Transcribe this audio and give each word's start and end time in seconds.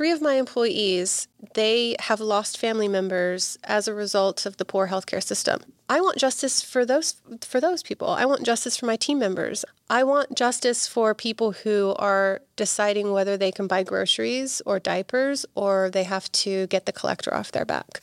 three 0.00 0.12
of 0.12 0.22
my 0.22 0.36
employees, 0.36 1.28
they 1.52 1.94
have 2.00 2.20
lost 2.20 2.56
family 2.56 2.88
members 2.88 3.58
as 3.64 3.86
a 3.86 3.92
result 3.92 4.46
of 4.46 4.56
the 4.56 4.64
poor 4.64 4.88
healthcare 4.88 5.22
system. 5.22 5.60
I 5.90 6.00
want 6.00 6.16
justice 6.16 6.62
for 6.62 6.86
those 6.86 7.20
for 7.42 7.60
those 7.60 7.82
people. 7.82 8.08
I 8.08 8.24
want 8.24 8.42
justice 8.42 8.78
for 8.78 8.86
my 8.86 8.96
team 8.96 9.18
members. 9.18 9.62
I 9.90 10.04
want 10.04 10.34
justice 10.34 10.86
for 10.86 11.14
people 11.14 11.52
who 11.52 11.94
are 11.98 12.40
deciding 12.56 13.12
whether 13.12 13.36
they 13.36 13.52
can 13.52 13.66
buy 13.66 13.82
groceries 13.82 14.62
or 14.64 14.78
diapers 14.78 15.44
or 15.54 15.90
they 15.90 16.04
have 16.04 16.32
to 16.32 16.66
get 16.68 16.86
the 16.86 16.92
collector 16.92 17.34
off 17.34 17.52
their 17.52 17.66
back. 17.66 18.00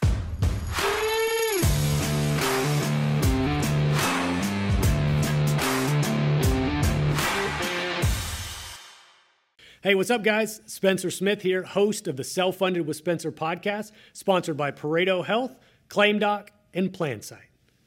Hey, 9.83 9.95
what's 9.95 10.09
up, 10.09 10.23
guys? 10.23 10.61
Spencer 10.65 11.11
Smith 11.11 11.41
here, 11.43 11.63
host 11.63 12.07
of 12.07 12.17
the 12.17 12.23
Self 12.23 12.57
Funded 12.57 12.87
with 12.87 12.97
Spencer 12.97 13.31
podcast, 13.31 13.91
sponsored 14.13 14.57
by 14.57 14.71
Pareto 14.71 15.23
Health, 15.25 15.55
ClaimDoc, 15.89 16.47
and 16.73 16.91
PlanSight. 16.91 17.37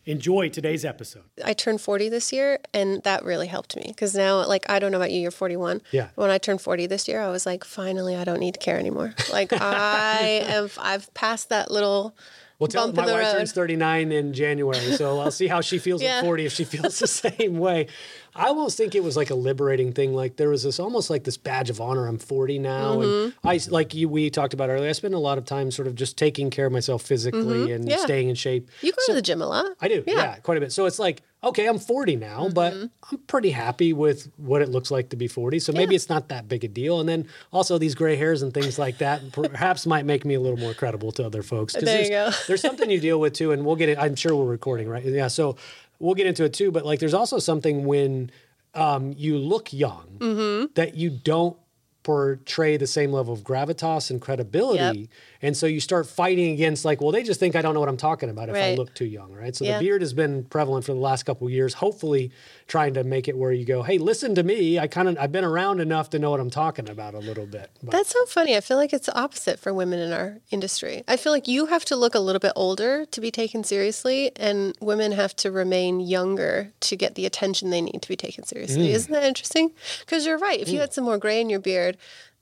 Enjoy 0.06 0.48
today's 0.48 0.84
episode. 0.84 1.24
I 1.44 1.52
turned 1.52 1.80
40 1.80 2.08
this 2.08 2.32
year, 2.32 2.58
and 2.72 3.02
that 3.02 3.24
really 3.24 3.46
helped 3.48 3.76
me 3.76 3.84
because 3.88 4.14
now, 4.14 4.46
like, 4.46 4.68
I 4.70 4.78
don't 4.78 4.92
know 4.92 4.98
about 4.98 5.10
you, 5.10 5.20
you're 5.20 5.30
41. 5.30 5.82
Yeah. 5.90 6.08
When 6.14 6.30
I 6.30 6.38
turned 6.38 6.60
40 6.62 6.86
this 6.86 7.06
year, 7.06 7.20
I 7.20 7.28
was 7.28 7.44
like, 7.44 7.64
finally, 7.64 8.16
I 8.16 8.24
don't 8.24 8.40
need 8.40 8.54
to 8.54 8.60
care 8.60 8.78
anymore. 8.78 9.12
Like, 9.30 9.52
I 9.60 10.42
have, 10.46 10.78
I've 10.80 11.12
passed 11.12 11.50
that 11.50 11.70
little 11.70 12.16
Well, 12.58 12.68
tell 12.68 12.90
my 12.92 13.04
wife 13.04 13.14
road. 13.26 13.32
turns 13.32 13.52
39 13.52 14.10
in 14.10 14.32
January, 14.32 14.96
so 14.96 15.20
I'll 15.20 15.30
see 15.30 15.48
how 15.48 15.60
she 15.60 15.78
feels 15.78 16.02
Yeah. 16.02 16.18
at 16.18 16.24
40 16.24 16.46
if 16.46 16.52
she 16.52 16.64
feels 16.64 16.98
the 16.98 17.06
same 17.36 17.58
way. 17.58 17.88
I 18.34 18.46
almost 18.46 18.76
think 18.76 18.94
it 18.94 19.02
was 19.02 19.16
like 19.16 19.30
a 19.30 19.34
liberating 19.34 19.92
thing. 19.92 20.14
Like 20.14 20.36
there 20.36 20.48
was 20.48 20.62
this 20.62 20.78
almost 20.78 21.10
like 21.10 21.24
this 21.24 21.36
badge 21.36 21.70
of 21.70 21.80
honor. 21.80 22.06
I'm 22.06 22.18
40 22.18 22.58
now, 22.58 23.00
and 23.00 23.02
Mm-hmm. 23.02 23.46
I 23.48 23.60
like 23.68 23.94
you 23.94 24.08
we 24.08 24.30
talked 24.30 24.54
about 24.54 24.68
earlier. 24.70 24.88
I 24.88 24.92
spend 24.92 25.14
a 25.14 25.18
lot 25.18 25.38
of 25.38 25.44
time 25.44 25.70
sort 25.70 25.88
of 25.88 25.94
just 25.94 26.16
taking 26.16 26.50
care 26.50 26.66
of 26.66 26.72
myself 26.72 27.02
physically 27.02 27.72
and 27.72 27.84
Mm-hmm. 27.84 27.90
Yeah. 27.90 27.96
staying 27.98 28.28
in 28.28 28.34
shape. 28.36 28.68
You 28.82 28.92
go 28.92 28.98
to 29.06 29.14
the 29.14 29.22
gym 29.22 29.42
a 29.42 29.46
lot. 29.46 29.66
I 29.80 29.88
do, 29.88 30.04
yeah. 30.06 30.36
quite 30.36 30.58
a 30.58 30.60
bit. 30.60 30.72
So 30.72 30.86
it's 30.86 30.98
like, 30.98 31.22
okay, 31.42 31.66
I'm 31.66 31.78
40 31.78 32.16
now, 32.16 32.48
but 32.52 32.72
Mm-hmm. 32.74 32.86
I'm 33.12 33.18
pretty 33.26 33.50
happy 33.50 33.92
with 33.92 34.30
what 34.36 34.62
it 34.62 34.68
looks 34.68 34.90
like 34.90 35.08
to 35.10 35.16
be 35.16 35.26
40. 35.26 35.58
So 35.58 35.72
maybe 35.72 35.94
Yeah. 35.94 35.96
it's 35.96 36.08
not 36.08 36.28
that 36.28 36.46
big 36.48 36.62
a 36.64 36.68
deal. 36.68 37.00
And 37.00 37.08
then 37.08 37.26
also 37.52 37.78
these 37.78 37.94
gray 37.94 38.14
hairs 38.16 38.42
and 38.42 38.54
things 38.54 38.78
like 38.78 38.98
that 38.98 39.32
perhaps 39.32 39.86
might 39.86 40.04
make 40.06 40.24
me 40.24 40.34
a 40.34 40.40
little 40.40 40.58
more 40.58 40.74
credible 40.74 41.10
to 41.12 41.26
other 41.26 41.42
folks. 41.42 41.72
There 41.74 41.82
there's, 41.82 42.04
you 42.08 42.10
go. 42.14 42.30
there's 42.46 42.60
something 42.60 42.88
you 42.90 43.00
deal 43.00 43.18
with 43.18 43.32
too, 43.32 43.50
and 43.52 43.64
we'll 43.66 43.76
get 43.76 43.88
it. 43.88 43.98
I'm 43.98 44.14
sure 44.14 44.36
we're 44.36 44.44
recording, 44.44 44.88
right? 44.88 45.04
Yeah. 45.04 45.28
So 45.28 45.56
we'll 46.00 46.14
get 46.14 46.26
into 46.26 46.44
it 46.44 46.52
too. 46.52 46.70
But 46.72 46.84
like, 46.84 46.98
there's 46.98 47.14
also 47.14 47.38
something 47.38 47.84
when 47.84 48.30
um, 48.74 49.14
you 49.16 49.38
look 49.38 49.72
young 49.72 50.06
Mm-hmm. 50.18 50.72
that 50.74 50.96
you 50.96 51.10
don't 51.10 51.56
portray 52.02 52.76
the 52.76 52.86
same 52.86 53.12
level 53.12 53.34
of 53.34 53.40
gravitas 53.44 54.10
and 54.10 54.20
credibility. 54.20 55.00
Yep. 55.00 55.08
And 55.42 55.56
so 55.56 55.66
you 55.66 55.80
start 55.80 56.06
fighting 56.06 56.52
against 56.52 56.84
like, 56.84 57.00
well, 57.00 57.12
they 57.12 57.22
just 57.22 57.40
think 57.40 57.56
I 57.56 57.62
don't 57.62 57.74
know 57.74 57.80
what 57.80 57.88
I'm 57.88 57.96
talking 57.96 58.30
about 58.30 58.48
if 58.48 58.56
I 58.56 58.74
look 58.74 58.94
too 58.94 59.04
young, 59.04 59.32
right? 59.32 59.54
So 59.54 59.64
Yeah. 59.64 59.78
the 59.78 59.84
beard 59.84 60.00
has 60.02 60.12
been 60.12 60.44
prevalent 60.44 60.84
for 60.86 60.92
the 60.92 60.98
last 61.00 61.24
couple 61.24 61.46
of 61.46 61.52
years, 61.52 61.74
hopefully 61.74 62.30
trying 62.66 62.94
to 62.94 63.04
make 63.04 63.28
it 63.28 63.36
where 63.36 63.52
you 63.52 63.64
go, 63.64 63.82
hey, 63.82 63.98
listen 63.98 64.34
to 64.34 64.42
me. 64.42 64.78
I 64.78 64.86
kind 64.86 65.08
of 65.08 65.18
I've 65.18 65.32
been 65.32 65.44
around 65.44 65.80
enough 65.80 66.10
to 66.10 66.18
know 66.18 66.30
what 66.30 66.40
I'm 66.40 66.50
talking 66.50 66.88
about 66.88 67.14
a 67.14 67.18
little 67.18 67.46
bit. 67.46 67.70
But 67.82 67.92
That's 67.92 68.10
so 68.10 68.24
funny. 68.26 68.56
I 68.56 68.60
feel 68.60 68.76
like 68.76 68.92
it's 68.92 69.06
the 69.06 69.18
opposite 69.18 69.58
for 69.58 69.74
women 69.74 69.98
in 69.98 70.12
our 70.12 70.38
industry. 70.50 71.02
I 71.08 71.16
feel 71.16 71.32
like 71.32 71.48
you 71.48 71.66
have 71.66 71.84
to 71.86 71.96
look 71.96 72.14
a 72.14 72.20
little 72.20 72.40
bit 72.40 72.52
older 72.56 73.04
to 73.06 73.20
be 73.20 73.30
taken 73.30 73.64
seriously, 73.64 74.30
and 74.36 74.74
women 74.80 75.12
have 75.12 75.34
to 75.36 75.50
remain 75.50 76.00
younger 76.00 76.72
to 76.80 76.96
get 76.96 77.14
the 77.14 77.26
attention 77.26 77.70
they 77.70 77.80
need 77.80 78.00
to 78.02 78.08
be 78.08 78.16
taken 78.16 78.44
seriously. 78.44 78.88
Mm. 78.88 78.94
Isn't 78.94 79.12
that 79.12 79.24
interesting? 79.24 79.72
Because 80.00 80.24
you're 80.26 80.38
right. 80.38 80.60
If 80.60 80.68
you 80.68 80.80
had 80.80 80.92
some 80.92 81.04
more 81.04 81.18
gray 81.18 81.40
in 81.40 81.50
your 81.50 81.60
beard, 81.60 81.89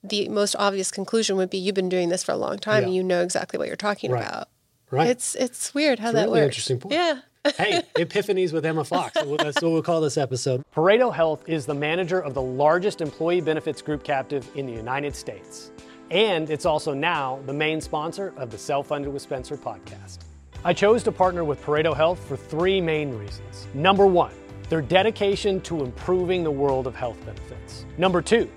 the 0.03 0.29
most 0.29 0.55
obvious 0.59 0.91
conclusion 0.91 1.37
would 1.37 1.51
be 1.51 1.59
you've 1.59 1.75
been 1.75 1.89
doing 1.89 2.09
this 2.09 2.23
for 2.23 2.33
a 2.33 2.37
long 2.37 2.59
time 2.59 2.85
and 2.85 2.95
you 2.95 3.03
know 3.03 3.23
exactly 3.23 3.59
what 3.59 3.67
you're 3.67 3.77
talking 3.77 4.11
Right. 4.13 4.25
about. 4.27 4.49
right. 4.91 5.09
It's 5.09 5.35
it's 5.35 5.75
weird 5.75 5.99
how 5.99 6.09
It's 6.09 6.15
that 6.15 6.25
really 6.27 6.41
works. 6.41 6.47
interesting 6.57 6.79
point. 6.81 6.95
Yeah. 6.95 7.21
hey, 7.57 7.83
Epiphanies 7.97 8.53
with 8.53 8.65
Emma 8.67 8.85
Fox. 8.85 9.15
That's 9.15 9.63
what 9.63 9.71
we'll 9.73 9.83
call 9.83 10.01
this 10.01 10.17
episode. 10.19 10.63
Pareto 10.75 11.13
Health 11.15 11.49
is 11.49 11.67
the 11.67 11.75
manager 11.75 12.21
of 12.21 12.35
the 12.35 12.43
largest 12.43 13.01
employee 13.01 13.41
benefits 13.41 13.81
group 13.81 14.03
captive 14.05 14.49
in 14.55 14.67
the 14.67 14.73
United 14.73 15.15
States. 15.15 15.71
And 16.11 16.49
it's 16.51 16.65
also 16.67 16.95
now 16.95 17.39
the 17.47 17.53
main 17.53 17.81
sponsor 17.81 18.33
of 18.37 18.51
the 18.51 18.59
Self 18.59 18.89
Funded 18.89 19.13
with 19.13 19.23
Spencer 19.23 19.57
podcast. 19.57 20.19
I 20.65 20.73
chose 20.73 21.03
to 21.05 21.13
partner 21.13 21.45
with 21.45 21.63
Pareto 21.65 21.95
Health 21.97 22.19
for 22.27 22.37
three 22.37 22.81
main 22.81 23.17
reasons. 23.17 23.67
Number 23.75 24.07
one, 24.07 24.33
their 24.69 24.83
dedication 24.83 25.61
to 25.63 25.85
improving 25.85 26.43
the 26.45 26.51
world 26.51 26.87
of 26.87 26.95
health 26.97 27.25
benefits. 27.25 27.87
Number 27.99 28.21
two, 28.21 28.51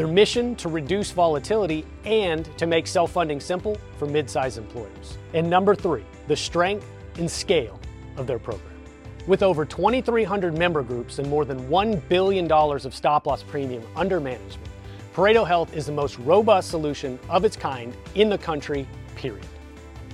their 0.00 0.06
mission 0.06 0.56
to 0.56 0.70
reduce 0.70 1.10
volatility 1.10 1.84
and 2.06 2.48
to 2.56 2.66
make 2.66 2.86
self 2.86 3.12
funding 3.12 3.38
simple 3.38 3.76
for 3.98 4.06
mid 4.06 4.30
sized 4.30 4.56
employers. 4.56 5.18
And 5.34 5.50
number 5.50 5.74
three, 5.74 6.06
the 6.26 6.34
strength 6.34 6.86
and 7.18 7.30
scale 7.30 7.78
of 8.16 8.26
their 8.26 8.38
program. 8.38 8.72
With 9.26 9.42
over 9.42 9.66
2,300 9.66 10.56
member 10.56 10.82
groups 10.82 11.18
and 11.18 11.28
more 11.28 11.44
than 11.44 11.68
$1 11.68 12.08
billion 12.08 12.50
of 12.50 12.94
stop 12.94 13.26
loss 13.26 13.42
premium 13.42 13.82
under 13.94 14.20
management, 14.20 14.70
Pareto 15.14 15.46
Health 15.46 15.76
is 15.76 15.84
the 15.84 15.92
most 15.92 16.18
robust 16.20 16.70
solution 16.70 17.18
of 17.28 17.44
its 17.44 17.54
kind 17.54 17.94
in 18.14 18.30
the 18.30 18.38
country, 18.38 18.88
period. 19.16 19.44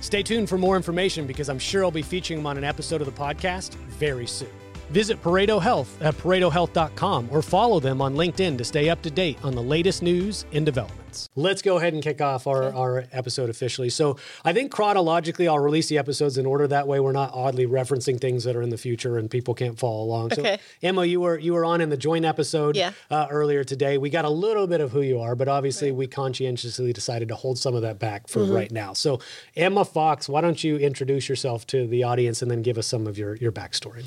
Stay 0.01 0.21
tuned 0.21 0.49
for 0.49 0.57
more 0.57 0.75
information 0.75 1.25
because 1.25 1.47
I'm 1.47 1.59
sure 1.59 1.85
I'll 1.85 1.91
be 1.91 2.01
featuring 2.01 2.39
them 2.39 2.47
on 2.47 2.57
an 2.57 2.65
episode 2.65 2.99
of 2.99 3.07
the 3.07 3.13
podcast 3.13 3.75
very 3.75 4.27
soon. 4.27 4.66
Visit 4.89 5.21
Pareto 5.21 5.61
Health 5.61 6.01
at 6.01 6.15
paretohealth.com 6.15 7.27
or 7.31 7.41
follow 7.41 7.79
them 7.81 8.01
on 8.01 8.15
LinkedIn 8.15 8.57
to 8.57 8.63
stay 8.63 8.89
up 8.89 9.01
to 9.01 9.11
date 9.11 9.37
on 9.43 9.53
the 9.53 9.61
latest 9.61 10.01
news 10.01 10.45
and 10.53 10.65
developments. 10.65 11.27
Let's 11.35 11.61
go 11.61 11.77
ahead 11.77 11.93
and 11.93 12.01
kick 12.03 12.21
off 12.21 12.47
our, 12.47 12.73
our 12.73 13.05
episode 13.11 13.49
officially. 13.49 13.89
So 13.89 14.17
I 14.45 14.53
think 14.53 14.71
chronologically, 14.71 15.47
I'll 15.47 15.59
release 15.59 15.89
the 15.89 15.97
episodes 15.97 16.37
in 16.37 16.45
order. 16.45 16.67
That 16.67 16.87
way, 16.87 16.99
we're 16.99 17.11
not 17.11 17.31
oddly 17.33 17.65
referencing 17.65 18.21
things 18.21 18.43
that 18.45 18.55
are 18.55 18.61
in 18.61 18.69
the 18.69 18.77
future 18.77 19.17
and 19.17 19.29
people 19.29 19.53
can't 19.53 19.77
follow 19.77 20.03
along. 20.03 20.31
So 20.31 20.41
Okay. 20.41 20.59
Emma, 20.81 21.03
you 21.05 21.19
were 21.19 21.37
you 21.37 21.53
were 21.53 21.65
on 21.65 21.81
in 21.81 21.89
the 21.89 21.97
joint 21.97 22.23
episode 22.23 22.75
Yeah. 22.77 22.91
uh, 23.11 23.27
earlier 23.29 23.63
today. 23.63 23.97
We 23.97 24.09
got 24.09 24.25
a 24.25 24.29
little 24.29 24.67
bit 24.67 24.79
of 24.79 24.91
who 24.91 25.01
you 25.01 25.19
are, 25.19 25.35
but 25.35 25.47
obviously 25.47 25.91
we 25.91 26.07
conscientiously 26.07 26.93
decided 26.93 27.27
to 27.29 27.35
hold 27.35 27.57
some 27.57 27.75
of 27.75 27.81
that 27.81 27.99
back 27.99 28.27
for 28.27 28.43
right 28.43 28.71
now. 28.71 28.93
So 28.93 29.19
Emma 29.55 29.83
Fox, 29.85 30.29
why 30.29 30.41
don't 30.41 30.63
you 30.63 30.77
introduce 30.77 31.27
yourself 31.27 31.65
to 31.67 31.87
the 31.87 32.03
audience 32.03 32.41
and 32.41 32.49
then 32.51 32.61
give 32.61 32.77
us 32.77 32.87
some 32.87 33.05
of 33.07 33.17
your 33.17 33.35
your 33.37 33.51
backstory? 33.51 34.05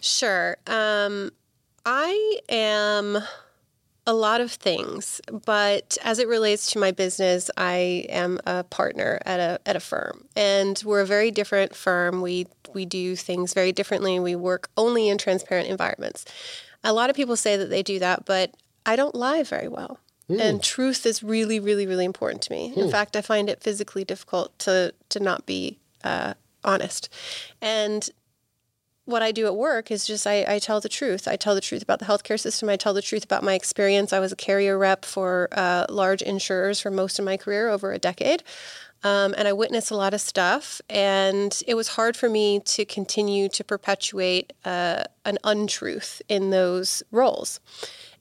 Sure. 0.00 0.56
Um, 0.66 1.30
I 1.84 2.38
am 2.48 3.18
a 4.06 4.14
lot 4.14 4.40
of 4.40 4.50
things, 4.50 5.20
but 5.44 5.98
as 6.02 6.18
it 6.18 6.28
relates 6.28 6.72
to 6.72 6.78
my 6.78 6.92
business, 6.92 7.50
I 7.58 8.06
am 8.08 8.40
a 8.46 8.64
partner 8.64 9.20
at 9.26 9.38
a 9.38 9.60
at 9.66 9.76
a 9.76 9.80
firm, 9.80 10.26
and 10.34 10.82
we're 10.84 11.02
a 11.02 11.06
very 11.06 11.30
different 11.30 11.74
firm. 11.76 12.22
We 12.22 12.46
we 12.72 12.86
do 12.86 13.16
things 13.16 13.52
very 13.52 13.72
differently. 13.72 14.18
We 14.18 14.34
work 14.34 14.70
only 14.76 15.08
in 15.08 15.18
transparent 15.18 15.68
environments. 15.68 16.24
A 16.84 16.92
lot 16.92 17.10
of 17.10 17.16
people 17.16 17.36
say 17.36 17.56
that 17.56 17.70
they 17.70 17.82
do 17.82 17.98
that, 17.98 18.24
but 18.24 18.54
I 18.86 18.96
don't 18.96 19.14
lie 19.14 19.42
very 19.42 19.68
well. 19.68 19.98
And 20.30 20.62
truth 20.62 21.06
is 21.06 21.22
really, 21.22 21.58
really, 21.58 21.86
really 21.86 22.04
important 22.04 22.42
to 22.42 22.52
me. 22.52 22.74
In 22.76 22.90
fact, 22.90 23.16
I 23.16 23.22
find 23.22 23.48
it 23.48 23.62
physically 23.62 24.04
difficult 24.04 24.58
to 24.60 24.92
to 25.08 25.20
not 25.20 25.46
be 25.46 25.78
uh, 26.04 26.34
honest. 26.64 27.08
And 27.62 28.08
what 29.08 29.22
I 29.22 29.32
do 29.32 29.46
at 29.46 29.56
work 29.56 29.90
is 29.90 30.06
just 30.06 30.26
I, 30.26 30.44
I 30.46 30.58
tell 30.58 30.82
the 30.82 30.88
truth. 30.88 31.26
I 31.26 31.36
tell 31.36 31.54
the 31.54 31.62
truth 31.62 31.82
about 31.82 31.98
the 31.98 32.04
healthcare 32.04 32.38
system. 32.38 32.68
I 32.68 32.76
tell 32.76 32.92
the 32.92 33.00
truth 33.00 33.24
about 33.24 33.42
my 33.42 33.54
experience. 33.54 34.12
I 34.12 34.20
was 34.20 34.32
a 34.32 34.36
carrier 34.36 34.76
rep 34.76 35.06
for 35.06 35.48
uh, 35.52 35.86
large 35.88 36.20
insurers 36.20 36.78
for 36.78 36.90
most 36.90 37.18
of 37.18 37.24
my 37.24 37.38
career, 37.38 37.70
over 37.70 37.90
a 37.92 37.98
decade. 37.98 38.42
Um, 39.02 39.34
and 39.38 39.48
I 39.48 39.54
witnessed 39.54 39.90
a 39.90 39.96
lot 39.96 40.12
of 40.12 40.20
stuff. 40.20 40.82
And 40.90 41.58
it 41.66 41.74
was 41.74 41.88
hard 41.88 42.18
for 42.18 42.28
me 42.28 42.60
to 42.60 42.84
continue 42.84 43.48
to 43.48 43.64
perpetuate 43.64 44.52
uh, 44.66 45.04
an 45.24 45.38
untruth 45.42 46.20
in 46.28 46.50
those 46.50 47.02
roles. 47.10 47.60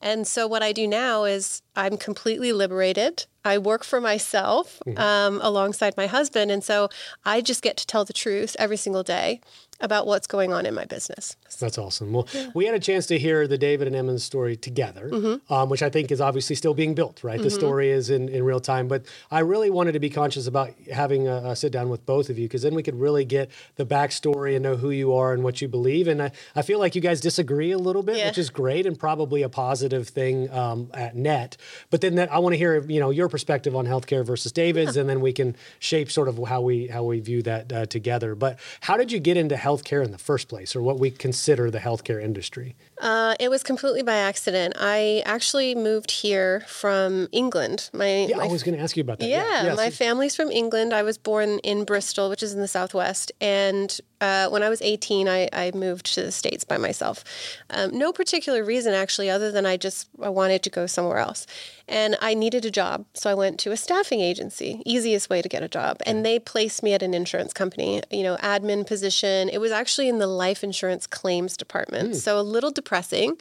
And 0.02 0.26
so 0.26 0.48
what 0.48 0.64
I 0.64 0.72
do 0.72 0.88
now 0.88 1.26
is 1.26 1.64
I'm 1.76 1.98
completely 1.98 2.54
liberated. 2.54 3.26
I 3.44 3.58
work 3.58 3.84
for 3.84 4.00
myself 4.00 4.82
um, 4.98 5.40
alongside 5.42 5.96
my 5.98 6.08
husband. 6.08 6.52
And 6.52 6.64
so 6.64 6.90
I 7.26 7.42
just 7.42 7.62
get 7.62 7.78
to 7.78 7.88
tell 7.88 8.06
the 8.06 8.14
truth 8.14 8.56
every 8.60 8.78
single 8.78 9.04
day 9.04 9.42
about 9.80 10.08
what's 10.08 10.28
going 10.28 10.52
on 10.54 10.66
in 10.66 10.74
my 10.74 10.86
business. 10.86 11.36
That's 11.60 11.78
awesome. 11.78 12.14
Well, 12.14 12.28
we 12.54 12.66
had 12.66 12.76
a 12.76 12.80
chance 12.80 13.06
to 13.08 13.18
hear 13.20 13.48
the 13.48 13.58
David 13.58 13.88
and 13.88 13.96
Emma's 13.96 14.24
story 14.24 14.56
together, 14.56 15.10
Mm-hmm. 15.12 15.54
um, 15.54 15.70
which 15.70 15.82
I 15.84 15.90
think 15.90 16.12
is 16.12 16.20
obviously 16.22 16.56
still 16.56 16.74
being 16.74 16.94
built, 16.96 17.24
right? 17.24 17.42
The 17.42 17.50
story 17.50 17.90
is 17.92 18.10
in, 18.10 18.30
in 18.30 18.44
real 18.44 18.60
time. 18.60 18.88
But 18.88 19.06
I 19.32 19.40
really 19.40 19.70
wanted 19.70 19.92
to 19.94 20.00
be 20.00 20.10
conscious 20.10 20.48
about 20.48 20.72
having 20.92 21.28
a, 21.28 21.36
a 21.52 21.56
sit 21.56 21.72
down 21.72 21.90
with 21.90 22.06
both 22.06 22.30
of 22.30 22.38
you 22.38 22.46
because 22.48 22.62
then 22.62 22.76
we 22.76 22.84
could 22.84 23.00
really 23.00 23.26
get 23.26 23.50
the 23.76 23.86
backstory 23.86 24.56
and 24.56 24.64
know 24.64 24.76
who 24.76 24.90
you 24.92 25.14
are 25.14 25.34
and 25.34 25.44
what 25.44 25.62
you 25.62 25.68
believe. 25.68 26.08
And 26.08 26.22
I, 26.24 26.32
I 26.56 26.62
feel 26.62 26.80
like 26.80 26.96
you 26.96 27.02
guys 27.02 27.22
disagree 27.22 27.72
a 27.72 27.78
little 27.78 28.04
bit, 28.04 28.18
Yeah. 28.18 28.28
which 28.28 28.38
is 28.38 28.50
great 28.50 28.86
and 28.86 28.98
probably 28.98 29.42
a 29.44 29.50
positive 29.50 30.08
thing 30.08 30.50
um, 30.52 30.90
at 30.94 31.16
net. 31.16 31.58
But 31.90 32.02
then 32.02 32.16
that 32.16 32.32
I 32.32 32.40
want 32.40 32.54
to 32.54 32.58
hear, 32.58 32.80
you 32.88 33.00
know, 33.00 33.10
your 33.10 33.30
perspective 33.30 33.76
on 33.76 33.86
healthcare 33.86 34.26
versus 34.26 34.52
David's, 34.52 34.98
and 34.98 35.10
then 35.10 35.22
we 35.22 35.34
can 35.34 35.56
shape 35.80 36.12
sort 36.12 36.28
of 36.28 36.38
how 36.48 36.62
we 36.62 36.88
how 36.88 37.04
we 37.04 37.20
view 37.20 37.42
that 37.44 37.72
uh, 37.74 37.86
together. 37.86 38.36
But 38.36 38.60
how 38.82 38.98
did 38.98 39.12
you 39.12 39.20
get 39.20 39.38
into 39.38 39.58
healthcare 39.68 40.04
in 40.04 40.12
the 40.12 40.18
first 40.18 40.48
place, 40.48 40.76
or 40.76 40.82
what 40.82 41.00
we 41.00 41.12
consider 41.12 41.70
the 41.70 41.80
healthcare 41.80 42.22
industry? 42.24 42.76
Uh, 43.00 43.36
it 43.40 43.50
was 43.50 43.64
completely 43.64 44.02
by 44.02 44.16
accident. 44.16 44.74
I 44.78 45.22
actually 45.26 45.76
moved 45.76 46.12
here 46.12 46.64
from 46.68 47.28
England. 47.32 47.90
My 47.94 48.26
Yeah, 48.26 48.38
my 48.38 48.46
I 48.46 48.48
was 48.48 48.64
going 48.64 48.76
to 48.76 48.84
ask 48.84 48.98
you 48.98 49.02
about 49.02 49.20
that. 49.20 49.28
Yeah, 49.28 49.74
my 49.76 49.90
so- 49.90 49.96
family's 49.96 50.36
from 50.36 50.52
England. 50.52 50.94
I 50.94 51.04
was 51.04 51.18
born 51.18 51.60
in 51.60 51.86
Bristol, 51.86 52.30
which 52.30 52.42
is 52.42 52.54
in 52.54 52.60
the 52.60 52.68
southwest. 52.68 53.32
And 53.40 54.00
uh, 54.20 54.50
when 54.50 54.64
I 54.64 54.70
was 54.70 54.82
18, 54.82 55.28
I, 55.28 55.48
I 55.54 55.72
moved 55.76 56.14
to 56.16 56.24
the 56.24 56.32
States 56.32 56.64
by 56.64 56.78
myself. 56.78 57.24
Um, 57.70 57.96
no 57.98 58.12
particular 58.12 58.64
reason, 58.64 58.94
actually, 58.94 59.30
other 59.30 59.52
than 59.52 59.66
I 59.66 59.78
just 59.78 60.10
I 60.22 60.30
wanted 60.30 60.64
to 60.64 60.70
go 60.70 60.88
somewhere 60.88 61.20
else. 61.20 61.46
And 61.88 62.18
I 62.20 62.34
needed 62.34 62.66
a 62.66 62.72
job. 62.72 63.06
So 63.14 63.30
I 63.30 63.34
went 63.34 63.60
to 63.62 63.72
a 63.72 63.78
staffing 63.78 64.20
agency, 64.20 64.82
easiest 64.86 65.30
way 65.30 65.42
to 65.42 65.48
get 65.48 65.64
a 65.64 65.70
job. 65.70 66.02
And 66.06 66.26
they 66.26 66.40
placed 66.40 66.84
me 66.84 66.94
at 66.94 67.04
an 67.04 67.14
insurance 67.14 67.54
company, 67.54 68.02
you 68.10 68.24
know, 68.24 68.38
admin 68.38 68.86
position. 68.86 69.50
It 69.50 69.60
was 69.60 69.72
actually 69.72 70.10
in 70.10 70.18
the 70.18 70.28
life 70.28 70.64
insurance 70.64 71.08
claims 71.08 71.56
department. 71.56 72.16
So 72.16 72.40
a 72.40 72.42
little 72.42 72.72
depressing, 72.88 73.38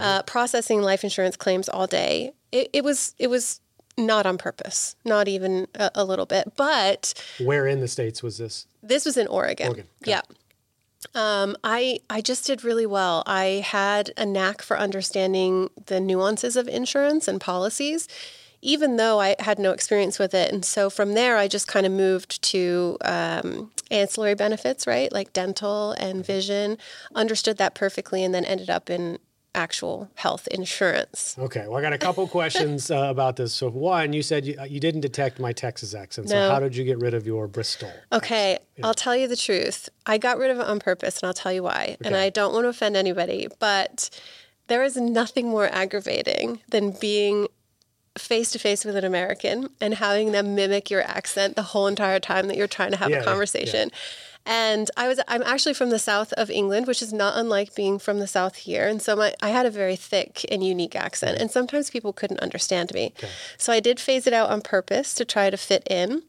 Uh, 0.00 0.22
processing 0.22 0.82
life 0.82 1.04
insurance 1.04 1.36
claims 1.36 1.68
all 1.68 1.86
day. 1.86 2.32
It, 2.50 2.70
it 2.72 2.84
was, 2.84 3.14
it 3.18 3.28
was, 3.28 3.60
not 3.98 4.24
on 4.24 4.38
purpose, 4.38 4.96
not 5.04 5.28
even 5.28 5.68
a, 5.74 5.90
a 5.94 6.04
little 6.04 6.24
bit. 6.24 6.52
But 6.56 7.12
Where 7.38 7.66
in 7.66 7.80
the 7.80 7.88
states 7.88 8.22
was 8.22 8.38
this? 8.38 8.66
this 8.82 9.04
was 9.04 9.18
in 9.18 9.26
Oregon. 9.26 9.66
Oregon, 9.66 9.86
okay. 10.02 10.12
Yeah. 10.12 10.22
Um, 11.14 11.56
I 11.62 12.00
I 12.08 12.22
just 12.22 12.46
did 12.46 12.64
really 12.64 12.86
well. 12.86 13.22
I 13.26 13.62
had 13.62 14.10
a 14.16 14.24
knack 14.24 14.62
for 14.62 14.78
understanding 14.78 15.68
the 15.86 16.00
nuances 16.00 16.56
of 16.56 16.68
insurance 16.68 17.28
and 17.28 17.38
policies, 17.38 18.08
even 18.62 18.96
though 18.96 19.20
I 19.20 19.34
had 19.40 19.58
no 19.58 19.72
experience 19.72 20.18
with 20.18 20.32
it. 20.34 20.52
And 20.52 20.64
so 20.64 20.88
from 20.88 21.14
there, 21.14 21.36
I 21.36 21.48
just 21.48 21.66
kind 21.66 21.84
of 21.84 21.92
moved 21.92 22.40
to 22.42 22.96
um, 23.04 23.72
ancillary 23.90 24.34
benefits, 24.34 24.86
right, 24.86 25.12
like 25.12 25.32
dental 25.32 25.92
and 25.92 26.24
vision. 26.24 26.78
Understood 27.14 27.58
that 27.58 27.74
perfectly, 27.74 28.22
and 28.24 28.32
then 28.32 28.44
ended 28.44 28.70
up 28.70 28.88
in 28.88 29.18
actual 29.54 30.08
health 30.14 30.46
insurance. 30.46 31.36
Okay, 31.38 31.66
well, 31.66 31.76
I 31.76 31.82
got 31.82 31.92
a 31.92 31.98
couple 31.98 32.26
questions 32.38 32.90
uh, 32.90 33.08
about 33.10 33.36
this. 33.36 33.52
So, 33.52 33.68
one, 33.68 34.12
you 34.12 34.22
said 34.22 34.46
you, 34.46 34.56
uh, 34.58 34.64
you 34.64 34.80
didn't 34.80 35.02
detect 35.02 35.40
my 35.40 35.52
Texas 35.52 35.92
accent. 35.94 36.30
So, 36.30 36.36
No. 36.36 36.48
how 36.48 36.60
did 36.60 36.74
you 36.74 36.84
get 36.84 36.98
rid 36.98 37.14
of 37.14 37.26
your 37.26 37.48
Bristol? 37.48 37.92
Okay, 38.12 38.58
I'll 38.82 38.94
tell 38.94 39.16
you 39.16 39.26
the 39.26 39.36
truth. 39.36 39.88
I 40.06 40.18
got 40.18 40.38
rid 40.38 40.50
of 40.52 40.60
it 40.60 40.66
on 40.66 40.78
purpose, 40.78 41.20
and 41.20 41.26
I'll 41.26 41.34
tell 41.34 41.52
you 41.52 41.64
why. 41.64 41.96
Okay. 42.00 42.06
And 42.06 42.16
I 42.16 42.30
don't 42.30 42.54
want 42.54 42.64
to 42.64 42.68
offend 42.68 42.96
anybody, 42.96 43.48
but 43.58 44.08
there 44.68 44.84
is 44.84 44.96
nothing 44.96 45.48
more 45.48 45.66
aggravating 45.66 46.60
than 46.70 46.92
being 46.92 47.48
face 48.18 48.50
to 48.52 48.58
face 48.58 48.84
with 48.84 48.96
an 48.96 49.04
American 49.04 49.70
and 49.80 49.94
having 49.94 50.32
them 50.32 50.54
mimic 50.54 50.90
your 50.90 51.02
accent 51.02 51.56
the 51.56 51.62
whole 51.62 51.86
entire 51.86 52.20
time 52.20 52.48
that 52.48 52.56
you're 52.56 52.66
trying 52.66 52.90
to 52.90 52.96
have 52.98 53.10
Yeah, 53.10 53.16
a 53.16 53.20
yeah, 53.20 53.24
conversation. 53.24 53.90
And 54.44 54.90
I 54.96 55.06
was 55.06 55.20
I'm 55.28 55.42
actually 55.42 55.74
from 55.74 55.90
the 55.90 56.00
south 56.00 56.32
of 56.32 56.50
England, 56.50 56.88
which 56.88 57.00
is 57.00 57.12
not 57.12 57.36
unlike 57.36 57.74
being 57.76 57.98
from 58.00 58.18
the 58.18 58.26
south 58.26 58.56
here. 58.56 58.88
And 58.88 59.00
so 59.00 59.14
my 59.14 59.34
I 59.40 59.50
had 59.50 59.66
a 59.66 59.70
very 59.70 59.94
thick 59.96 60.44
and 60.50 60.66
unique 60.66 60.96
accent. 60.96 61.38
And 61.40 61.50
sometimes 61.50 61.90
people 61.90 62.12
couldn't 62.12 62.40
understand 62.40 62.92
me. 62.92 63.14
So 63.56 63.72
I 63.72 63.78
did 63.80 64.00
phase 64.00 64.26
it 64.26 64.32
out 64.32 64.50
on 64.50 64.60
purpose 64.60 65.14
to 65.14 65.24
try 65.24 65.48
to 65.48 65.56
fit 65.56 65.86
in. 65.88 66.24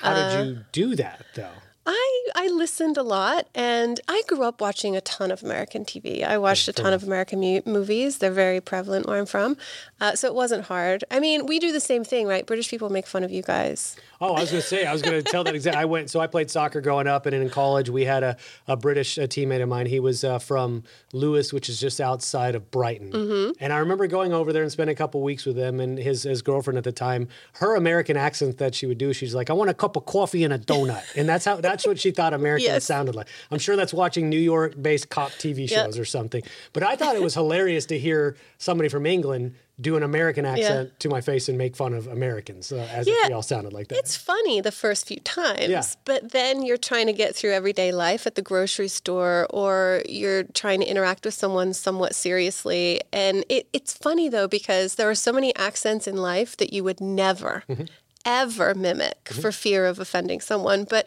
How 0.00 0.12
Uh, 0.12 0.14
did 0.14 0.46
you 0.46 0.64
do 0.72 0.94
that, 0.96 1.26
though? 1.34 1.54
I, 1.86 2.28
I 2.34 2.48
listened 2.48 2.96
a 2.96 3.02
lot 3.02 3.46
and 3.54 4.00
I 4.08 4.22
grew 4.26 4.42
up 4.42 4.60
watching 4.60 4.96
a 4.96 5.00
ton 5.00 5.30
of 5.30 5.42
American 5.44 5.84
TV. 5.84 6.24
I 6.24 6.36
watched 6.36 6.66
a 6.66 6.72
ton 6.72 6.92
of 6.92 7.04
American 7.04 7.40
mu- 7.40 7.62
movies. 7.64 8.18
They're 8.18 8.32
very 8.32 8.60
prevalent 8.60 9.06
where 9.06 9.18
I'm 9.18 9.26
from. 9.26 9.56
Uh, 10.00 10.16
so 10.16 10.26
it 10.26 10.34
wasn't 10.34 10.64
hard. 10.64 11.04
I 11.10 11.20
mean, 11.20 11.46
we 11.46 11.58
do 11.60 11.70
the 11.70 11.80
same 11.80 12.02
thing, 12.02 12.26
right? 12.26 12.44
British 12.44 12.68
people 12.68 12.90
make 12.90 13.06
fun 13.06 13.22
of 13.22 13.30
you 13.30 13.42
guys. 13.42 13.96
Oh, 14.20 14.34
I 14.34 14.40
was 14.40 14.50
going 14.50 14.62
to 14.62 14.66
say, 14.66 14.86
I 14.86 14.92
was 14.92 15.02
going 15.02 15.22
to 15.22 15.30
tell 15.30 15.44
that 15.44 15.54
exact. 15.54 15.76
I 15.76 15.84
went, 15.84 16.08
so 16.10 16.20
I 16.20 16.26
played 16.26 16.50
soccer 16.50 16.80
growing 16.80 17.06
up, 17.06 17.26
and 17.26 17.34
in 17.34 17.50
college 17.50 17.90
we 17.90 18.04
had 18.04 18.22
a, 18.22 18.36
a 18.66 18.76
British 18.76 19.18
uh 19.18 19.22
teammate 19.22 19.62
of 19.62 19.68
mine. 19.68 19.86
He 19.86 20.00
was 20.00 20.24
uh, 20.24 20.38
from 20.38 20.84
Lewes, 21.12 21.52
which 21.52 21.68
is 21.68 21.78
just 21.80 22.00
outside 22.00 22.54
of 22.54 22.70
Brighton. 22.70 23.12
Mm-hmm. 23.12 23.52
And 23.60 23.72
I 23.72 23.78
remember 23.78 24.06
going 24.06 24.32
over 24.32 24.52
there 24.52 24.62
and 24.62 24.72
spending 24.72 24.94
a 24.94 24.96
couple 24.96 25.20
weeks 25.22 25.44
with 25.44 25.56
him 25.58 25.80
and 25.80 25.98
his 25.98 26.22
his 26.22 26.40
girlfriend 26.42 26.78
at 26.78 26.84
the 26.84 26.92
time. 26.92 27.28
Her 27.54 27.74
American 27.76 28.16
accent 28.16 28.58
that 28.58 28.74
she 28.74 28.86
would 28.86 28.98
do, 28.98 29.12
she's 29.12 29.34
like, 29.34 29.50
"I 29.50 29.52
want 29.52 29.70
a 29.70 29.74
cup 29.74 29.96
of 29.96 30.06
coffee 30.06 30.44
and 30.44 30.52
a 30.52 30.58
donut," 30.58 31.02
and 31.16 31.28
that's 31.28 31.44
how 31.44 31.56
that's 31.56 31.86
what 31.86 31.98
she 31.98 32.10
thought 32.10 32.32
Americans 32.32 32.66
Yes. 32.66 32.84
sounded 32.84 33.14
like. 33.14 33.28
I'm 33.50 33.58
sure 33.58 33.76
that's 33.76 33.92
watching 33.92 34.28
New 34.30 34.38
York-based 34.38 35.08
cop 35.10 35.30
TV 35.32 35.68
Yep. 35.68 35.86
shows 35.86 35.98
or 35.98 36.04
something. 36.04 36.42
But 36.72 36.82
I 36.82 36.96
thought 36.96 37.16
it 37.16 37.22
was 37.22 37.34
hilarious 37.34 37.86
to 37.86 37.98
hear 37.98 38.36
somebody 38.58 38.88
from 38.88 39.04
England 39.06 39.54
do 39.78 39.94
an 39.96 40.02
American 40.02 40.46
accent 40.46 40.98
to 41.00 41.08
my 41.10 41.20
face 41.20 41.48
and 41.50 41.58
make 41.58 41.76
fun 41.76 41.92
of 41.92 42.06
Americans 42.06 42.72
uh, 42.72 42.76
as 42.90 43.06
if 43.06 43.28
we 43.28 43.34
all 43.34 43.42
sounded 43.42 43.72
like 43.74 43.88
that. 43.88 43.98
It's 43.98 44.16
funny 44.16 44.60
the 44.62 44.72
first 44.72 45.06
few 45.06 45.20
times, 45.20 45.68
Yeah. 45.68 45.82
but 46.06 46.32
then 46.32 46.62
you're 46.62 46.78
trying 46.78 47.06
to 47.08 47.12
get 47.12 47.36
through 47.36 47.52
everyday 47.52 47.92
life 47.92 48.26
at 48.26 48.36
the 48.36 48.42
grocery 48.42 48.88
store 48.88 49.46
or 49.50 50.02
you're 50.08 50.44
trying 50.54 50.80
to 50.80 50.86
interact 50.86 51.26
with 51.26 51.34
someone 51.34 51.74
somewhat 51.74 52.14
seriously. 52.14 53.02
And 53.12 53.44
it, 53.50 53.68
it's 53.74 53.92
funny 53.92 54.30
though, 54.30 54.48
because 54.48 54.94
there 54.94 55.10
are 55.10 55.14
so 55.14 55.30
many 55.32 55.54
accents 55.56 56.06
in 56.08 56.16
life 56.16 56.56
that 56.56 56.72
you 56.72 56.82
would 56.82 57.00
never, 57.00 57.62
Mm-hmm. 57.68 57.84
ever 58.24 58.74
mimic 58.74 59.28
for 59.28 59.52
fear 59.52 59.86
of 59.86 59.98
offending 59.98 60.40
someone. 60.40 60.84
But 60.84 61.06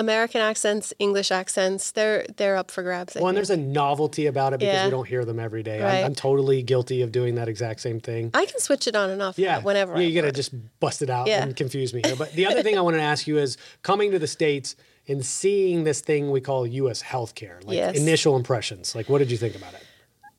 American 0.00 0.40
accents, 0.40 0.92
English 0.98 1.30
accents, 1.30 1.90
they're 1.92 2.24
they're 2.36 2.56
up 2.56 2.70
for 2.70 2.82
grabs. 2.82 3.16
I 3.16 3.20
Well, 3.20 3.28
and 3.28 3.36
there's 3.36 3.50
a 3.50 3.56
novelty 3.56 4.26
about 4.26 4.54
it 4.54 4.60
because 4.60 4.74
Yeah. 4.74 4.84
we 4.86 4.90
don't 4.90 5.06
hear 5.06 5.24
them 5.24 5.38
every 5.38 5.62
day. 5.62 5.80
Right. 5.80 5.98
I'm, 6.00 6.06
I'm 6.06 6.14
totally 6.14 6.62
guilty 6.62 7.02
of 7.02 7.12
doing 7.12 7.34
that 7.34 7.48
exact 7.48 7.80
same 7.80 8.00
thing. 8.00 8.30
I 8.34 8.46
can 8.46 8.58
switch 8.60 8.86
it 8.86 8.96
on 8.96 9.10
and 9.10 9.20
off 9.22 9.38
Yeah, 9.38 9.60
whenever 9.60 10.00
yeah, 10.00 10.08
you 10.08 10.14
gotta 10.20 10.32
just 10.32 10.52
bust 10.80 11.02
it 11.02 11.10
out 11.10 11.26
Yeah. 11.28 11.42
and 11.42 11.54
confuse 11.54 11.92
me 11.94 12.00
here. 12.04 12.16
But 12.16 12.32
the 12.32 12.46
other 12.46 12.62
thing 12.62 12.78
I 12.78 12.80
want 12.88 12.96
to 12.96 13.02
ask 13.02 13.26
you 13.26 13.38
is 13.38 13.56
coming 13.82 14.10
to 14.12 14.18
the 14.18 14.26
states 14.26 14.74
and 15.06 15.24
seeing 15.24 15.84
this 15.84 16.00
thing 16.00 16.30
we 16.30 16.40
call 16.40 16.66
U.S. 16.66 17.02
healthcare. 17.02 17.64
Like 17.66 17.76
Yes. 17.76 17.96
initial 17.96 18.36
impressions. 18.36 18.94
Like, 18.94 19.08
what 19.08 19.18
did 19.18 19.30
you 19.30 19.36
think 19.36 19.54
about 19.54 19.74
it? 19.74 19.82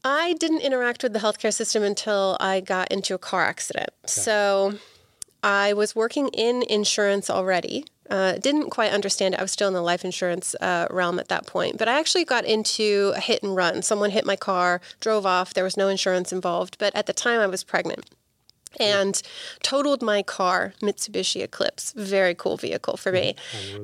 I 0.04 0.34
didn't 0.34 0.62
interact 0.62 1.04
with 1.04 1.14
the 1.14 1.20
healthcare 1.20 1.54
system 1.54 1.84
until 1.84 2.36
I 2.40 2.60
got 2.62 2.92
into 2.92 3.14
a 3.14 3.20
car 3.20 3.44
accident. 3.46 3.90
So 4.08 4.74
I 5.44 5.74
was 5.74 5.96
working 5.96 6.28
in 6.30 6.64
insurance 6.64 7.30
already. 7.30 7.86
Uh, 8.10 8.34
didn't 8.34 8.70
quite 8.72 8.92
understand 8.92 9.34
it. 9.34 9.40
I 9.40 9.44
was 9.44 9.52
still 9.52 9.70
in 9.70 9.74
the 9.74 9.82
life 9.82 10.04
insurance 10.04 10.54
uh, 10.56 10.88
realm 10.90 11.18
at 11.18 11.30
that 11.30 11.48
point. 11.48 11.78
But 11.78 11.88
I 11.88 11.98
actually 11.98 12.26
got 12.26 12.44
into 12.44 13.14
a 13.16 13.20
hit 13.22 13.42
and 13.42 13.56
run. 13.56 13.82
Someone 13.82 14.12
hit 14.12 14.26
my 14.26 14.36
car, 14.36 14.82
drove 15.00 15.26
off. 15.26 15.54
There 15.54 15.64
was 15.64 15.78
no 15.78 15.88
insurance 15.88 16.34
involved. 16.34 16.78
But 16.78 16.94
at 16.94 17.06
the 17.06 17.14
time, 17.14 17.40
I 17.40 17.48
was 17.48 17.64
pregnant 17.64 18.10
and 18.80 19.22
totaled 19.64 20.02
my 20.02 20.24
car, 20.24 20.74
Mitsubishi 20.82 21.42
Eclipse. 21.42 21.94
Very 21.96 22.36
cool 22.36 22.58
vehicle 22.58 22.98
for 22.98 23.12
me. 23.14 23.36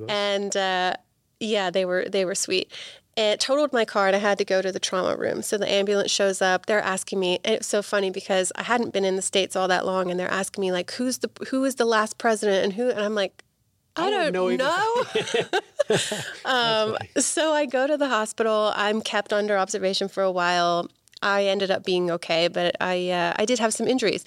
And 0.09 0.55
uh, 0.57 0.95
yeah, 1.39 1.69
they 1.69 1.85
were 1.85 2.05
they 2.09 2.25
were 2.25 2.35
sweet. 2.35 2.71
It 3.17 3.39
totaled 3.39 3.73
my 3.73 3.83
car 3.83 4.05
and 4.05 4.15
I 4.15 4.19
had 4.19 4.37
to 4.37 4.45
go 4.45 4.61
to 4.61 4.71
the 4.71 4.79
trauma 4.79 5.17
room. 5.17 5.41
So 5.41 5.57
the 5.57 5.69
ambulance 5.69 6.11
shows 6.11 6.39
up. 6.39 6.67
They're 6.67 6.79
asking 6.79 7.19
me. 7.19 7.39
And 7.43 7.55
it's 7.55 7.67
so 7.67 7.81
funny 7.81 8.11
because 8.11 8.51
I 8.55 8.61
hadn't 8.61 8.93
been 8.93 9.03
in 9.03 9.15
the 9.15 9.23
states 9.23 9.55
all 9.55 9.67
that 9.67 9.87
long, 9.87 10.11
and 10.11 10.19
they're 10.19 10.31
asking 10.31 10.61
me 10.61 10.71
like, 10.71 10.91
"Who's 10.91 11.17
the 11.17 11.31
who 11.49 11.65
is 11.65 11.75
the 11.75 11.85
last 11.85 12.19
president?" 12.19 12.63
And 12.63 12.73
who? 12.73 12.89
And 12.89 13.01
I'm 13.01 13.15
like, 13.15 13.43
I, 13.97 14.09
don't 14.09 14.33
don't, 14.33 14.57
know 14.57 15.03
know. 15.89 16.09
um, 16.45 16.97
so 17.17 17.53
I 17.53 17.65
go 17.65 17.87
to 17.87 17.97
the 17.97 18.07
hospital. 18.07 18.71
I'm 18.75 19.01
kept 19.01 19.33
under 19.33 19.57
observation 19.57 20.07
for 20.07 20.23
a 20.23 20.31
while. 20.31 20.87
I 21.21 21.45
ended 21.45 21.71
up 21.71 21.83
being 21.83 22.11
okay, 22.11 22.47
but 22.47 22.75
I 22.79 23.09
uh, 23.09 23.33
I 23.37 23.45
did 23.45 23.59
have 23.59 23.73
some 23.73 23.87
injuries, 23.87 24.23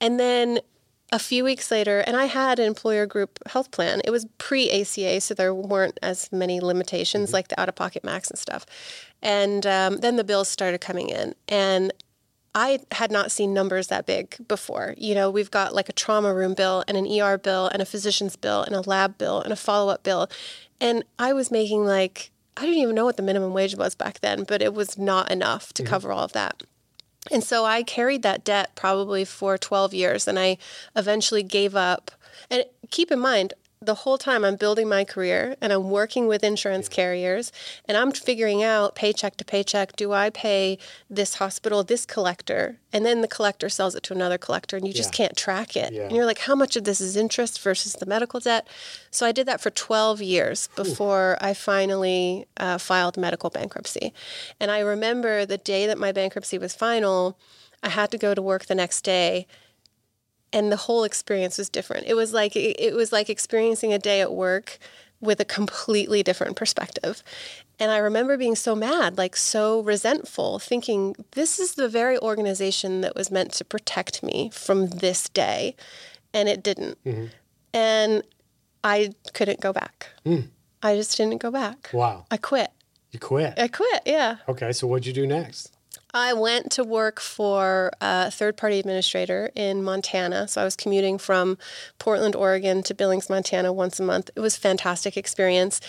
and 0.00 0.20
then 0.20 0.60
a 1.12 1.18
few 1.18 1.42
weeks 1.42 1.70
later, 1.70 2.00
and 2.00 2.16
I 2.16 2.26
had 2.26 2.58
an 2.58 2.66
employer 2.66 3.06
group 3.06 3.38
health 3.46 3.70
plan. 3.70 4.00
It 4.04 4.10
was 4.10 4.26
pre 4.38 4.70
ACA, 4.70 5.20
so 5.20 5.34
there 5.34 5.54
weren't 5.54 5.98
as 6.02 6.30
many 6.32 6.60
limitations 6.60 7.32
like 7.32 7.48
the 7.48 7.60
out 7.60 7.68
of 7.68 7.74
pocket 7.74 8.04
max 8.04 8.30
and 8.30 8.38
stuff. 8.38 8.64
And 9.22 9.66
um, 9.66 9.98
then 9.98 10.16
the 10.16 10.24
bills 10.24 10.48
started 10.48 10.80
coming 10.80 11.08
in, 11.08 11.34
and 11.48 11.92
I 12.54 12.80
had 12.92 13.10
not 13.10 13.30
seen 13.30 13.54
numbers 13.54 13.88
that 13.88 14.06
big 14.06 14.36
before. 14.48 14.94
You 14.96 15.14
know, 15.14 15.30
we've 15.30 15.50
got 15.50 15.74
like 15.74 15.88
a 15.88 15.92
trauma 15.92 16.34
room 16.34 16.54
bill 16.54 16.84
and 16.88 16.96
an 16.96 17.06
ER 17.06 17.38
bill 17.38 17.68
and 17.68 17.80
a 17.80 17.86
physician's 17.86 18.36
bill 18.36 18.62
and 18.62 18.74
a 18.74 18.80
lab 18.80 19.18
bill 19.18 19.40
and 19.40 19.52
a 19.52 19.56
follow 19.56 19.92
up 19.92 20.02
bill. 20.02 20.28
And 20.80 21.04
I 21.18 21.32
was 21.32 21.50
making 21.50 21.84
like, 21.84 22.30
I 22.56 22.62
didn't 22.62 22.78
even 22.78 22.94
know 22.94 23.04
what 23.04 23.16
the 23.16 23.22
minimum 23.22 23.52
wage 23.52 23.76
was 23.76 23.94
back 23.94 24.20
then, 24.20 24.44
but 24.44 24.62
it 24.62 24.74
was 24.74 24.98
not 24.98 25.30
enough 25.30 25.72
to 25.74 25.84
cover 25.84 26.10
all 26.10 26.24
of 26.24 26.32
that. 26.32 26.62
And 27.30 27.44
so 27.44 27.64
I 27.64 27.82
carried 27.82 28.22
that 28.22 28.44
debt 28.44 28.74
probably 28.74 29.24
for 29.24 29.58
12 29.58 29.92
years 29.92 30.26
and 30.26 30.38
I 30.38 30.58
eventually 30.96 31.42
gave 31.42 31.76
up. 31.76 32.10
And 32.50 32.64
keep 32.90 33.10
in 33.10 33.18
mind, 33.18 33.54
the 33.82 33.94
whole 33.94 34.18
time 34.18 34.44
I'm 34.44 34.56
building 34.56 34.90
my 34.90 35.04
career 35.04 35.56
and 35.58 35.72
I'm 35.72 35.88
working 35.88 36.26
with 36.26 36.44
insurance 36.44 36.86
carriers 36.86 37.50
and 37.86 37.96
I'm 37.96 38.12
figuring 38.12 38.62
out 38.62 38.94
paycheck 38.94 39.38
to 39.38 39.44
paycheck 39.44 39.96
do 39.96 40.12
I 40.12 40.28
pay 40.28 40.76
this 41.08 41.36
hospital 41.36 41.82
this 41.82 42.04
collector? 42.04 42.76
And 42.92 43.06
then 43.06 43.22
the 43.22 43.28
collector 43.28 43.70
sells 43.70 43.94
it 43.94 44.02
to 44.02 44.12
another 44.12 44.36
collector 44.36 44.76
and 44.76 44.86
you 44.86 44.92
just 44.92 45.14
Yeah. 45.14 45.16
can't 45.28 45.36
track 45.36 45.76
it. 45.76 45.94
Yeah. 45.94 46.02
and 46.02 46.12
you're 46.14 46.26
like 46.26 46.40
how 46.40 46.54
much 46.54 46.76
of 46.76 46.84
this 46.84 47.00
is 47.00 47.16
interest 47.16 47.58
versus 47.62 47.94
the 47.94 48.04
medical 48.04 48.38
debt? 48.38 48.68
So 49.10 49.24
I 49.24 49.32
did 49.32 49.46
that 49.46 49.62
for 49.62 49.70
12 49.70 50.20
years 50.20 50.68
before 50.76 51.38
I 51.40 51.54
finally 51.54 52.44
uh, 52.58 52.76
filed 52.76 53.16
medical 53.16 53.48
bankruptcy. 53.48 54.12
And 54.60 54.70
I 54.70 54.80
remember 54.80 55.46
the 55.46 55.56
day 55.56 55.86
that 55.86 55.96
my 55.96 56.12
bankruptcy 56.12 56.58
was 56.58 56.74
final 56.74 57.38
I 57.82 57.88
had 57.88 58.10
to 58.10 58.18
go 58.18 58.34
to 58.34 58.42
work 58.42 58.66
the 58.66 58.74
next 58.74 59.00
day 59.04 59.46
and 60.52 60.70
the 60.72 60.76
whole 60.76 61.04
experience 61.04 61.58
was 61.58 61.68
different. 61.68 62.06
It 62.06 62.14
was 62.14 62.32
like 62.32 62.56
it 62.56 62.94
was 62.94 63.12
like 63.12 63.30
experiencing 63.30 63.92
a 63.92 63.98
day 63.98 64.20
at 64.20 64.32
work 64.32 64.78
with 65.20 65.40
a 65.40 65.44
completely 65.44 66.22
different 66.22 66.56
perspective. 66.56 67.22
And 67.78 67.90
I 67.90 67.98
remember 67.98 68.36
being 68.36 68.56
so 68.56 68.74
mad, 68.74 69.18
like 69.18 69.36
so 69.36 69.80
resentful, 69.80 70.58
thinking, 70.58 71.14
this 71.32 71.58
is 71.58 71.74
the 71.74 71.88
very 71.88 72.18
organization 72.18 73.00
that 73.02 73.14
was 73.14 73.30
meant 73.30 73.52
to 73.52 73.64
protect 73.64 74.22
me 74.22 74.50
from 74.52 74.88
this 74.88 75.28
day. 75.28 75.76
And 76.32 76.48
it 76.48 76.62
didn't. 76.62 77.02
Mm-hmm. 77.04 77.26
And 77.74 78.22
I 78.82 79.12
couldn't 79.32 79.60
go 79.60 79.72
back. 79.72 80.08
Mm. 80.24 80.48
I 80.82 80.96
just 80.96 81.16
didn't 81.16 81.38
go 81.38 81.50
back. 81.50 81.90
Wow. 81.92 82.26
I 82.30 82.36
quit. 82.36 82.70
You 83.10 83.18
quit? 83.18 83.54
I 83.58 83.68
quit, 83.68 84.02
yeah. 84.06 84.36
Okay, 84.48 84.72
so 84.72 84.86
what'd 84.86 85.06
you 85.06 85.12
do 85.12 85.26
next? 85.26 85.76
I 86.12 86.32
went 86.32 86.72
to 86.72 86.84
work 86.84 87.20
for 87.20 87.92
a 88.00 88.30
third 88.30 88.56
party 88.56 88.78
administrator 88.78 89.50
in 89.54 89.82
Montana. 89.82 90.48
So 90.48 90.60
I 90.60 90.64
was 90.64 90.76
commuting 90.76 91.18
from 91.18 91.58
Portland, 91.98 92.34
Oregon 92.34 92.82
to 92.84 92.94
Billings, 92.94 93.30
Montana 93.30 93.72
once 93.72 94.00
a 94.00 94.02
month. 94.02 94.30
It 94.34 94.40
was 94.40 94.56
a 94.56 94.60
fantastic 94.60 95.16
experience. 95.16 95.80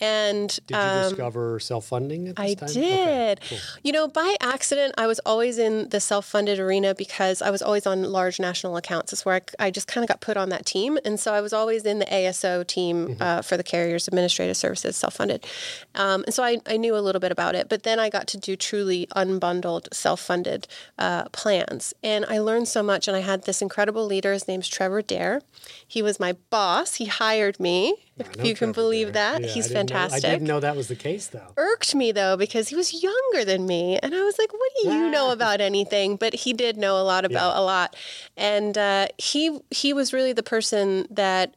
And 0.00 0.48
did 0.66 0.70
you 0.70 0.76
um, 0.76 1.08
discover 1.10 1.60
self 1.60 1.86
funding 1.86 2.28
at 2.28 2.36
this 2.36 2.44
I 2.44 2.54
time? 2.54 2.72
did. 2.72 3.38
Okay, 3.38 3.48
cool. 3.48 3.58
You 3.82 3.92
know, 3.92 4.08
by 4.08 4.36
accident, 4.40 4.94
I 4.96 5.06
was 5.06 5.20
always 5.26 5.58
in 5.58 5.88
the 5.90 6.00
self 6.00 6.26
funded 6.26 6.58
arena 6.58 6.94
because 6.94 7.42
I 7.42 7.50
was 7.50 7.60
always 7.60 7.86
on 7.86 8.02
large 8.04 8.40
national 8.40 8.76
accounts. 8.76 9.12
It's 9.12 9.24
where 9.24 9.36
I, 9.36 9.66
I 9.66 9.70
just 9.70 9.86
kind 9.88 10.02
of 10.02 10.08
got 10.08 10.20
put 10.20 10.36
on 10.36 10.48
that 10.50 10.64
team. 10.64 10.98
And 11.04 11.20
so 11.20 11.34
I 11.34 11.40
was 11.40 11.52
always 11.52 11.84
in 11.84 11.98
the 11.98 12.06
ASO 12.06 12.66
team 12.66 13.08
mm-hmm. 13.08 13.22
uh, 13.22 13.42
for 13.42 13.56
the 13.56 13.62
carriers 13.62 14.08
administrative 14.08 14.56
services, 14.56 14.96
self 14.96 15.14
funded. 15.14 15.46
Um, 15.94 16.24
and 16.24 16.34
so 16.34 16.42
I, 16.42 16.58
I 16.66 16.76
knew 16.78 16.96
a 16.96 17.00
little 17.00 17.20
bit 17.20 17.32
about 17.32 17.54
it. 17.54 17.68
But 17.68 17.82
then 17.82 17.98
I 17.98 18.08
got 18.08 18.26
to 18.28 18.38
do 18.38 18.56
truly 18.56 19.06
unbundled 19.14 19.69
self 19.92 20.20
funded 20.20 20.66
uh, 20.98 21.24
plans. 21.30 21.94
And 22.02 22.24
I 22.26 22.38
learned 22.38 22.68
so 22.68 22.82
much. 22.82 23.06
And 23.06 23.16
I 23.16 23.20
had 23.20 23.44
this 23.44 23.62
incredible 23.62 24.06
leader. 24.06 24.32
His 24.32 24.48
name's 24.48 24.68
Trevor 24.68 25.02
Dare. 25.02 25.42
He 25.86 26.02
was 26.02 26.18
my 26.18 26.32
boss. 26.50 26.94
He 26.94 27.06
hired 27.06 27.60
me, 27.60 27.94
if 28.18 28.44
you 28.44 28.54
can 28.54 28.72
believe 28.72 29.12
Dare. 29.12 29.38
that. 29.38 29.42
Yeah, 29.42 29.48
He's 29.48 29.70
I 29.70 29.74
fantastic. 29.74 30.22
Know, 30.22 30.28
I 30.28 30.32
didn't 30.32 30.48
know 30.48 30.60
that 30.60 30.76
was 30.76 30.88
the 30.88 30.96
case, 30.96 31.26
though. 31.28 31.52
Irked 31.56 31.94
me, 31.94 32.10
though, 32.10 32.36
because 32.36 32.68
he 32.68 32.76
was 32.76 33.02
younger 33.02 33.44
than 33.44 33.66
me. 33.66 33.98
And 34.02 34.14
I 34.14 34.22
was 34.22 34.38
like, 34.38 34.52
what 34.52 34.72
do 34.82 34.88
you 34.90 35.10
know 35.10 35.30
about 35.30 35.60
anything? 35.60 36.16
But 36.16 36.34
he 36.34 36.52
did 36.52 36.76
know 36.76 37.00
a 37.00 37.04
lot 37.04 37.24
about 37.24 37.54
yeah. 37.54 37.60
a 37.60 37.62
lot. 37.62 37.96
And 38.36 38.76
uh, 38.76 39.08
he, 39.18 39.60
he 39.70 39.92
was 39.92 40.12
really 40.12 40.32
the 40.32 40.42
person 40.42 41.06
that 41.10 41.54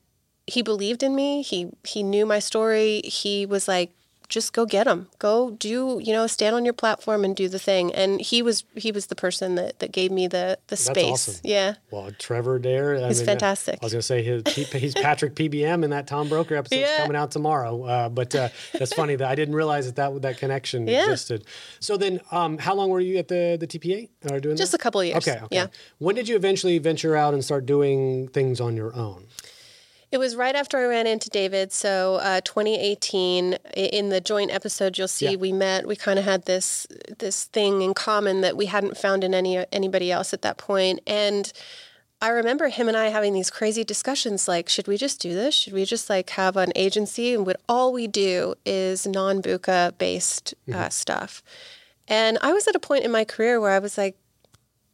he 0.48 0.62
believed 0.62 1.04
in 1.04 1.16
me. 1.16 1.42
He 1.42 1.70
he 1.86 2.04
knew 2.04 2.26
my 2.26 2.40
story. 2.40 3.02
He 3.06 3.46
was 3.46 3.68
like, 3.68 3.92
just 4.34 4.52
go 4.52 4.66
get 4.66 4.86
them. 4.86 5.08
Go 5.20 5.52
do, 5.52 6.02
you 6.04 6.12
know, 6.12 6.26
stand 6.26 6.56
on 6.56 6.66
your 6.66 6.74
platform 6.74 7.24
and 7.24 7.36
do 7.36 7.48
the 7.48 7.60
thing. 7.60 7.94
And 7.94 8.20
he 8.20 8.42
was 8.42 8.66
he 8.76 8.92
was 8.92 9.06
the 9.06 9.16
person 9.16 9.56
that, 9.56 9.78
that 9.80 9.92
gave 9.92 10.12
me 10.12 10.28
the 10.28 10.58
the 10.68 10.76
space. 10.76 11.30
Awesome. 11.30 11.42
Yeah. 11.44 11.76
Well, 11.92 12.12
Trevor 12.18 12.58
Dare, 12.58 12.98
I 12.98 13.10
he's 13.10 13.20
mean, 13.20 13.28
fantastic. 13.28 13.78
I 13.82 13.86
was 13.86 13.94
gonna 13.94 14.02
say 14.02 14.24
his, 14.24 14.44
he's 14.72 14.96
Patrick 14.96 15.36
PBM 15.36 15.84
in 15.84 15.92
that 15.92 16.08
Tom 16.08 16.30
Brokaw 16.30 16.56
episode 16.56 16.78
yeah. 16.78 16.98
coming 16.98 17.16
out 17.16 17.30
tomorrow. 17.30 17.84
Uh, 17.84 18.10
but 18.10 18.34
uh, 18.34 18.50
that's 18.74 18.94
funny 18.94 19.16
that 19.16 19.30
I 19.30 19.36
didn't 19.36 19.56
realize 19.56 19.86
that 19.86 19.96
that, 19.98 20.22
that 20.24 20.38
connection 20.40 20.88
yeah. 20.88 21.04
existed. 21.04 21.46
So 21.80 21.96
then, 21.96 22.20
um, 22.32 22.58
how 22.58 22.74
long 22.74 22.90
were 22.90 23.02
you 23.02 23.18
at 23.20 23.28
the 23.28 23.58
the 23.60 23.68
TPA 23.68 24.10
or 24.32 24.40
doing? 24.40 24.58
Just 24.58 24.72
that? 24.72 24.82
a 24.82 24.84
couple 24.84 25.00
of 25.00 25.08
years. 25.08 25.28
Okay, 25.28 25.40
okay. 25.44 25.56
Yeah. 25.56 25.68
When 26.00 26.16
did 26.16 26.28
you 26.28 26.36
eventually 26.36 26.80
venture 26.80 27.16
out 27.16 27.36
and 27.36 27.46
start 27.46 27.68
doing 27.68 28.30
things 28.30 28.60
on 28.60 28.76
your 28.76 28.96
own? 28.96 29.28
It 30.14 30.20
was 30.20 30.36
right 30.36 30.54
after 30.54 30.78
I 30.78 30.86
ran 30.86 31.08
into 31.08 31.28
David. 31.28 31.74
So 31.74 32.18
uh, 32.22 32.42
2018, 32.42 33.54
in 33.76 34.10
the 34.10 34.22
joint 34.22 34.52
episode, 34.52 34.96
you'll 34.96 35.08
see 35.08 35.32
yeah. 35.32 35.38
we 35.38 35.52
met. 35.52 35.88
We 35.88 35.96
kind 35.96 36.20
of 36.20 36.26
had 36.26 36.46
this 36.46 36.86
this 37.18 37.46
thing 37.46 37.82
in 37.82 37.96
common 37.96 38.42
that 38.42 38.56
we 38.56 38.68
hadn't 38.68 38.96
found 38.96 39.24
in 39.24 39.34
any 39.34 39.66
anybody 39.72 40.12
else 40.12 40.32
at 40.34 40.44
that 40.44 40.58
point, 40.58 41.02
and. 41.08 41.52
I 42.22 42.30
remember 42.30 42.70
him 42.70 42.88
and 42.88 42.96
I 42.96 43.10
having 43.10 43.34
these 43.34 43.50
crazy 43.50 43.84
discussions 43.84 44.48
like, 44.48 44.70
should 44.70 44.88
we 44.88 44.96
just 44.96 45.20
do 45.20 45.34
this? 45.34 45.54
Should 45.54 45.74
we 45.74 45.84
just 45.84 46.10
like 46.10 46.30
have 46.30 46.56
an 46.56 46.72
agency 46.74 47.34
and 47.34 47.46
what 47.46 47.60
all 47.68 47.92
we 47.92 48.08
do 48.08 48.56
is 48.66 49.06
non 49.06 49.42
BUCA 49.42 49.98
based 49.98 50.54
uh, 50.70 50.72
mm-hmm. 50.72 50.90
stuff? 50.90 51.44
And 52.08 52.38
I 52.42 52.54
was 52.54 52.66
at 52.66 52.78
a 52.78 52.80
point 52.80 53.04
in 53.04 53.12
my 53.12 53.26
career 53.26 53.60
where 53.60 53.72
I 53.72 53.80
was 53.80 53.98
like, 53.98 54.16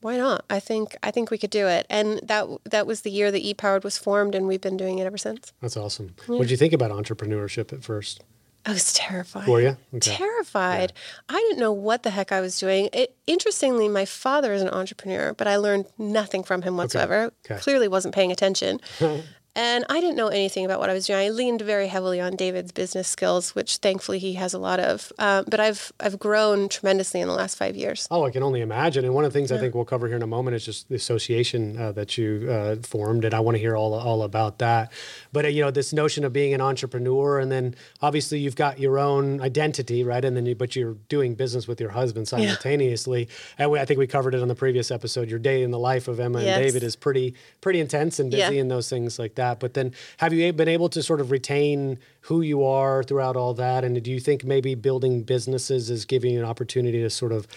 why 0.02 0.18
not? 0.18 0.46
I 0.50 0.60
think 0.60 0.96
I 1.04 1.12
think 1.12 1.32
we 1.32 1.38
could 1.38 1.50
do 1.50 1.68
it. 1.68 1.86
And 1.90 2.20
that 2.24 2.48
that 2.66 2.88
was 2.88 3.02
the 3.02 3.12
year 3.12 3.32
that 3.32 3.44
YouPowered 3.44 3.84
was 3.84 3.98
formed, 3.98 4.36
and 4.36 4.48
we've 4.48 4.62
been 4.62 4.78
doing 4.78 5.00
it 5.00 5.06
ever 5.06 5.18
since. 5.18 5.54
That's 5.62 5.78
awesome. 5.78 6.16
Yeah. 6.28 6.36
What 6.36 6.42
did 6.42 6.52
you 6.52 6.58
think 6.58 6.74
about 6.74 6.92
entrepreneurship 6.92 7.74
at 7.74 7.84
first? 7.84 8.24
I 8.66 8.72
was 8.74 8.94
terrified. 8.94 9.48
Were 9.48 9.62
you 9.62 9.78
okay. 9.96 10.16
terrified? 10.16 10.94
Yeah. 10.94 11.38
I 11.38 11.40
didn't 11.48 11.60
know 11.60 11.72
what 11.72 12.04
the 12.04 12.10
heck 12.10 12.32
I 12.32 12.42
was 12.42 12.60
doing. 12.60 12.90
It, 12.92 13.16
interestingly, 13.26 13.88
my 13.88 14.04
father 14.06 14.54
is 14.54 14.62
an 14.62 14.70
entrepreneur, 14.70 15.34
but 15.34 15.48
I 15.48 15.56
learned 15.56 15.86
nothing 15.98 16.44
from 16.44 16.62
him 16.62 16.76
whatsoever. 16.76 17.24
Okay. 17.24 17.56
Okay. 17.56 17.62
Clearly, 17.62 17.88
wasn't 17.88 18.14
paying 18.14 18.32
attention. 18.32 18.82
And 19.60 19.84
I 19.90 20.00
didn't 20.00 20.16
know 20.16 20.30
anything 20.30 20.64
about 20.64 20.80
what 20.80 20.90
I 20.90 20.94
was 20.94 21.06
doing. 21.06 21.20
I 21.20 21.28
leaned 21.32 21.62
very 21.62 21.88
heavily 21.88 22.22
on 22.22 22.38
David's 22.38 22.72
business 22.72 23.10
skills, 23.10 23.54
which 23.56 23.76
thankfully 23.80 24.18
he 24.18 24.36
has 24.36 24.54
a 24.54 24.58
lot 24.58 24.80
of. 24.80 25.12
Um, 25.20 25.44
but 25.50 25.60
I've 25.60 25.92
I've 26.00 26.18
grown 26.18 26.70
tremendously 26.70 27.20
in 27.20 27.28
the 27.28 27.34
last 27.34 27.58
five 27.58 27.76
years. 27.76 28.08
Oh, 28.10 28.26
I 28.26 28.32
can 28.32 28.42
only 28.42 28.62
imagine. 28.62 29.04
And 29.04 29.14
one 29.14 29.26
of 29.26 29.34
the 29.34 29.38
things 29.38 29.52
yeah. 29.52 29.58
I 29.58 29.60
think 29.60 29.76
we'll 29.76 29.84
cover 29.84 30.08
here 30.08 30.16
in 30.16 30.22
a 30.22 30.28
moment 30.28 30.56
is 30.56 30.64
just 30.64 30.88
the 30.88 30.96
association 30.96 31.78
uh, 31.78 31.92
that 31.92 32.18
you 32.18 32.48
uh, 32.50 32.78
formed, 32.84 33.26
and 33.26 33.34
I 33.34 33.42
want 33.42 33.56
to 33.56 33.60
hear 33.60 33.76
all 33.76 33.94
all 33.96 34.24
about 34.24 34.60
that. 34.60 34.94
But 35.34 35.44
uh, 35.44 35.50
you 35.50 35.62
know, 35.62 35.72
this 35.72 35.92
notion 35.92 36.24
of 36.24 36.32
being 36.32 36.54
an 36.54 36.62
entrepreneur, 36.62 37.38
and 37.40 37.52
then 37.52 37.76
obviously 38.02 38.40
you've 38.40 38.56
got 38.56 38.80
your 38.80 38.98
own 38.98 39.42
identity, 39.42 40.06
right? 40.06 40.24
And 40.24 40.38
then 40.38 40.46
you, 40.46 40.56
but 40.56 40.74
you're 40.74 40.96
doing 41.10 41.36
business 41.36 41.68
with 41.68 41.82
your 41.82 41.90
husband 41.90 42.30
simultaneously. 42.30 43.24
Yeah. 43.24 43.56
And 43.58 43.72
we, 43.72 43.80
I 43.82 43.84
think 43.84 43.98
we 43.98 44.08
covered 44.08 44.36
it 44.36 44.42
on 44.42 44.48
the 44.48 44.56
previous 44.56 44.90
episode. 44.90 45.30
Your 45.30 45.38
day 45.38 45.64
in 45.64 45.72
the 45.72 45.80
life 45.80 46.08
of 46.08 46.22
Emma 46.22 46.42
yes. 46.42 46.56
and 46.56 46.64
David 46.64 46.84
is 46.84 46.96
pretty 46.96 47.36
pretty 47.60 47.82
intense 47.82 48.20
and 48.20 48.32
busy, 48.32 48.56
yeah. 48.56 48.62
and 48.62 48.72
those 48.72 48.88
things 48.90 49.20
like 49.20 49.36
that. 49.36 49.49
But 49.58 49.74
then, 49.74 49.94
have 50.18 50.34
you 50.34 50.54
been 50.54 50.68
able 50.68 50.90
to 50.90 51.02
sort 51.02 51.22
of 51.22 51.32
retain 51.32 51.98
who 52.22 52.42
you 52.42 52.64
are 52.64 53.02
throughout 53.04 53.36
all 53.36 53.54
that? 53.56 53.84
And 53.84 54.02
do 54.04 54.12
you 54.12 54.20
think 54.20 54.44
maybe 54.44 54.76
building 54.76 55.24
businesses 55.24 55.90
is 55.90 56.06
giving 56.06 56.34
you 56.34 56.40
an 56.40 56.46
opportunity 56.46 57.02
to 57.02 57.10
sort 57.10 57.32
of 57.32 57.48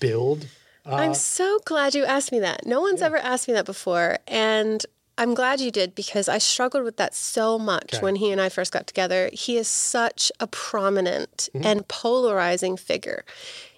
build? 0.00 0.46
Uh, 0.84 0.96
I'm 0.96 1.14
so 1.14 1.60
glad 1.64 1.94
you 1.94 2.04
asked 2.04 2.32
me 2.32 2.40
that. 2.40 2.66
No 2.66 2.80
one's 2.80 3.00
yeah. 3.00 3.06
ever 3.06 3.16
asked 3.18 3.48
me 3.48 3.54
that 3.54 3.66
before. 3.66 4.18
And 4.26 4.84
I'm 5.18 5.34
glad 5.34 5.60
you 5.60 5.70
did 5.70 5.94
because 5.94 6.28
I 6.28 6.38
struggled 6.38 6.84
with 6.84 6.96
that 6.96 7.14
so 7.14 7.58
much 7.58 7.94
okay. 7.94 8.02
when 8.02 8.16
he 8.16 8.30
and 8.30 8.40
I 8.40 8.48
first 8.48 8.72
got 8.72 8.86
together. 8.86 9.30
He 9.32 9.56
is 9.56 9.68
such 9.68 10.30
a 10.40 10.46
prominent 10.46 11.48
mm-hmm. 11.52 11.66
and 11.66 11.88
polarizing 11.88 12.76
figure 12.76 13.24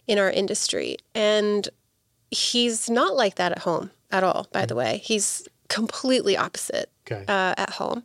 in 0.06 0.18
our 0.18 0.30
industry. 0.30 0.98
And 1.14 1.68
he's 2.30 2.90
not 2.90 3.16
like 3.16 3.36
that 3.36 3.52
at 3.52 3.60
home 3.60 3.90
at 4.10 4.22
all, 4.22 4.46
by 4.52 4.60
mm-hmm. 4.60 4.68
the 4.68 4.74
way. 4.74 5.00
He's 5.02 5.48
completely 5.68 6.36
opposite 6.36 6.90
okay. 7.10 7.24
uh, 7.26 7.54
at 7.56 7.70
home. 7.70 8.04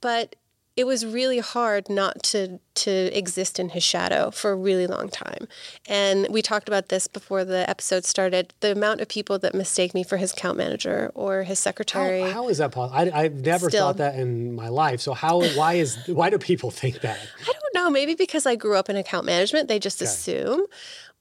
But 0.00 0.36
it 0.76 0.86
was 0.86 1.06
really 1.06 1.38
hard 1.38 1.88
not 1.88 2.22
to 2.24 2.58
to 2.74 2.90
exist 3.16 3.60
in 3.60 3.68
his 3.68 3.84
shadow 3.84 4.32
for 4.32 4.50
a 4.50 4.56
really 4.56 4.88
long 4.88 5.08
time. 5.08 5.46
And 5.86 6.26
we 6.28 6.42
talked 6.42 6.66
about 6.66 6.88
this 6.88 7.06
before 7.06 7.44
the 7.44 7.68
episode 7.70 8.04
started. 8.04 8.52
The 8.58 8.72
amount 8.72 9.00
of 9.00 9.08
people 9.08 9.38
that 9.38 9.54
mistake 9.54 9.94
me 9.94 10.02
for 10.02 10.16
his 10.16 10.32
account 10.32 10.58
manager 10.58 11.12
or 11.14 11.44
his 11.44 11.60
secretary. 11.60 12.22
How, 12.22 12.30
how 12.30 12.48
is 12.48 12.58
that 12.58 12.72
possible? 12.72 13.12
I, 13.14 13.22
have 13.22 13.34
never 13.34 13.68
Still. 13.68 13.86
thought 13.86 13.98
that 13.98 14.16
in 14.16 14.54
my 14.54 14.68
life. 14.68 15.00
So 15.00 15.14
how? 15.14 15.42
Why 15.50 15.74
is? 15.74 15.96
Why 16.08 16.30
do 16.30 16.38
people 16.38 16.72
think 16.72 17.00
that? 17.02 17.18
I 17.40 17.52
don't 17.52 17.74
know. 17.74 17.90
Maybe 17.90 18.14
because 18.14 18.44
I 18.44 18.56
grew 18.56 18.76
up 18.76 18.90
in 18.90 18.96
account 18.96 19.26
management, 19.26 19.68
they 19.68 19.78
just 19.78 20.02
okay. 20.02 20.08
assume 20.08 20.66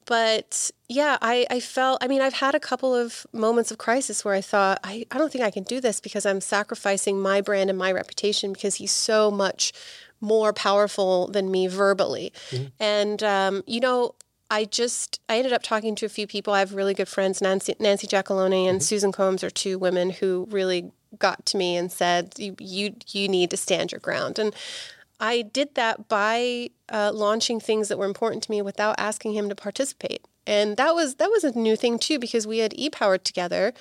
but 0.06 0.72
yeah, 0.90 1.18
I, 1.22 1.46
I 1.50 1.60
felt, 1.60 2.04
I 2.04 2.08
mean, 2.08 2.22
I've 2.22 2.34
had 2.34 2.56
a 2.56 2.60
couple 2.60 2.94
of 2.94 3.26
moments 3.34 3.72
of 3.72 3.78
crisis 3.78 4.24
where 4.24 4.34
I 4.34 4.42
thought, 4.42 4.80
I, 4.84 5.06
I 5.12 5.18
don't 5.18 5.32
think 5.32 5.44
I 5.44 5.52
can 5.52 5.64
do 5.64 5.80
this 5.80 6.00
because 6.00 6.26
I'm 6.26 6.42
sacrificing 6.42 7.20
my 7.20 7.42
brand 7.42 7.70
and 7.70 7.80
my 7.80 7.92
reputation 7.92 8.54
because 8.54 8.76
he's 8.76 8.92
so 8.92 9.32
much 9.32 9.74
more 10.22 10.54
powerful 10.54 11.28
than 11.28 11.52
me 11.52 11.68
verbally. 11.68 12.32
Mm-hmm. 12.52 12.66
And, 12.80 13.24
um, 13.24 13.64
you 13.68 13.80
know, 13.80 14.16
I 14.50 14.66
just, 14.66 15.20
I 15.28 15.38
ended 15.38 15.54
up 15.54 15.64
talking 15.64 15.96
to 15.96 16.06
a 16.06 16.10
few 16.10 16.28
people. 16.28 16.54
I 16.54 16.60
have 16.60 16.76
really 16.76 16.94
good 16.94 17.08
friends. 17.08 17.42
Nancy, 17.42 17.76
Nancy 17.80 18.08
Giacalone 18.08 18.68
and 18.68 18.78
mm-hmm. 18.78 18.84
Susan 18.84 19.12
Combs 19.12 19.44
are 19.44 19.50
two 19.50 19.80
women 19.80 20.12
who 20.12 20.48
really 20.50 20.92
got 21.18 21.46
to 21.48 21.58
me 21.58 21.76
and 21.76 21.92
said, 21.92 22.34
you, 22.38 22.56
you, 22.60 22.96
you 23.10 23.28
need 23.28 23.50
to 23.50 23.58
stand 23.58 23.92
your 23.92 24.00
ground. 24.00 24.40
And 24.40 24.56
I 25.24 25.42
did 25.42 25.76
that 25.76 26.10
by 26.10 26.72
uh, 26.90 27.12
launching 27.14 27.62
things 27.62 27.88
that 27.88 27.98
were 27.98 28.06
important 28.06 28.44
to 28.44 28.52
me 28.52 28.62
without 28.62 28.96
asking 28.98 29.32
him 29.34 29.48
to 29.48 29.56
participate. 29.56 30.26
And 30.46 30.76
that 30.76 30.94
was 30.94 31.16
that 31.16 31.30
was 31.30 31.46
a 31.46 31.58
new 31.58 31.78
thing 31.78 31.98
too 31.98 32.20
because 32.20 32.46
we 32.46 32.58
had 32.58 32.74
YouPowered 32.74 33.24
together, 33.24 33.74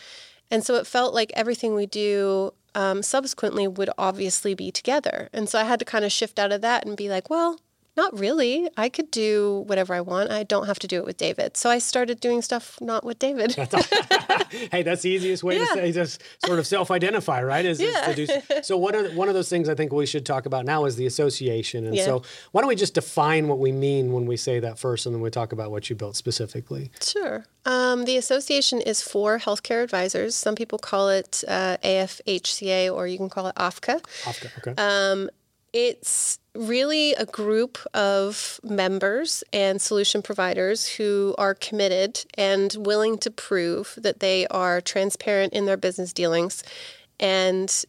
and 0.53 0.65
so 0.65 0.77
it 0.77 0.87
felt 0.87 1.13
like 1.13 1.33
everything 1.35 1.75
we 1.75 1.87
do 1.87 2.55
um, 2.77 3.03
subsequently 3.03 3.67
would 3.67 3.91
obviously 3.99 4.55
be 4.55 4.71
together. 4.71 5.29
And 5.33 5.49
so 5.49 5.59
I 5.59 5.65
had 5.65 5.81
to 5.81 5.85
kind 5.85 6.05
of 6.05 6.13
shift 6.13 6.39
out 6.39 6.53
of 6.53 6.61
that 6.61 6.87
and 6.87 6.97
be 6.97 7.09
like, 7.09 7.29
well, 7.29 7.59
not 7.97 8.19
really. 8.19 8.71
I 8.77 8.89
could 8.89 9.11
do 9.11 9.65
whatever 9.67 9.93
I 9.93 10.01
want. 10.01 10.31
I 10.31 10.45
don't 10.45 10.67
have 10.67 10.79
to 10.79 10.87
do 10.87 10.97
it 10.97 11.05
with 11.05 11.19
David. 11.19 11.57
So 11.57 11.69
I 11.69 11.79
started 11.79 12.21
doing 12.21 12.41
stuff 12.41 12.81
not 12.81 13.05
with 13.05 13.19
David. 13.19 13.55
hey, 14.73 14.83
that's 14.83 15.03
the 15.03 15.11
easiest 15.11 15.45
way 15.45 15.59
yeah. 15.59 15.67
to 15.67 15.73
say 15.75 15.93
just 15.93 16.23
sort 16.45 16.59
of 16.59 16.67
self-identify, 16.67 17.43
right? 17.43 17.65
Is, 17.65 17.81
yeah. 17.81 18.09
is 18.09 18.17
to 18.17 18.27
do, 18.27 18.63
so 18.63 18.79
one 18.79 18.95
of 18.95 19.15
one 19.15 19.29
of 19.29 19.35
those 19.35 19.51
things 19.51 19.69
I 19.69 19.75
think 19.75 19.93
we 19.93 20.07
should 20.07 20.25
talk 20.25 20.47
about 20.47 20.65
now 20.65 20.87
is 20.87 20.97
the 20.97 21.07
association. 21.07 21.87
And 21.87 21.95
yeah. 21.95 22.05
so 22.05 22.23
why 22.53 22.63
don't 22.63 22.69
we 22.69 22.77
just 22.77 22.95
define 22.95 23.49
what 23.49 23.59
we 23.59 23.73
mean 23.73 24.13
when 24.13 24.25
we 24.27 24.37
say 24.37 24.59
that 24.61 24.79
first, 24.79 25.05
and 25.05 25.15
then 25.15 25.21
we 25.21 25.31
talk 25.31 25.53
about 25.53 25.71
what 25.71 25.91
you 25.91 25.97
built 25.97 26.17
specifically. 26.17 26.91
Sure. 27.03 27.45
Um, 27.65 28.07
the 28.07 28.17
association 28.17 28.81
is 28.81 29.03
for 29.03 29.39
healthcare 29.39 29.85
advisors. 29.85 30.35
Some 30.35 30.55
people 30.55 30.79
call 30.79 31.11
it 31.11 31.45
uh, 31.47 31.77
AFHCA, 31.85 32.93
or 32.93 33.07
you 33.07 33.19
can 33.19 33.29
call 33.29 33.49
it 33.49 33.55
AFCA. 33.55 34.01
AFCA, 34.25 34.59
okay. 34.59 34.75
Um, 34.83 35.31
It's 35.73 36.39
really 36.55 37.15
a 37.15 37.25
group 37.25 37.79
of 37.95 38.61
members 38.63 39.43
and 39.55 39.81
solution 39.81 40.21
providers 40.21 40.87
who 40.87 41.35
are 41.39 41.55
committed 41.55 42.25
and 42.35 42.75
willing 42.79 43.17
to 43.19 43.31
prove 43.31 43.95
that 43.97 44.21
they 44.21 44.47
are 44.49 44.83
transparent 44.83 45.55
in 45.55 45.65
their 45.65 45.79
business 45.79 46.13
dealings 46.13 46.63
and 47.19 47.85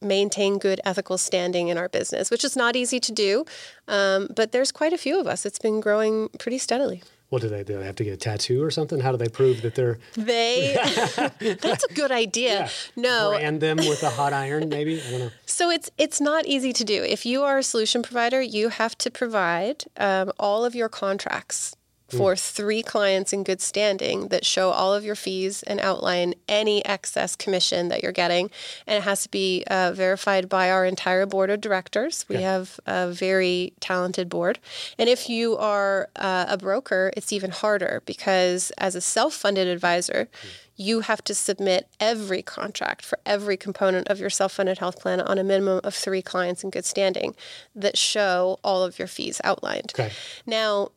maintain 0.00 0.58
good 0.58 0.80
ethical 0.84 1.18
standing 1.18 1.68
in 1.68 1.78
our 1.78 1.88
business, 1.88 2.30
which 2.30 2.44
is 2.44 2.56
not 2.56 2.76
easy 2.76 3.00
to 3.00 3.10
do. 3.10 3.44
Um, 3.88 4.28
but 4.34 4.52
there's 4.52 4.70
quite 4.70 4.92
a 4.92 4.98
few 4.98 5.18
of 5.18 5.26
us. 5.26 5.44
It's 5.44 5.58
been 5.58 5.80
growing 5.80 6.28
pretty 6.38 6.58
steadily. 6.58 7.02
What 7.30 7.42
do 7.42 7.48
they 7.48 7.64
do? 7.64 7.78
They 7.78 7.84
have 7.84 7.96
to 7.96 8.04
get 8.04 8.12
a 8.12 8.16
tattoo 8.16 8.62
or 8.62 8.70
something? 8.70 9.00
How 9.00 9.10
do 9.10 9.16
they 9.16 9.28
prove 9.28 9.62
that 9.62 9.74
they're? 9.74 9.98
They. 10.14 10.76
that's 11.60 11.84
a 11.84 11.94
good 11.94 12.12
idea. 12.12 12.60
Yeah. 12.60 12.68
No. 12.96 13.30
Brand 13.30 13.60
them 13.60 13.78
with 13.78 14.02
a 14.02 14.10
hot 14.10 14.32
iron, 14.32 14.68
maybe. 14.68 15.00
I 15.00 15.10
don't 15.10 15.18
know. 15.20 15.30
So 15.46 15.70
it's 15.70 15.90
it's 15.98 16.20
not 16.20 16.46
easy 16.46 16.72
to 16.72 16.84
do. 16.84 17.02
If 17.02 17.26
you 17.26 17.42
are 17.42 17.58
a 17.58 17.62
solution 17.62 18.02
provider, 18.02 18.40
you 18.40 18.68
have 18.68 18.96
to 18.98 19.10
provide 19.10 19.84
um, 19.96 20.32
all 20.38 20.64
of 20.64 20.74
your 20.74 20.88
contracts 20.88 21.74
for 22.16 22.36
three 22.36 22.82
clients 22.82 23.32
in 23.32 23.44
good 23.44 23.60
standing 23.60 24.28
that 24.28 24.44
show 24.44 24.70
all 24.70 24.94
of 24.94 25.04
your 25.04 25.14
fees 25.14 25.62
and 25.64 25.80
outline 25.80 26.34
any 26.48 26.84
excess 26.84 27.36
commission 27.36 27.88
that 27.88 28.02
you're 28.02 28.12
getting. 28.12 28.50
And 28.86 28.98
it 28.98 29.02
has 29.02 29.22
to 29.24 29.30
be 29.30 29.64
uh, 29.68 29.92
verified 29.92 30.48
by 30.48 30.70
our 30.70 30.84
entire 30.84 31.26
board 31.26 31.50
of 31.50 31.60
directors. 31.60 32.24
We 32.28 32.36
have 32.36 32.78
a 32.86 33.10
very 33.10 33.72
talented 33.80 34.28
board. 34.28 34.58
And 34.98 35.08
if 35.08 35.28
you 35.28 35.56
are 35.56 36.08
uh, 36.16 36.46
a 36.48 36.58
broker, 36.58 37.12
it's 37.16 37.32
even 37.32 37.50
harder 37.50 38.02
because 38.06 38.72
as 38.78 38.94
a 38.94 39.00
self 39.00 39.34
funded 39.34 39.68
advisor, 39.68 40.28
you 40.76 41.00
have 41.00 41.22
to 41.24 41.34
submit 41.34 41.88
every 42.00 42.42
contract 42.42 43.04
for 43.04 43.18
every 43.24 43.56
component 43.56 44.08
of 44.08 44.18
your 44.18 44.30
self 44.30 44.52
funded 44.52 44.78
health 44.78 45.00
plan 45.00 45.20
on 45.20 45.38
a 45.38 45.44
minimum 45.44 45.80
of 45.84 45.94
three 45.94 46.22
clients 46.22 46.64
in 46.64 46.70
good 46.70 46.84
standing 46.84 47.34
that 47.74 47.96
show 47.96 48.58
all 48.64 48.82
of 48.82 48.98
your 48.98 49.08
fees 49.08 49.40
outlined. 49.44 49.92
Okay. 49.94 50.12
Now, 50.46 50.90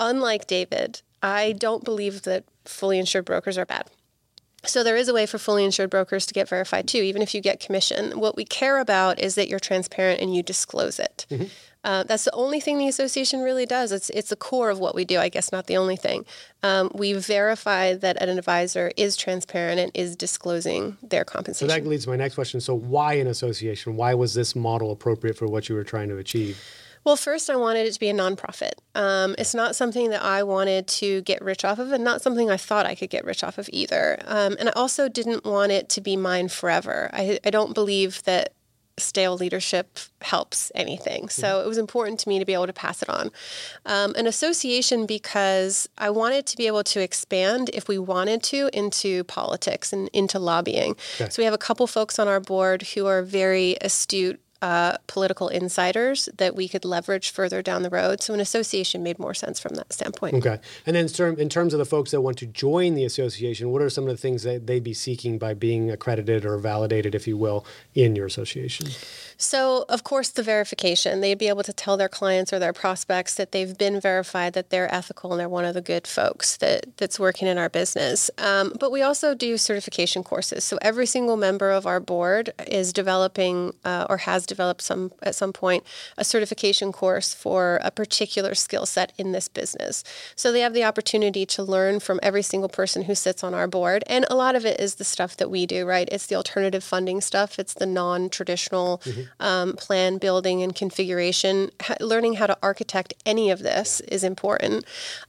unlike 0.00 0.46
David, 0.46 1.02
I 1.22 1.52
don't 1.52 1.84
believe 1.84 2.22
that 2.22 2.44
fully 2.64 2.98
insured 2.98 3.24
brokers 3.24 3.58
are 3.58 3.66
bad. 3.66 3.90
So 4.64 4.82
there 4.82 4.96
is 4.96 5.08
a 5.08 5.14
way 5.14 5.26
for 5.26 5.38
fully 5.38 5.64
insured 5.64 5.90
brokers 5.90 6.26
to 6.26 6.34
get 6.34 6.48
verified 6.48 6.88
too, 6.88 6.98
even 6.98 7.22
if 7.22 7.34
you 7.34 7.40
get 7.40 7.60
commission. 7.60 8.18
What 8.18 8.36
we 8.36 8.44
care 8.44 8.78
about 8.78 9.20
is 9.20 9.36
that 9.36 9.48
you're 9.48 9.60
transparent 9.60 10.20
and 10.20 10.34
you 10.34 10.42
disclose 10.42 10.98
it. 10.98 11.26
Mm-hmm. 11.30 11.44
Uh, 11.84 12.02
that's 12.02 12.24
the 12.24 12.34
only 12.34 12.58
thing 12.58 12.78
the 12.78 12.88
association 12.88 13.42
really 13.42 13.64
does. 13.64 13.92
It's 13.92 14.10
it's 14.10 14.30
the 14.30 14.36
core 14.36 14.70
of 14.70 14.80
what 14.80 14.96
we 14.96 15.04
do. 15.04 15.20
I 15.20 15.28
guess 15.28 15.52
not 15.52 15.68
the 15.68 15.76
only 15.76 15.94
thing. 15.94 16.26
Um, 16.64 16.90
we 16.92 17.12
verify 17.12 17.94
that 17.94 18.20
an 18.20 18.28
advisor 18.28 18.90
is 18.96 19.16
transparent 19.16 19.78
and 19.78 19.92
is 19.94 20.16
disclosing 20.16 20.96
their 21.00 21.24
compensation. 21.24 21.68
So 21.68 21.74
that 21.74 21.86
leads 21.86 22.02
to 22.04 22.10
my 22.10 22.16
next 22.16 22.34
question. 22.34 22.60
So 22.60 22.74
why 22.74 23.14
an 23.14 23.28
association? 23.28 23.94
Why 23.94 24.14
was 24.14 24.34
this 24.34 24.56
model 24.56 24.90
appropriate 24.90 25.36
for 25.36 25.46
what 25.46 25.68
you 25.68 25.76
were 25.76 25.84
trying 25.84 26.08
to 26.08 26.16
achieve? 26.16 26.60
Well, 27.06 27.14
first, 27.14 27.48
I 27.48 27.54
wanted 27.54 27.86
it 27.86 27.92
to 27.92 28.00
be 28.00 28.08
a 28.08 28.12
nonprofit. 28.12 28.72
Um, 28.96 29.36
it's 29.38 29.54
not 29.54 29.76
something 29.76 30.10
that 30.10 30.24
I 30.24 30.42
wanted 30.42 30.88
to 30.88 31.22
get 31.22 31.40
rich 31.40 31.64
off 31.64 31.78
of, 31.78 31.92
and 31.92 32.02
not 32.02 32.20
something 32.20 32.50
I 32.50 32.56
thought 32.56 32.84
I 32.84 32.96
could 32.96 33.10
get 33.10 33.24
rich 33.24 33.44
off 33.44 33.58
of 33.58 33.70
either. 33.72 34.18
Um, 34.26 34.56
and 34.58 34.68
I 34.68 34.72
also 34.72 35.08
didn't 35.08 35.44
want 35.44 35.70
it 35.70 35.88
to 35.90 36.00
be 36.00 36.16
mine 36.16 36.48
forever. 36.48 37.08
I, 37.12 37.38
I 37.44 37.50
don't 37.50 37.74
believe 37.74 38.24
that 38.24 38.54
stale 38.98 39.36
leadership 39.36 40.00
helps 40.20 40.72
anything. 40.74 41.28
So 41.28 41.46
mm-hmm. 41.46 41.64
it 41.64 41.68
was 41.68 41.78
important 41.78 42.18
to 42.20 42.28
me 42.28 42.40
to 42.40 42.44
be 42.44 42.54
able 42.54 42.66
to 42.66 42.72
pass 42.72 43.02
it 43.02 43.08
on. 43.08 43.30
Um, 43.84 44.12
an 44.16 44.26
association 44.26 45.06
because 45.06 45.88
I 45.98 46.10
wanted 46.10 46.46
to 46.46 46.56
be 46.56 46.66
able 46.66 46.82
to 46.82 47.00
expand 47.00 47.70
if 47.72 47.86
we 47.86 47.98
wanted 47.98 48.42
to 48.44 48.68
into 48.72 49.22
politics 49.24 49.92
and 49.92 50.08
into 50.12 50.40
lobbying. 50.40 50.96
Okay. 51.20 51.30
So 51.30 51.40
we 51.40 51.44
have 51.44 51.54
a 51.54 51.58
couple 51.58 51.86
folks 51.86 52.18
on 52.18 52.26
our 52.26 52.40
board 52.40 52.82
who 52.82 53.06
are 53.06 53.22
very 53.22 53.76
astute 53.80 54.40
uh, 54.62 54.96
political 55.06 55.48
insiders 55.48 56.28
that 56.38 56.54
we 56.54 56.68
could 56.68 56.84
leverage 56.84 57.30
further 57.30 57.62
down 57.62 57.82
the 57.82 57.90
road. 57.90 58.22
So 58.22 58.34
an 58.34 58.40
association 58.40 59.02
made 59.02 59.18
more 59.18 59.34
sense 59.34 59.60
from 59.60 59.74
that 59.74 59.92
standpoint. 59.92 60.34
Okay. 60.36 60.58
And 60.86 60.96
then 60.96 61.08
in 61.38 61.48
terms 61.48 61.72
of 61.72 61.78
the 61.78 61.84
folks 61.84 62.10
that 62.10 62.20
want 62.20 62.38
to 62.38 62.46
join 62.46 62.94
the 62.94 63.04
association, 63.04 63.70
what 63.70 63.82
are 63.82 63.90
some 63.90 64.04
of 64.04 64.10
the 64.10 64.16
things 64.16 64.42
that 64.44 64.66
they'd 64.66 64.84
be 64.84 64.94
seeking 64.94 65.38
by 65.38 65.54
being 65.54 65.90
accredited 65.90 66.44
or 66.44 66.58
validated, 66.58 67.14
if 67.14 67.26
you 67.26 67.36
will, 67.36 67.66
in 67.94 68.16
your 68.16 68.26
association? 68.26 68.88
So, 69.38 69.84
of 69.88 70.02
course, 70.02 70.30
the 70.30 70.42
verification. 70.42 71.20
They'd 71.20 71.38
be 71.38 71.48
able 71.48 71.62
to 71.64 71.72
tell 71.72 71.96
their 71.96 72.08
clients 72.08 72.52
or 72.52 72.58
their 72.58 72.72
prospects 72.72 73.34
that 73.34 73.52
they've 73.52 73.76
been 73.76 74.00
verified, 74.00 74.54
that 74.54 74.70
they're 74.70 74.92
ethical 74.92 75.32
and 75.32 75.40
they're 75.40 75.48
one 75.48 75.66
of 75.66 75.74
the 75.74 75.82
good 75.82 76.06
folks 76.06 76.56
that, 76.56 76.96
that's 76.96 77.20
working 77.20 77.46
in 77.46 77.58
our 77.58 77.68
business. 77.68 78.30
Um, 78.38 78.72
but 78.80 78.90
we 78.90 79.02
also 79.02 79.34
do 79.34 79.58
certification 79.58 80.22
courses. 80.24 80.64
So, 80.64 80.78
every 80.80 81.06
single 81.06 81.36
member 81.36 81.70
of 81.70 81.86
our 81.86 82.00
board 82.00 82.52
is 82.66 82.92
developing 82.92 83.74
uh, 83.84 84.06
or 84.08 84.18
has 84.18 84.46
developed 84.46 84.80
some 84.80 85.12
at 85.22 85.34
some 85.34 85.52
point 85.52 85.84
a 86.16 86.24
certification 86.24 86.90
course 86.90 87.34
for 87.34 87.78
a 87.82 87.90
particular 87.90 88.54
skill 88.54 88.86
set 88.86 89.12
in 89.18 89.32
this 89.32 89.48
business. 89.48 90.02
So, 90.34 90.50
they 90.50 90.60
have 90.60 90.72
the 90.72 90.84
opportunity 90.84 91.44
to 91.46 91.62
learn 91.62 92.00
from 92.00 92.20
every 92.22 92.42
single 92.42 92.70
person 92.70 93.02
who 93.02 93.14
sits 93.14 93.44
on 93.44 93.52
our 93.52 93.68
board. 93.68 94.02
And 94.06 94.24
a 94.30 94.34
lot 94.34 94.56
of 94.56 94.64
it 94.64 94.80
is 94.80 94.94
the 94.94 95.04
stuff 95.04 95.36
that 95.36 95.50
we 95.50 95.66
do, 95.66 95.84
right? 95.84 96.08
It's 96.10 96.26
the 96.26 96.36
alternative 96.36 96.82
funding 96.82 97.20
stuff, 97.20 97.58
it's 97.58 97.74
the 97.74 97.86
non 97.86 98.30
traditional. 98.30 98.98
Mm-hmm 98.98 99.25
um, 99.40 99.74
plan 99.74 100.18
building 100.18 100.62
and 100.62 100.74
configuration. 100.74 101.70
learning 102.00 102.34
how 102.34 102.46
to 102.46 102.56
architect 102.62 103.14
any 103.24 103.50
of 103.50 103.60
this 103.60 104.00
is 104.02 104.24
important. 104.24 104.84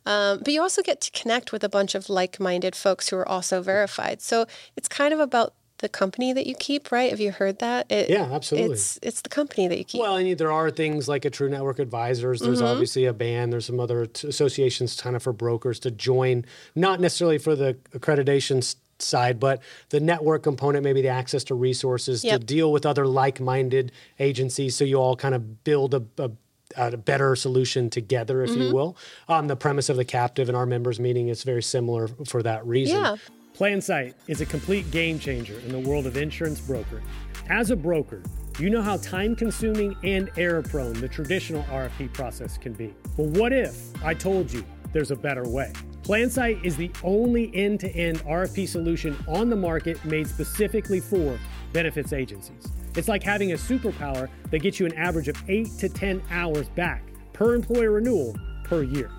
Um, 0.05 0.39
but 0.39 0.53
you 0.53 0.61
also 0.61 0.81
get 0.81 1.01
to 1.01 1.11
connect 1.11 1.51
with 1.51 1.63
a 1.63 1.69
bunch 1.69 1.95
of 1.95 2.09
like 2.09 2.39
minded 2.39 2.75
folks 2.75 3.09
who 3.09 3.17
are 3.17 3.27
also 3.27 3.61
verified. 3.61 4.21
So 4.21 4.45
it's 4.75 4.87
kind 4.87 5.13
of 5.13 5.19
about 5.19 5.53
the 5.79 5.89
company 5.89 6.33
that 6.33 6.47
you 6.47 6.55
keep, 6.55 6.91
right? 6.91 7.11
Have 7.11 7.19
you 7.19 7.31
heard 7.31 7.59
that? 7.59 7.91
It, 7.91 8.09
yeah, 8.09 8.23
absolutely. 8.31 8.73
It's 8.73 8.99
it's 9.01 9.21
the 9.21 9.29
company 9.29 9.67
that 9.67 9.77
you 9.77 9.83
keep. 9.83 10.01
Well, 10.01 10.15
I 10.15 10.21
and 10.21 10.37
there 10.37 10.51
are 10.51 10.71
things 10.71 11.07
like 11.07 11.25
a 11.25 11.29
True 11.29 11.49
Network 11.49 11.79
Advisors. 11.79 12.41
There's 12.41 12.59
mm-hmm. 12.59 12.67
obviously 12.67 13.05
a 13.05 13.13
band. 13.13 13.53
There's 13.53 13.65
some 13.65 13.79
other 13.79 14.05
t- 14.05 14.27
associations, 14.27 14.99
kind 14.99 15.15
of 15.15 15.23
for 15.23 15.33
brokers 15.33 15.79
to 15.81 15.91
join, 15.91 16.45
not 16.75 16.99
necessarily 16.99 17.37
for 17.37 17.55
the 17.55 17.77
accreditation 17.91 18.63
side, 18.99 19.39
but 19.39 19.61
the 19.89 19.99
network 19.99 20.43
component, 20.43 20.83
maybe 20.83 21.01
the 21.01 21.07
access 21.09 21.43
to 21.45 21.55
resources 21.55 22.23
yep. 22.23 22.39
to 22.39 22.45
deal 22.45 22.71
with 22.71 22.85
other 22.85 23.05
like-minded 23.05 23.91
agencies, 24.19 24.75
so 24.75 24.83
you 24.83 24.95
all 24.95 25.15
kind 25.15 25.35
of 25.35 25.63
build 25.63 25.93
a, 25.93 26.03
a 26.17 26.31
a 26.75 26.97
better 26.97 27.33
solution 27.33 27.89
together, 27.89 28.43
if 28.43 28.49
mm-hmm. 28.49 28.61
you 28.63 28.73
will. 28.73 28.97
On 29.29 29.47
the 29.47 29.55
premise 29.55 29.87
of 29.87 29.95
the 29.95 30.03
captive 30.03 30.49
and 30.49 30.57
our 30.57 30.65
members 30.65 30.99
meeting, 30.99 31.29
it's 31.29 31.43
very 31.43 31.63
similar 31.63 32.09
for 32.25 32.43
that 32.43 32.65
reason. 32.65 32.99
Yeah. 32.99 33.15
PlanSight 33.57 34.13
is 34.27 34.41
a 34.41 34.45
complete 34.45 34.89
game 34.91 35.17
changer 35.17 35.57
in 35.61 35.71
the 35.71 35.79
world 35.79 36.05
of 36.05 36.15
insurance 36.15 36.59
brokering. 36.59 37.03
As 37.49 37.71
a 37.71 37.75
broker, 37.75 38.21
you 38.59 38.69
know 38.69 38.81
how 38.81 38.97
time 38.97 39.35
consuming 39.35 39.95
and 40.03 40.29
error 40.37 40.61
prone 40.61 40.93
the 40.93 41.07
traditional 41.07 41.63
RFP 41.63 42.13
process 42.13 42.57
can 42.57 42.73
be. 42.73 42.93
But 43.15 43.27
what 43.27 43.53
if 43.53 44.03
I 44.03 44.13
told 44.13 44.51
you 44.51 44.63
there's 44.97 45.11
a 45.11 45.15
better 45.15 45.47
way? 45.47 45.71
PlanSight 46.01 46.65
is 46.65 46.75
the 46.75 46.89
only 47.03 47.51
end 47.53 47.79
to 47.81 47.89
end 47.91 48.17
RFP 48.21 48.67
solution 48.67 49.15
on 49.27 49.47
the 49.47 49.55
market 49.55 50.03
made 50.03 50.25
specifically 50.25 50.99
for 50.99 51.37
benefits 51.71 52.13
agencies. 52.13 52.67
It's 52.95 53.07
like 53.07 53.21
having 53.21 53.51
a 53.51 53.55
superpower 53.55 54.27
that 54.49 54.59
gets 54.59 54.79
you 54.79 54.87
an 54.87 54.95
average 54.95 55.27
of 55.27 55.37
8 55.47 55.67
to 55.77 55.87
10 55.87 56.23
hours 56.31 56.67
back 56.69 57.03
per 57.31 57.53
employer 57.53 57.91
renewal 57.91 58.35
per 58.63 58.81
year. 58.81 59.11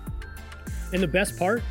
And 0.91 1.01
the 1.01 1.07
best 1.07 1.39
part? 1.39 1.63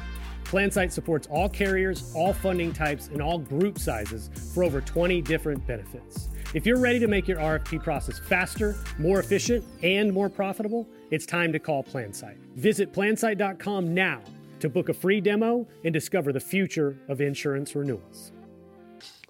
PlanSight 0.44 0.90
supports 0.90 1.28
all 1.30 1.50
carriers, 1.50 2.10
all 2.14 2.32
funding 2.32 2.72
types, 2.72 3.08
and 3.08 3.20
all 3.20 3.38
group 3.38 3.78
sizes 3.78 4.30
for 4.54 4.64
over 4.64 4.80
20 4.80 5.20
different 5.20 5.66
benefits. 5.66 6.30
If 6.54 6.64
you're 6.64 6.78
ready 6.78 6.98
to 7.00 7.08
make 7.08 7.28
your 7.28 7.36
RFP 7.36 7.82
process 7.82 8.18
faster, 8.18 8.74
more 8.98 9.20
efficient, 9.20 9.62
and 9.82 10.10
more 10.10 10.30
profitable, 10.30 10.88
it's 11.10 11.26
time 11.26 11.52
to 11.52 11.58
call 11.58 11.84
PlanSight. 11.84 12.38
Visit 12.54 12.94
plansight.com 12.94 13.92
now 13.92 14.22
to 14.60 14.70
book 14.70 14.88
a 14.88 14.94
free 14.94 15.20
demo 15.20 15.68
and 15.84 15.92
discover 15.92 16.32
the 16.32 16.40
future 16.40 16.96
of 17.08 17.20
insurance 17.20 17.74
renewals. 17.74 18.32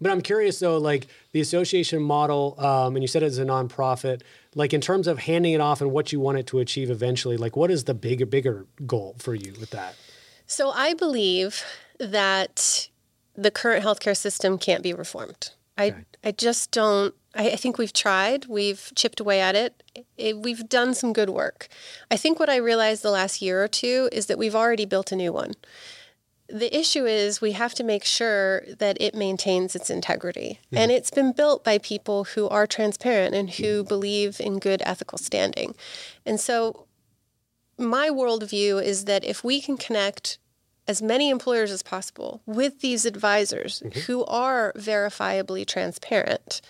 But 0.01 0.13
I'm 0.13 0.21
curious 0.21 0.61
though, 0.61 0.79
like 0.79 1.09
the 1.33 1.41
association 1.41 2.01
model, 2.01 2.55
um, 2.59 2.95
and 2.95 3.03
you 3.03 3.09
said 3.09 3.25
it's 3.25 3.39
a 3.39 3.45
nonprofit. 3.45 4.23
Like 4.55 4.73
in 4.73 4.81
terms 4.81 5.09
of 5.09 5.19
handing 5.19 5.55
it 5.55 5.61
off 5.61 5.81
and 5.81 5.91
what 5.91 6.13
you 6.13 6.21
want 6.21 6.39
it 6.39 6.47
to 6.49 6.61
achieve 6.61 6.89
eventually, 6.89 7.37
like 7.37 7.57
what 7.57 7.73
is 7.73 7.83
the 7.83 7.95
bigger, 7.95 8.27
bigger 8.27 8.67
goal 8.87 9.17
for 9.19 9.35
you 9.35 9.55
with 9.59 9.71
that? 9.71 9.97
So 10.47 10.71
I 10.71 10.95
believe 10.95 11.65
that 11.99 12.89
the 13.35 13.51
current 13.51 13.85
healthcare 13.85 14.17
system 14.17 14.57
can't 14.57 14.85
be 14.85 14.95
reformed. 14.95 15.51
I 15.79 15.89
okay. 15.89 16.05
I 16.25 16.33
just 16.33 16.71
don't 16.73 17.15
I, 17.35 17.51
I 17.51 17.57
think 17.57 17.79
we've 17.79 17.93
tried, 17.93 18.47
we've 18.47 18.93
chipped 18.95 19.21
away 19.21 19.41
at 19.41 19.55
it. 19.55 19.83
it. 20.17 20.39
We've 20.39 20.69
done 20.69 20.95
some 20.95 21.13
good 21.13 21.31
work. 21.31 21.69
I 22.11 22.17
think 22.17 22.39
what 22.39 22.51
I 22.51 22.57
realized 22.57 23.03
the 23.03 23.11
last 23.11 23.41
year 23.41 23.63
or 23.63 23.69
two 23.69 24.09
is 24.13 24.27
that 24.27 24.39
we've 24.39 24.57
already 24.57 24.85
built 24.85 25.13
a 25.13 25.17
new 25.17 25.33
one. 25.33 25.55
The 26.49 26.77
issue 26.77 27.05
is 27.05 27.43
we 27.43 27.53
have 27.53 27.75
to 27.75 27.85
make 27.85 28.05
sure 28.05 28.63
that 28.79 28.97
it 29.01 29.15
maintains 29.15 29.77
its 29.77 29.91
integrity. 29.91 30.61
Mm-hmm. 30.67 30.79
And 30.79 30.91
it's 30.91 31.11
been 31.11 31.33
built 31.33 31.63
by 31.63 31.77
people 31.79 32.25
who 32.25 32.49
are 32.49 32.67
transparent 32.67 33.35
and 33.35 33.51
who 33.51 33.81
mm-hmm. 33.81 33.89
believe 33.89 34.41
in 34.41 34.59
good 34.59 34.83
ethical 34.85 35.19
standing. 35.19 35.75
And 36.25 36.41
so 36.41 36.87
my 37.77 38.09
worldview 38.09 38.83
is 38.83 39.05
that 39.05 39.25
if 39.25 39.45
we 39.45 39.61
can 39.61 39.77
connect 39.77 40.39
as 40.89 41.03
many 41.03 41.29
employers 41.29 41.71
as 41.71 41.83
possible 41.83 42.41
with 42.47 42.81
these 42.81 43.05
advisors 43.05 43.83
mm-hmm. 43.85 44.01
who 44.01 44.25
are 44.25 44.73
verifiably 44.77 45.67
transparent, 45.67 46.63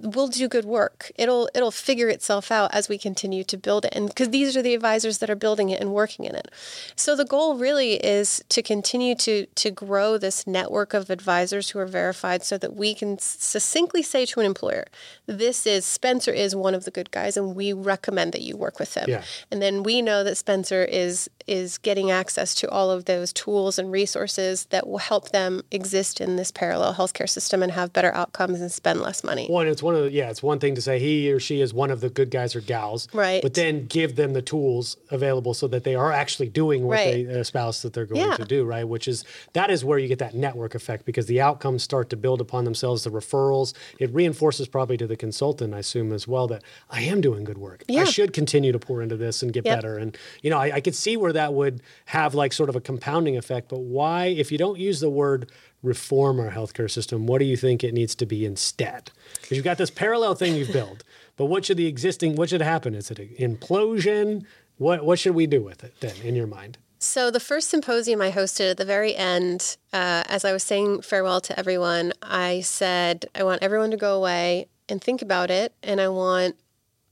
we'll 0.00 0.28
do 0.28 0.48
good 0.48 0.64
work. 0.64 1.10
It'll 1.16 1.48
it'll 1.54 1.70
figure 1.70 2.08
itself 2.08 2.50
out 2.50 2.74
as 2.74 2.88
we 2.88 2.98
continue 2.98 3.44
to 3.44 3.56
build 3.56 3.84
it. 3.84 3.92
And 3.94 4.08
because 4.08 4.30
these 4.30 4.56
are 4.56 4.62
the 4.62 4.74
advisors 4.74 5.18
that 5.18 5.30
are 5.30 5.36
building 5.36 5.70
it 5.70 5.80
and 5.80 5.92
working 5.92 6.24
in 6.24 6.34
it. 6.34 6.50
So 6.96 7.16
the 7.16 7.24
goal 7.24 7.56
really 7.56 7.94
is 7.94 8.42
to 8.48 8.62
continue 8.62 9.14
to 9.16 9.46
to 9.46 9.70
grow 9.70 10.18
this 10.18 10.46
network 10.46 10.94
of 10.94 11.10
advisors 11.10 11.70
who 11.70 11.78
are 11.78 11.86
verified 11.86 12.42
so 12.42 12.58
that 12.58 12.74
we 12.74 12.94
can 12.94 13.18
succinctly 13.18 14.02
say 14.02 14.26
to 14.26 14.40
an 14.40 14.46
employer, 14.46 14.84
this 15.26 15.66
is 15.66 15.84
Spencer 15.84 16.32
is 16.32 16.54
one 16.54 16.74
of 16.74 16.84
the 16.84 16.90
good 16.90 17.10
guys 17.10 17.36
and 17.36 17.54
we 17.54 17.72
recommend 17.72 18.32
that 18.32 18.42
you 18.42 18.56
work 18.56 18.78
with 18.78 18.94
him. 18.94 19.06
Yeah. 19.08 19.22
And 19.50 19.60
then 19.60 19.82
we 19.82 20.02
know 20.02 20.24
that 20.24 20.36
Spencer 20.36 20.84
is 20.84 21.28
is 21.46 21.78
getting 21.78 22.10
access 22.10 22.54
to 22.54 22.68
all 22.70 22.90
of 22.90 23.06
those 23.06 23.32
tools 23.32 23.78
and 23.78 23.90
resources 23.90 24.66
that 24.66 24.86
will 24.86 24.98
help 24.98 25.30
them 25.30 25.62
exist 25.70 26.20
in 26.20 26.36
this 26.36 26.50
parallel 26.50 26.94
healthcare 26.94 27.28
system 27.28 27.62
and 27.62 27.72
have 27.72 27.92
better 27.92 28.14
outcomes 28.14 28.60
and 28.60 28.70
spend 28.70 29.00
less 29.00 29.24
money. 29.24 29.46
One, 29.48 29.66
it's 29.66 29.82
one 29.88 29.96
of 29.96 30.04
the, 30.04 30.10
yeah, 30.12 30.28
it's 30.30 30.42
one 30.42 30.58
thing 30.58 30.74
to 30.74 30.82
say 30.82 30.98
he 30.98 31.32
or 31.32 31.40
she 31.40 31.60
is 31.60 31.72
one 31.72 31.90
of 31.90 32.00
the 32.00 32.10
good 32.10 32.30
guys 32.30 32.54
or 32.54 32.60
gals, 32.60 33.08
Right. 33.14 33.40
But 33.42 33.54
then 33.54 33.86
give 33.86 34.16
them 34.16 34.32
the 34.34 34.42
tools 34.42 34.96
available 35.10 35.54
so 35.54 35.66
that 35.68 35.84
they 35.84 35.94
are 35.94 36.12
actually 36.12 36.48
doing 36.50 36.84
what 36.84 36.94
Right. 36.98 37.26
they 37.26 37.32
espouse 37.32 37.82
that 37.82 37.92
they're 37.94 38.06
going 38.06 38.20
Yeah. 38.20 38.36
to 38.36 38.44
do, 38.44 38.64
right? 38.64 38.86
Which 38.86 39.08
is 39.08 39.24
that 39.54 39.70
is 39.70 39.84
where 39.84 39.98
you 39.98 40.08
get 40.08 40.18
that 40.18 40.34
network 40.34 40.74
effect 40.74 41.04
because 41.04 41.26
the 41.26 41.40
outcomes 41.40 41.82
start 41.82 42.10
to 42.10 42.16
build 42.16 42.40
upon 42.40 42.64
themselves. 42.64 43.04
The 43.04 43.10
referrals 43.10 43.72
it 43.98 44.12
reinforces 44.12 44.68
probably 44.68 44.96
to 44.98 45.06
the 45.06 45.16
consultant, 45.16 45.72
I 45.74 45.78
assume 45.78 46.12
as 46.12 46.28
well 46.28 46.46
that 46.48 46.62
I 46.90 47.00
am 47.02 47.20
doing 47.20 47.44
good 47.44 47.58
work. 47.58 47.82
I 47.90 48.04
should 48.04 48.32
continue 48.32 48.72
to 48.72 48.78
pour 48.78 49.00
into 49.02 49.16
this 49.16 49.42
and 49.42 49.52
get 49.52 49.64
Yep. 49.64 49.76
better. 49.76 49.96
And 49.96 50.16
you 50.42 50.50
know, 50.50 50.58
I, 50.58 50.74
I 50.76 50.80
could 50.80 50.94
see 50.94 51.16
where 51.16 51.32
that 51.32 51.54
would 51.54 51.80
have 52.06 52.34
like 52.34 52.52
sort 52.52 52.68
of 52.68 52.76
a 52.76 52.80
compounding 52.80 53.36
effect. 53.36 53.68
But 53.68 53.80
why, 53.80 54.26
if 54.26 54.52
you 54.52 54.58
don't 54.58 54.78
use 54.78 55.00
the 55.00 55.10
word 55.10 55.50
reform 55.82 56.40
our 56.40 56.50
healthcare 56.50 56.90
system, 56.90 57.26
what 57.26 57.38
do 57.38 57.44
you 57.44 57.56
think 57.56 57.84
it 57.84 57.94
needs 57.94 58.14
to 58.16 58.26
be 58.26 58.44
instead? 58.44 59.10
Because 59.40 59.56
you've 59.56 59.64
got 59.64 59.78
this 59.78 59.90
parallel 59.90 60.34
thing 60.34 60.54
you've 60.54 60.72
built, 60.72 61.04
but 61.36 61.46
what 61.46 61.64
should 61.64 61.76
the 61.76 61.86
existing, 61.86 62.36
what 62.36 62.50
should 62.50 62.62
happen? 62.62 62.94
Is 62.94 63.10
it 63.10 63.18
an 63.18 63.28
implosion? 63.38 64.44
What 64.78 65.04
what 65.04 65.18
should 65.18 65.34
we 65.34 65.46
do 65.46 65.62
with 65.62 65.82
it 65.84 65.94
then, 66.00 66.14
in 66.22 66.34
your 66.34 66.46
mind? 66.46 66.78
So 67.00 67.30
the 67.30 67.40
first 67.40 67.68
symposium 67.68 68.20
I 68.20 68.32
hosted 68.32 68.72
at 68.72 68.76
the 68.76 68.84
very 68.84 69.14
end, 69.14 69.76
uh, 69.92 70.24
as 70.26 70.44
I 70.44 70.52
was 70.52 70.64
saying 70.64 71.02
farewell 71.02 71.40
to 71.42 71.58
everyone, 71.58 72.12
I 72.22 72.60
said 72.60 73.26
I 73.34 73.44
want 73.44 73.62
everyone 73.62 73.92
to 73.92 73.96
go 73.96 74.16
away 74.16 74.68
and 74.88 75.02
think 75.02 75.22
about 75.22 75.50
it, 75.50 75.72
and 75.82 76.00
I 76.00 76.08
want 76.08 76.56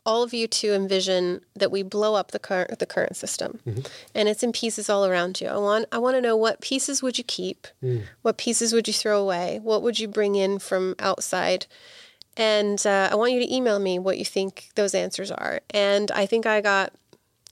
all 0.06 0.22
of 0.22 0.32
you 0.32 0.46
to 0.46 0.72
envision 0.72 1.42
that 1.54 1.70
we 1.70 1.82
blow 1.82 2.14
up 2.14 2.30
the 2.30 2.38
current 2.38 2.78
the 2.78 2.86
current 2.86 3.16
system, 3.16 3.58
mm-hmm. 3.66 3.80
and 4.14 4.28
it's 4.28 4.42
in 4.42 4.52
pieces 4.52 4.88
all 4.88 5.04
around 5.04 5.40
you. 5.40 5.48
I 5.48 5.58
want 5.58 5.86
I 5.92 5.98
want 5.98 6.16
to 6.16 6.22
know 6.22 6.36
what 6.36 6.62
pieces 6.62 7.02
would 7.02 7.18
you 7.18 7.24
keep, 7.24 7.66
mm. 7.82 8.04
what 8.22 8.38
pieces 8.38 8.72
would 8.72 8.86
you 8.86 8.94
throw 8.94 9.20
away, 9.20 9.60
what 9.62 9.82
would 9.82 9.98
you 9.98 10.08
bring 10.08 10.36
in 10.36 10.58
from 10.58 10.94
outside. 10.98 11.66
And 12.36 12.86
uh, 12.86 13.08
I 13.10 13.14
want 13.14 13.32
you 13.32 13.40
to 13.40 13.54
email 13.54 13.78
me 13.78 13.98
what 13.98 14.18
you 14.18 14.24
think 14.24 14.68
those 14.74 14.94
answers 14.94 15.30
are. 15.30 15.60
And 15.70 16.10
I 16.10 16.26
think 16.26 16.44
I 16.44 16.60
got 16.60 16.92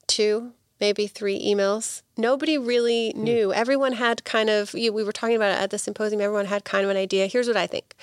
two, 0.06 0.52
maybe 0.78 1.06
three 1.06 1.42
emails. 1.42 2.02
Nobody 2.16 2.58
really 2.58 3.12
hmm. 3.12 3.24
knew. 3.24 3.52
Everyone 3.52 3.94
had 3.94 4.24
kind 4.24 4.50
of, 4.50 4.74
you- 4.74 4.92
we 4.92 5.02
were 5.02 5.12
talking 5.12 5.36
about 5.36 5.52
it 5.52 5.62
at 5.62 5.70
the 5.70 5.78
symposium, 5.78 6.20
everyone 6.20 6.46
had 6.46 6.64
kind 6.64 6.84
of 6.84 6.90
an 6.90 6.96
idea. 6.98 7.26
Here's 7.26 7.48
what 7.48 7.56
I 7.56 7.66
think. 7.66 7.94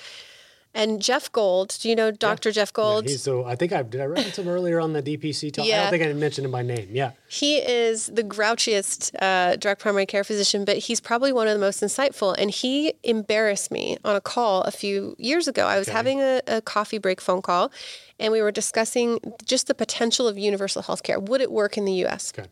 And 0.74 1.02
Jeff 1.02 1.30
Gold, 1.32 1.76
do 1.82 1.88
you 1.90 1.94
know 1.94 2.10
Dr. 2.10 2.50
Jeff 2.50 2.70
Yeah, 2.70 2.76
Gold? 2.82 3.04
he's 3.08 3.22
so 3.22 3.44
I 3.44 3.56
think 3.56 3.72
I 3.72 3.82
did 3.82 4.00
I 4.00 4.06
reference 4.06 4.38
him 4.38 4.48
earlier 4.48 4.80
on 4.80 4.94
the 4.94 5.02
DPC 5.02 5.52
talk. 5.52 5.66
Yeah. 5.66 5.80
I 5.80 5.82
don't 5.82 5.90
think 5.90 6.02
I 6.04 6.12
mentioned 6.14 6.46
him 6.46 6.50
by 6.50 6.62
name. 6.62 6.88
Yeah. 6.90 7.12
He 7.28 7.58
is 7.58 8.06
the 8.06 8.22
grouchiest 8.24 9.14
uh, 9.20 9.56
direct 9.56 9.82
primary 9.82 10.06
care 10.06 10.24
physician, 10.24 10.64
but 10.64 10.78
he's 10.78 11.00
probably 11.00 11.30
one 11.32 11.46
of 11.46 11.52
the 11.52 11.60
most 11.60 11.82
insightful. 11.82 12.34
And 12.38 12.50
he 12.50 12.94
embarrassed 13.02 13.70
me 13.70 13.98
on 14.04 14.16
a 14.16 14.20
call 14.20 14.62
a 14.62 14.70
few 14.70 15.14
years 15.18 15.46
ago. 15.46 15.66
I 15.66 15.78
was 15.78 15.88
having 15.88 16.20
a, 16.20 16.40
a 16.46 16.62
coffee 16.62 16.98
break 16.98 17.20
phone 17.20 17.42
call, 17.42 17.70
and 18.18 18.32
we 18.32 18.40
were 18.40 18.52
discussing 18.52 19.18
just 19.44 19.66
the 19.66 19.74
potential 19.74 20.26
of 20.26 20.38
universal 20.38 20.80
health 20.82 21.02
care. 21.02 21.20
Would 21.20 21.42
it 21.42 21.52
work 21.52 21.76
in 21.76 21.84
the 21.84 22.04
US? 22.06 22.32
Okay. 22.36 22.48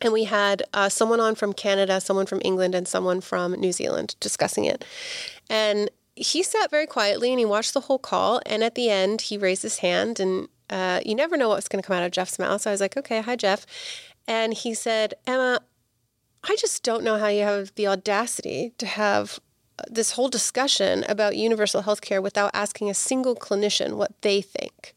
And 0.00 0.12
we 0.12 0.24
had 0.24 0.64
uh, 0.74 0.88
someone 0.88 1.20
on 1.20 1.36
from 1.36 1.52
Canada, 1.52 2.00
someone 2.00 2.26
from 2.26 2.40
England, 2.44 2.74
and 2.74 2.86
someone 2.88 3.20
from 3.20 3.52
New 3.52 3.70
Zealand 3.70 4.16
discussing 4.18 4.64
it. 4.64 4.84
And 5.48 5.88
he 6.16 6.42
sat 6.42 6.70
very 6.70 6.86
quietly 6.86 7.30
and 7.30 7.38
he 7.38 7.44
watched 7.44 7.74
the 7.74 7.80
whole 7.80 7.98
call. 7.98 8.40
And 8.46 8.62
at 8.62 8.74
the 8.74 8.90
end, 8.90 9.22
he 9.22 9.36
raised 9.36 9.62
his 9.62 9.78
hand, 9.78 10.20
and 10.20 10.48
uh, 10.70 11.00
you 11.04 11.14
never 11.14 11.36
know 11.36 11.48
what's 11.48 11.68
going 11.68 11.82
to 11.82 11.86
come 11.86 11.96
out 11.96 12.04
of 12.04 12.12
Jeff's 12.12 12.38
mouth. 12.38 12.62
So 12.62 12.70
I 12.70 12.72
was 12.72 12.80
like, 12.80 12.96
okay, 12.96 13.20
hi, 13.20 13.36
Jeff. 13.36 13.66
And 14.26 14.54
he 14.54 14.74
said, 14.74 15.14
Emma, 15.26 15.60
I 16.42 16.56
just 16.58 16.82
don't 16.82 17.04
know 17.04 17.18
how 17.18 17.28
you 17.28 17.42
have 17.42 17.74
the 17.74 17.86
audacity 17.86 18.72
to 18.78 18.86
have 18.86 19.40
uh, 19.78 19.84
this 19.90 20.12
whole 20.12 20.28
discussion 20.28 21.04
about 21.08 21.36
universal 21.36 21.82
health 21.82 22.00
care 22.00 22.22
without 22.22 22.50
asking 22.54 22.90
a 22.90 22.94
single 22.94 23.34
clinician 23.34 23.96
what 23.96 24.12
they 24.22 24.40
think. 24.40 24.94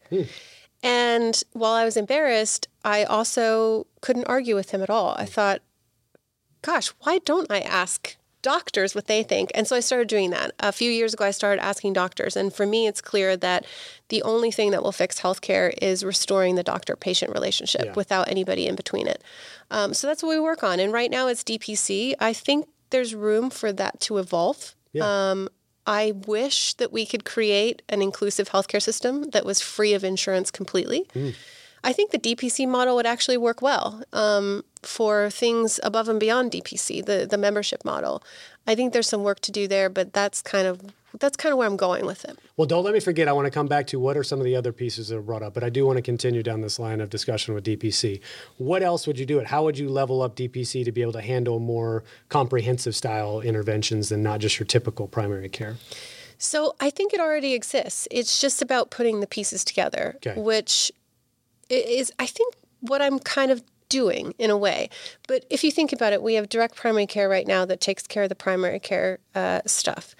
And 0.82 1.42
while 1.52 1.72
I 1.72 1.84
was 1.84 1.96
embarrassed, 1.96 2.68
I 2.84 3.02
also 3.04 3.86
couldn't 4.00 4.26
argue 4.26 4.54
with 4.54 4.70
him 4.70 4.82
at 4.82 4.90
all. 4.90 5.16
I 5.18 5.24
thought, 5.24 5.60
gosh, 6.62 6.88
why 7.00 7.18
don't 7.18 7.50
I 7.50 7.60
ask 7.60 8.16
doctors 8.52 8.94
what 8.94 9.06
they 9.06 9.22
think? 9.22 9.50
And 9.54 9.66
so 9.66 9.76
I 9.76 9.80
started 9.80 10.08
doing 10.08 10.30
that. 10.30 10.52
A 10.60 10.72
few 10.72 10.90
years 10.90 11.12
ago, 11.14 11.24
I 11.24 11.32
started 11.32 11.60
asking 11.62 11.92
doctors. 11.92 12.34
And 12.36 12.52
for 12.52 12.64
me, 12.66 12.86
it's 12.86 13.00
clear 13.02 13.36
that 13.36 13.66
the 14.08 14.22
only 14.22 14.50
thing 14.50 14.70
that 14.72 14.82
will 14.82 14.92
fix 15.02 15.20
healthcare 15.20 15.72
is 15.82 16.02
restoring 16.04 16.54
the 16.54 16.62
doctor 16.62 16.96
patient 16.96 17.30
relationship 17.32 17.84
Yeah. 17.84 17.92
without 17.94 18.26
anybody 18.28 18.66
in 18.66 18.74
between 18.74 19.06
it. 19.06 19.20
Um, 19.70 19.92
so 19.92 20.06
that's 20.06 20.22
what 20.22 20.30
we 20.30 20.40
work 20.40 20.62
on. 20.62 20.80
And 20.80 20.92
right 20.92 21.10
now 21.10 21.26
it's 21.28 21.44
DPC. 21.44 22.14
I 22.18 22.32
think 22.32 22.68
there's 22.90 23.14
room 23.14 23.50
for 23.50 23.70
that 23.72 24.00
to 24.06 24.16
evolve. 24.18 24.74
Yeah. 24.94 25.04
Um, 25.30 25.48
I 25.86 26.12
wish 26.26 26.74
that 26.80 26.90
we 26.92 27.04
could 27.06 27.24
create 27.24 27.82
an 27.88 28.00
inclusive 28.02 28.48
healthcare 28.50 28.80
system 28.82 29.30
that 29.34 29.44
was 29.44 29.60
free 29.60 29.92
of 29.94 30.04
insurance 30.04 30.50
completely. 30.50 31.06
I 31.84 31.92
think 31.92 32.10
the 32.10 32.18
DPC 32.18 32.66
model 32.68 32.96
would 32.96 33.06
actually 33.06 33.36
work 33.36 33.62
well 33.62 34.02
um, 34.12 34.64
for 34.82 35.30
things 35.30 35.78
above 35.82 36.08
and 36.08 36.18
beyond 36.20 36.52
DPC, 36.52 37.04
the 37.04 37.26
the 37.28 37.38
membership 37.38 37.84
model. 37.84 38.22
I 38.66 38.74
think 38.74 38.92
there's 38.92 39.08
some 39.08 39.22
work 39.22 39.40
to 39.40 39.52
do 39.52 39.66
there, 39.66 39.88
but 39.88 40.12
that's 40.12 40.42
kind 40.42 40.66
of 40.66 40.80
that's 41.18 41.38
kind 41.38 41.52
of 41.52 41.58
where 41.58 41.66
I'm 41.66 41.76
going 41.78 42.04
with 42.04 42.24
it. 42.26 42.38
Well, 42.58 42.66
don't 42.66 42.84
let 42.84 42.92
me 42.92 43.00
forget. 43.00 43.28
I 43.28 43.32
want 43.32 43.46
to 43.46 43.50
come 43.50 43.66
back 43.66 43.86
to 43.88 43.98
what 43.98 44.16
are 44.16 44.22
some 44.22 44.40
of 44.40 44.44
the 44.44 44.54
other 44.54 44.72
pieces 44.72 45.08
that 45.08 45.16
are 45.16 45.22
brought 45.22 45.42
up, 45.42 45.54
but 45.54 45.64
I 45.64 45.70
do 45.70 45.86
want 45.86 45.96
to 45.96 46.02
continue 46.02 46.42
down 46.42 46.60
this 46.60 46.78
line 46.78 47.00
of 47.00 47.08
discussion 47.08 47.54
with 47.54 47.64
DPC. 47.64 48.20
What 48.58 48.82
else 48.82 49.06
would 49.06 49.18
you 49.18 49.24
do 49.24 49.38
it? 49.38 49.46
How 49.46 49.64
would 49.64 49.78
you 49.78 49.88
level 49.88 50.20
up 50.20 50.36
DPC 50.36 50.84
to 50.84 50.92
be 50.92 51.00
able 51.00 51.14
to 51.14 51.22
handle 51.22 51.60
more 51.60 52.04
comprehensive 52.28 52.94
style 52.94 53.40
interventions 53.40 54.10
than 54.10 54.22
not 54.22 54.40
just 54.40 54.58
your 54.58 54.66
typical 54.66 55.08
primary 55.08 55.48
care? 55.48 55.76
So 56.36 56.76
I 56.78 56.90
think 56.90 57.12
it 57.14 57.20
already 57.20 57.54
exists. 57.54 58.06
It's 58.10 58.40
just 58.40 58.60
about 58.62 58.90
putting 58.90 59.20
the 59.20 59.26
pieces 59.26 59.64
together, 59.64 60.14
Okay. 60.16 60.38
which 60.40 60.92
is, 61.68 62.12
I 62.18 62.26
think, 62.26 62.54
what 62.80 63.02
I'm 63.02 63.18
kind 63.18 63.50
of 63.50 63.62
doing 63.88 64.34
in 64.38 64.50
a 64.50 64.56
way. 64.56 64.90
But 65.26 65.44
if 65.50 65.64
you 65.64 65.70
think 65.70 65.92
about 65.92 66.12
it, 66.12 66.22
we 66.22 66.34
have 66.34 66.48
direct 66.48 66.76
primary 66.76 67.06
care 67.06 67.28
right 67.28 67.46
now 67.46 67.64
that 67.64 67.80
takes 67.80 68.06
care 68.06 68.24
of 68.24 68.28
the 68.28 68.34
primary 68.34 68.80
care 68.80 69.18
uh, 69.34 69.62
stuff. 69.66 70.14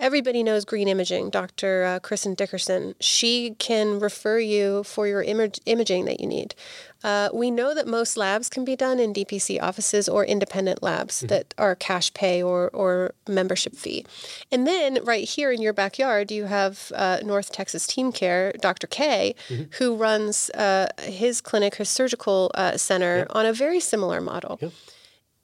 Everybody 0.00 0.44
knows 0.44 0.64
green 0.64 0.86
imaging, 0.86 1.30
Dr. 1.30 1.84
Uh, 1.84 1.98
Kristen 1.98 2.34
Dickerson. 2.34 2.94
She 3.00 3.56
can 3.58 3.98
refer 3.98 4.38
you 4.38 4.84
for 4.84 5.08
your 5.08 5.24
imag- 5.24 5.58
imaging 5.66 6.04
that 6.04 6.20
you 6.20 6.26
need. 6.28 6.54
Uh, 7.02 7.30
we 7.32 7.50
know 7.50 7.74
that 7.74 7.86
most 7.86 8.16
labs 8.16 8.48
can 8.48 8.64
be 8.64 8.76
done 8.76 9.00
in 9.00 9.12
DPC 9.12 9.60
offices 9.60 10.08
or 10.08 10.24
independent 10.24 10.84
labs 10.84 11.20
that 11.20 11.52
are 11.58 11.74
cash 11.74 12.14
pay 12.14 12.40
or, 12.40 12.70
or 12.70 13.12
membership 13.28 13.74
fee. 13.74 14.06
And 14.52 14.68
then 14.68 15.00
right 15.04 15.28
here 15.28 15.50
in 15.50 15.60
your 15.60 15.72
backyard, 15.72 16.30
you 16.30 16.44
have 16.44 16.92
uh, 16.94 17.18
North 17.24 17.50
Texas 17.50 17.84
Team 17.86 18.12
Care, 18.12 18.52
Dr. 18.60 18.86
K, 18.86 19.34
who 19.78 19.96
runs 19.96 20.48
uh, 20.50 20.86
his 21.02 21.40
clinic, 21.40 21.74
his 21.74 21.88
surgical 21.88 22.52
uh, 22.54 22.76
center 22.76 23.26
on 23.30 23.46
a 23.46 23.52
very 23.52 23.80
similar 23.80 24.20
model. 24.20 24.58
Yep. 24.62 24.72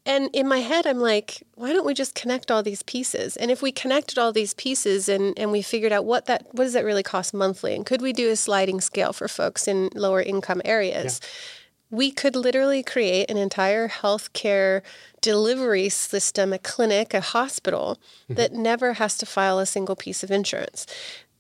And 0.06 0.28
in 0.34 0.46
my 0.46 0.58
head, 0.58 0.86
I'm 0.86 0.98
like, 0.98 1.42
why 1.54 1.72
don't 1.72 1.86
we 1.86 1.94
just 1.94 2.14
connect 2.14 2.50
all 2.50 2.62
these 2.62 2.82
pieces? 2.82 3.36
And 3.36 3.50
if 3.50 3.62
we 3.62 3.72
connected 3.72 4.18
all 4.18 4.32
these 4.32 4.52
pieces 4.54 5.08
and, 5.08 5.38
and 5.38 5.50
we 5.50 5.62
figured 5.62 5.92
out 5.92 6.04
what 6.04 6.26
that 6.26 6.46
what 6.52 6.64
does 6.64 6.74
that 6.74 6.84
really 6.84 7.02
cost 7.02 7.32
monthly? 7.32 7.74
And 7.74 7.86
could 7.86 8.02
we 8.02 8.12
do 8.12 8.30
a 8.30 8.36
sliding 8.36 8.80
scale 8.80 9.12
for 9.12 9.28
folks 9.28 9.66
in 9.66 9.88
lower 9.94 10.20
income 10.20 10.60
areas? 10.64 11.20
We 11.90 12.10
could 12.10 12.36
literally 12.36 12.82
create 12.82 13.30
an 13.30 13.36
entire 13.36 13.88
healthcare 13.88 14.82
delivery 15.20 15.88
system, 15.88 16.52
a 16.52 16.58
clinic, 16.58 17.14
a 17.14 17.20
hospital 17.20 17.98
mm-hmm. 18.24 18.34
that 18.34 18.52
never 18.52 18.94
has 18.94 19.16
to 19.18 19.26
file 19.26 19.58
a 19.58 19.66
single 19.66 19.96
piece 19.96 20.22
of 20.22 20.30
insurance. 20.30 20.86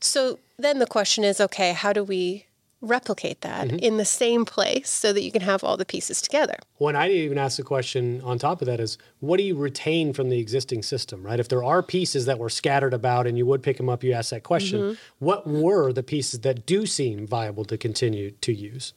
So 0.00 0.38
then 0.58 0.78
the 0.78 0.86
question 0.86 1.24
is, 1.24 1.40
okay, 1.40 1.72
how 1.72 1.92
do 1.92 2.04
we 2.04 2.46
replicate 2.84 3.40
that 3.40 3.70
in 3.72 3.96
the 3.96 4.04
same 4.04 4.44
place 4.44 4.90
so 4.90 5.12
that 5.12 5.22
you 5.22 5.32
can 5.32 5.42
have 5.42 5.64
all 5.64 5.76
the 5.76 5.84
pieces 5.84 6.22
together? 6.22 6.56
When 6.76 6.96
I 6.96 7.10
even 7.10 7.38
ask 7.38 7.56
the 7.56 7.62
question 7.62 8.20
on 8.22 8.38
top 8.38 8.60
of 8.62 8.66
that 8.66 8.80
is, 8.80 8.98
what 9.20 9.38
do 9.38 9.42
you 9.42 9.56
retain 9.56 10.12
from 10.12 10.28
the 10.28 10.38
existing 10.38 10.82
system, 10.82 11.22
right? 11.22 11.40
If 11.40 11.48
there 11.48 11.64
are 11.64 11.82
pieces 11.82 12.26
that 12.26 12.38
were 12.38 12.50
scattered 12.50 12.94
about 12.94 13.26
and 13.26 13.36
you 13.38 13.46
would 13.46 13.62
pick 13.62 13.76
them 13.76 13.88
up, 13.88 14.04
you 14.04 14.12
ask 14.12 14.30
that 14.30 14.42
question. 14.42 14.80
Mm-hmm. 14.80 15.24
What 15.24 15.46
were 15.46 15.92
the 15.92 16.02
pieces 16.02 16.40
that 16.40 16.66
do 16.66 16.86
seem 16.86 17.26
viable 17.26 17.64
to 17.66 17.76
continue 17.76 18.30
to 18.30 18.52
use? 18.52 18.92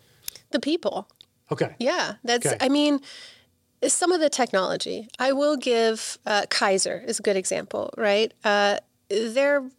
The 0.51 0.59
people. 0.59 1.09
Okay. 1.51 1.75
Yeah, 1.79 2.15
that's. 2.23 2.45
Okay. 2.45 2.57
I 2.59 2.69
mean, 2.69 2.99
some 3.85 4.11
of 4.11 4.19
the 4.19 4.29
technology. 4.29 5.07
I 5.19 5.31
will 5.31 5.57
give 5.57 6.17
uh, 6.25 6.45
Kaiser 6.49 7.03
is 7.05 7.19
a 7.19 7.21
good 7.21 7.37
example, 7.37 7.93
right? 7.97 8.33
Uh, 8.43 8.77
they're 9.09 9.69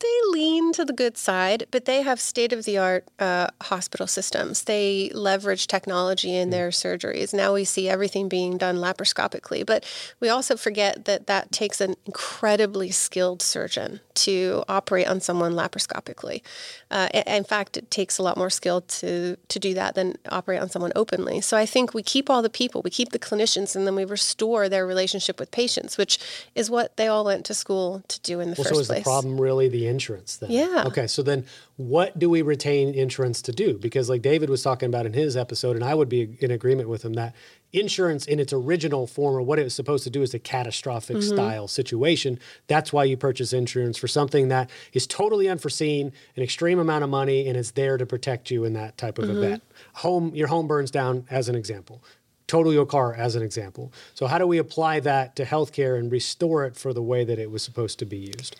they 0.00 0.30
lean 0.30 0.72
to 0.72 0.84
the 0.84 0.92
good 0.92 1.16
side, 1.16 1.66
but 1.70 1.84
they 1.84 2.02
have 2.02 2.20
state 2.20 2.52
of 2.52 2.64
the 2.64 2.78
art 2.78 3.06
uh, 3.18 3.48
hospital 3.62 4.06
systems. 4.06 4.64
They 4.64 5.10
leverage 5.14 5.66
technology 5.66 6.34
in 6.34 6.50
their 6.50 6.70
surgeries. 6.70 7.34
Now 7.34 7.54
we 7.54 7.64
see 7.64 7.88
everything 7.88 8.28
being 8.28 8.56
done 8.56 8.76
laparoscopically, 8.76 9.64
but 9.64 9.84
we 10.18 10.28
also 10.28 10.56
forget 10.56 11.04
that 11.04 11.26
that 11.26 11.52
takes 11.52 11.80
an 11.80 11.96
incredibly 12.06 12.90
skilled 12.90 13.42
surgeon 13.42 14.00
to 14.14 14.64
operate 14.68 15.06
on 15.06 15.20
someone 15.20 15.52
laparoscopically. 15.52 16.42
Uh, 16.90 17.08
in 17.26 17.44
fact, 17.44 17.76
it 17.76 17.90
takes 17.90 18.18
a 18.18 18.22
lot 18.22 18.36
more 18.36 18.50
skill 18.50 18.80
to 18.82 19.36
to 19.48 19.58
do 19.58 19.74
that 19.74 19.94
than 19.94 20.16
operate 20.30 20.60
on 20.60 20.68
someone 20.68 20.92
openly. 20.96 21.40
So 21.40 21.56
I 21.56 21.66
think 21.66 21.94
we 21.94 22.02
keep 22.02 22.30
all 22.30 22.42
the 22.42 22.50
people, 22.50 22.82
we 22.82 22.90
keep 22.90 23.10
the 23.10 23.18
clinicians, 23.18 23.76
and 23.76 23.86
then 23.86 23.94
we 23.94 24.04
restore 24.04 24.68
their 24.68 24.86
relationship 24.86 25.38
with 25.38 25.50
patients, 25.50 25.98
which 25.98 26.18
is 26.54 26.70
what 26.70 26.96
they 26.96 27.06
all 27.06 27.24
went 27.24 27.44
to 27.46 27.54
school 27.54 28.02
to 28.08 28.20
do 28.20 28.40
in 28.40 28.50
the 28.50 28.56
well, 28.56 28.64
first 28.64 28.74
so 28.74 28.80
is 28.80 28.86
place. 28.88 29.00
the 29.00 29.04
problem 29.04 29.40
really 29.40 29.68
the 29.68 29.86
insurance 29.90 30.36
then? 30.38 30.50
Yeah. 30.50 30.84
Okay, 30.86 31.06
so 31.06 31.22
then 31.22 31.44
what 31.76 32.18
do 32.18 32.30
we 32.30 32.40
retain 32.42 32.94
insurance 32.94 33.42
to 33.42 33.52
do? 33.52 33.76
Because 33.76 34.08
like 34.08 34.22
David 34.22 34.48
was 34.48 34.62
talking 34.62 34.86
about 34.88 35.04
in 35.04 35.12
his 35.12 35.36
episode, 35.36 35.76
and 35.76 35.84
I 35.84 35.94
would 35.94 36.08
be 36.08 36.36
in 36.40 36.50
agreement 36.50 36.88
with 36.88 37.04
him 37.04 37.12
that 37.14 37.34
insurance 37.72 38.26
in 38.26 38.40
its 38.40 38.52
original 38.52 39.06
form 39.06 39.34
or 39.36 39.42
what 39.42 39.58
it 39.58 39.64
was 39.64 39.74
supposed 39.74 40.02
to 40.04 40.10
do 40.10 40.22
is 40.22 40.32
a 40.34 40.38
catastrophic 40.38 41.18
Mm-hmm. 41.18 41.34
style 41.34 41.68
situation. 41.68 42.38
That's 42.66 42.92
why 42.92 43.04
you 43.04 43.16
purchase 43.16 43.52
insurance 43.52 43.96
for 43.98 44.08
something 44.08 44.48
that 44.48 44.70
is 44.92 45.06
totally 45.06 45.48
unforeseen, 45.48 46.12
an 46.36 46.42
extreme 46.42 46.78
amount 46.78 47.04
of 47.04 47.10
money, 47.10 47.46
and 47.48 47.56
it's 47.56 47.72
there 47.72 47.96
to 47.98 48.06
protect 48.06 48.50
you 48.50 48.64
in 48.64 48.72
that 48.74 48.96
type 48.96 49.18
of 49.18 49.26
Mm-hmm. 49.28 49.38
event. 49.42 49.62
Home, 49.94 50.34
your 50.34 50.48
home 50.48 50.66
burns 50.66 50.90
down 50.90 51.26
as 51.30 51.48
an 51.48 51.54
example. 51.54 52.02
Total 52.48 52.72
your 52.72 52.86
car 52.86 53.14
as 53.14 53.36
an 53.36 53.42
example. 53.44 53.92
So 54.14 54.26
how 54.26 54.38
do 54.38 54.46
we 54.46 54.58
apply 54.58 54.98
that 55.00 55.36
to 55.36 55.44
healthcare 55.44 55.96
and 55.96 56.10
restore 56.10 56.64
it 56.66 56.74
for 56.76 56.92
the 56.92 57.02
way 57.02 57.22
that 57.24 57.38
it 57.38 57.48
was 57.52 57.62
supposed 57.62 58.00
to 58.00 58.04
be 58.04 58.16
used? 58.18 58.56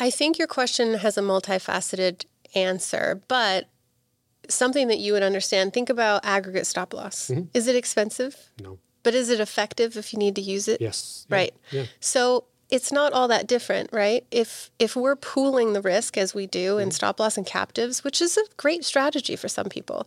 I 0.00 0.10
think 0.10 0.38
your 0.38 0.48
question 0.48 0.94
has 0.94 1.16
a 1.18 1.20
multifaceted 1.20 2.24
answer, 2.54 3.20
but 3.28 3.68
something 4.48 4.88
that 4.88 4.98
you 4.98 5.12
would 5.12 5.22
understand. 5.22 5.72
Think 5.72 5.90
about 5.90 6.24
aggregate 6.24 6.66
stop 6.66 6.92
loss. 6.92 7.28
Mm-hmm. 7.28 7.44
Is 7.54 7.68
it 7.68 7.76
expensive? 7.76 8.50
No. 8.60 8.78
But 9.02 9.14
is 9.14 9.30
it 9.30 9.40
effective 9.40 9.96
if 9.96 10.12
you 10.12 10.18
need 10.18 10.34
to 10.36 10.42
use 10.42 10.68
it? 10.68 10.80
Yes. 10.80 11.26
Yeah. 11.28 11.36
Right. 11.36 11.54
Yeah. 11.70 11.84
So 12.00 12.44
it's 12.68 12.92
not 12.92 13.12
all 13.12 13.28
that 13.28 13.46
different, 13.46 13.90
right? 13.92 14.24
If 14.30 14.70
if 14.78 14.94
we're 14.96 15.16
pooling 15.16 15.72
the 15.72 15.80
risk 15.80 16.16
as 16.16 16.34
we 16.34 16.46
do 16.46 16.78
in 16.78 16.88
mm-hmm. 16.88 16.94
stop 16.94 17.20
loss 17.20 17.36
and 17.36 17.46
captives, 17.46 18.04
which 18.04 18.20
is 18.20 18.36
a 18.36 18.42
great 18.56 18.84
strategy 18.84 19.36
for 19.36 19.48
some 19.48 19.68
people, 19.68 20.06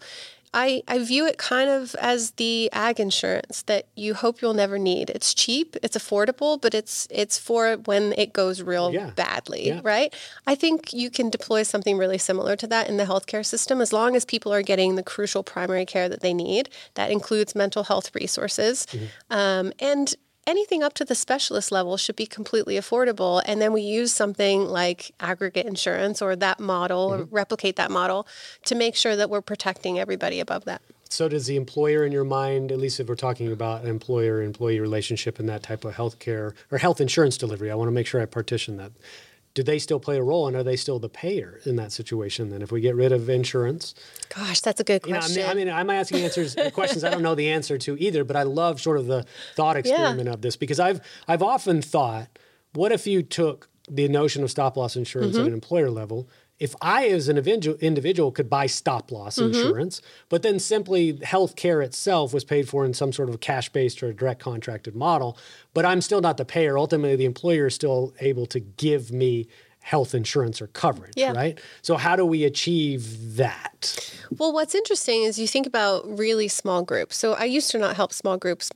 I, 0.53 0.83
I 0.87 0.99
view 0.99 1.25
it 1.25 1.37
kind 1.37 1.69
of 1.69 1.95
as 1.95 2.31
the 2.31 2.69
ag 2.71 2.99
insurance 2.99 3.63
that 3.63 3.87
you 3.95 4.13
hope 4.13 4.41
you'll 4.41 4.53
never 4.53 4.77
need. 4.77 5.09
It's 5.09 5.33
cheap, 5.33 5.75
it's 5.81 5.97
affordable, 5.97 6.61
but 6.61 6.73
it's 6.73 7.07
it's 7.09 7.37
for 7.39 7.75
when 7.85 8.13
it 8.17 8.33
goes 8.33 8.61
real 8.61 8.91
Yeah. 8.93 9.09
badly, 9.15 9.67
Yeah. 9.67 9.81
right? 9.83 10.13
I 10.45 10.55
think 10.55 10.93
you 10.93 11.09
can 11.09 11.29
deploy 11.29 11.63
something 11.63 11.97
really 11.97 12.17
similar 12.19 12.55
to 12.57 12.67
that 12.67 12.87
in 12.89 12.97
the 12.97 13.05
healthcare 13.05 13.45
system 13.45 13.81
as 13.81 13.91
long 13.91 14.15
as 14.15 14.25
people 14.25 14.53
are 14.53 14.61
getting 14.61 14.95
the 14.95 15.03
crucial 15.03 15.43
primary 15.43 15.85
care 15.85 16.07
that 16.07 16.21
they 16.21 16.33
need. 16.33 16.69
That 16.93 17.09
includes 17.11 17.55
mental 17.55 17.83
health 17.83 18.13
resources. 18.13 18.85
Um, 19.29 19.73
and 19.79 20.13
anything 20.45 20.83
up 20.83 20.93
to 20.95 21.05
the 21.05 21.15
specialist 21.15 21.71
level 21.71 21.97
should 21.97 22.15
be 22.15 22.25
completely 22.25 22.75
affordable. 22.75 23.41
And 23.45 23.61
then 23.61 23.73
we 23.73 23.81
use 23.81 24.11
something 24.11 24.65
like 24.65 25.11
aggregate 25.19 25.65
insurance 25.65 26.21
or 26.21 26.35
that 26.35 26.59
model 26.59 27.13
or 27.13 27.19
mm-hmm. 27.19 27.35
replicate 27.35 27.75
that 27.77 27.91
model 27.91 28.27
to 28.65 28.75
make 28.75 28.95
sure 28.95 29.15
that 29.15 29.29
we're 29.29 29.41
protecting 29.41 29.99
everybody 29.99 30.39
above 30.39 30.65
that. 30.65 30.81
So 31.09 31.29
does 31.29 31.45
the 31.45 31.57
employer 31.57 32.03
in 32.05 32.11
your 32.11 32.23
mind, 32.23 32.71
at 32.71 32.79
least 32.79 32.99
if 32.99 33.07
we're 33.07 33.15
talking 33.15 33.51
about 33.51 33.83
an 33.83 33.89
employer-employee 33.89 34.79
relationship 34.79 35.37
and 35.37 35.47
that 35.47 35.61
type 35.61 35.85
of 35.85 35.93
healthcare 35.93 36.53
or 36.71 36.79
health 36.79 36.99
insurance 36.99 37.37
delivery, 37.37 37.69
I 37.69 37.75
want 37.75 37.87
to 37.87 37.91
make 37.91 38.07
sure 38.07 38.19
I 38.19 38.25
partition 38.25 38.77
that. 38.77 38.91
Do 39.55 39.61
they 39.61 39.77
still 39.77 39.99
play 39.99 40.17
a 40.17 40.23
role 40.23 40.47
and 40.47 40.55
are 40.55 40.63
they 40.63 40.75
still 40.75 40.97
the 40.97 41.09
payer 41.09 41.59
in 41.65 41.75
that 41.75 41.91
situation 41.91 42.49
then? 42.49 42.61
If 42.63 42.71
we 42.71 42.81
get 42.81 42.95
rid 42.95 43.11
of 43.11 43.29
insurance, 43.29 43.93
Gosh, 44.35 44.61
that's 44.61 44.81
a 44.81 44.83
good 44.83 45.03
you 45.05 45.11
know, 45.11 45.17
I 45.17 45.19
question. 45.21 45.41
mean, 45.43 45.49
I 45.49 45.53
mean, 45.53 45.69
I'm 45.69 45.89
asking 45.91 46.23
answers 46.23 46.55
questions 46.73 47.03
I 47.03 47.11
don't 47.11 47.21
know 47.21 47.35
the 47.35 47.49
answer 47.49 47.77
to 47.77 47.95
either, 47.99 48.23
but 48.23 48.35
I 48.35 48.43
love 48.43 48.81
sort 48.81 48.97
of 48.97 49.05
the 49.05 49.25
thought 49.55 49.77
experiment 49.77 50.27
of 50.27 50.41
this 50.41 50.55
because 50.55 50.79
I've 50.79 51.01
I've 51.27 51.43
often 51.43 51.81
thought, 51.83 52.29
what 52.73 52.91
if 52.91 53.05
you 53.05 53.21
took 53.21 53.69
the 53.89 54.07
notion 54.07 54.43
of 54.43 54.49
stop 54.49 54.75
loss 54.75 54.95
insurance 54.95 55.33
Mm-hmm. 55.35 55.41
at 55.41 55.47
an 55.47 55.53
employer 55.53 55.91
level? 55.91 56.27
If 56.63 56.73
I, 56.81 57.07
as 57.07 57.27
an 57.27 57.37
individual, 57.37 58.31
could 58.31 58.49
buy 58.49 58.67
stop 58.67 59.11
loss 59.11 59.35
Mm-hmm. 59.37 59.47
insurance, 59.53 60.01
but 60.29 60.43
then 60.43 60.59
simply 60.59 61.19
health 61.23 61.57
care 61.57 61.81
itself 61.81 62.33
was 62.33 62.45
paid 62.45 62.69
for 62.69 62.85
in 62.85 62.93
some 62.93 63.11
sort 63.11 63.29
of 63.29 63.39
cash 63.41 63.67
based 63.69 64.01
or 64.01 64.13
direct 64.13 64.39
contracted 64.39 64.95
model, 64.95 65.37
but 65.73 65.83
I'm 65.85 65.99
still 66.01 66.21
not 66.21 66.37
the 66.37 66.45
payer. 66.45 66.77
Ultimately, 66.77 67.17
the 67.17 67.25
employer 67.25 67.65
is 67.67 67.75
still 67.75 68.13
able 68.21 68.45
to 68.47 68.59
give 68.61 69.11
me 69.11 69.47
health 69.81 70.15
insurance 70.15 70.61
or 70.61 70.67
coverage, 70.67 71.15
Yeah. 71.17 71.33
right? 71.33 71.59
So, 71.81 71.97
how 71.97 72.15
do 72.15 72.25
we 72.25 72.45
achieve 72.45 73.35
that? 73.35 73.81
Well, 74.37 74.53
what's 74.53 74.73
interesting 74.73 75.23
is 75.23 75.37
you 75.37 75.47
think 75.47 75.67
about 75.67 76.17
really 76.17 76.47
small 76.47 76.81
groups. 76.83 77.17
So 77.17 77.33
I 77.33 77.43
used 77.43 77.69
to 77.71 77.77
not 77.77 77.97
help 77.97 78.13
small 78.13 78.37
groups 78.37 78.71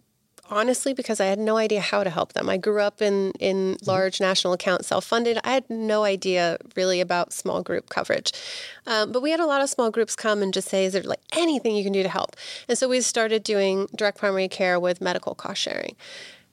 honestly 0.50 0.94
because 0.94 1.20
I 1.20 1.26
had 1.26 1.40
no 1.40 1.58
idea 1.58 1.82
how 1.82 2.04
to 2.04 2.10
help 2.10 2.34
them. 2.34 2.50
I 2.50 2.58
grew 2.58 2.82
up 2.82 3.02
in 3.02 3.32
in 3.40 3.78
large 3.86 4.20
national 4.20 4.54
accounts, 4.54 4.88
self-funded. 4.88 5.40
I 5.44 5.52
had 5.52 5.70
no 5.70 6.04
idea 6.04 6.58
really 6.76 7.02
about 7.02 7.34
small 7.34 7.62
group 7.62 7.90
coverage. 7.90 8.32
Um, 8.86 9.12
but 9.12 9.22
we 9.22 9.32
had 9.32 9.40
a 9.40 9.46
lot 9.46 9.62
of 9.62 9.70
small 9.70 9.92
groups 9.92 10.16
come 10.16 10.42
and 10.42 10.54
just 10.54 10.70
say, 10.70 10.86
is 10.86 10.94
there 10.94 11.04
like 11.04 11.22
anything 11.34 11.76
you 11.76 11.84
can 11.84 11.94
do 11.94 12.04
to 12.04 12.10
help? 12.10 12.36
And 12.68 12.78
so 12.78 12.88
we 12.88 13.02
started 13.02 13.44
doing 13.44 13.88
direct 13.96 14.18
primary 14.18 14.48
care 14.48 14.80
with 14.80 15.02
medical 15.02 15.36
cost 15.36 15.62
sharing 15.62 15.96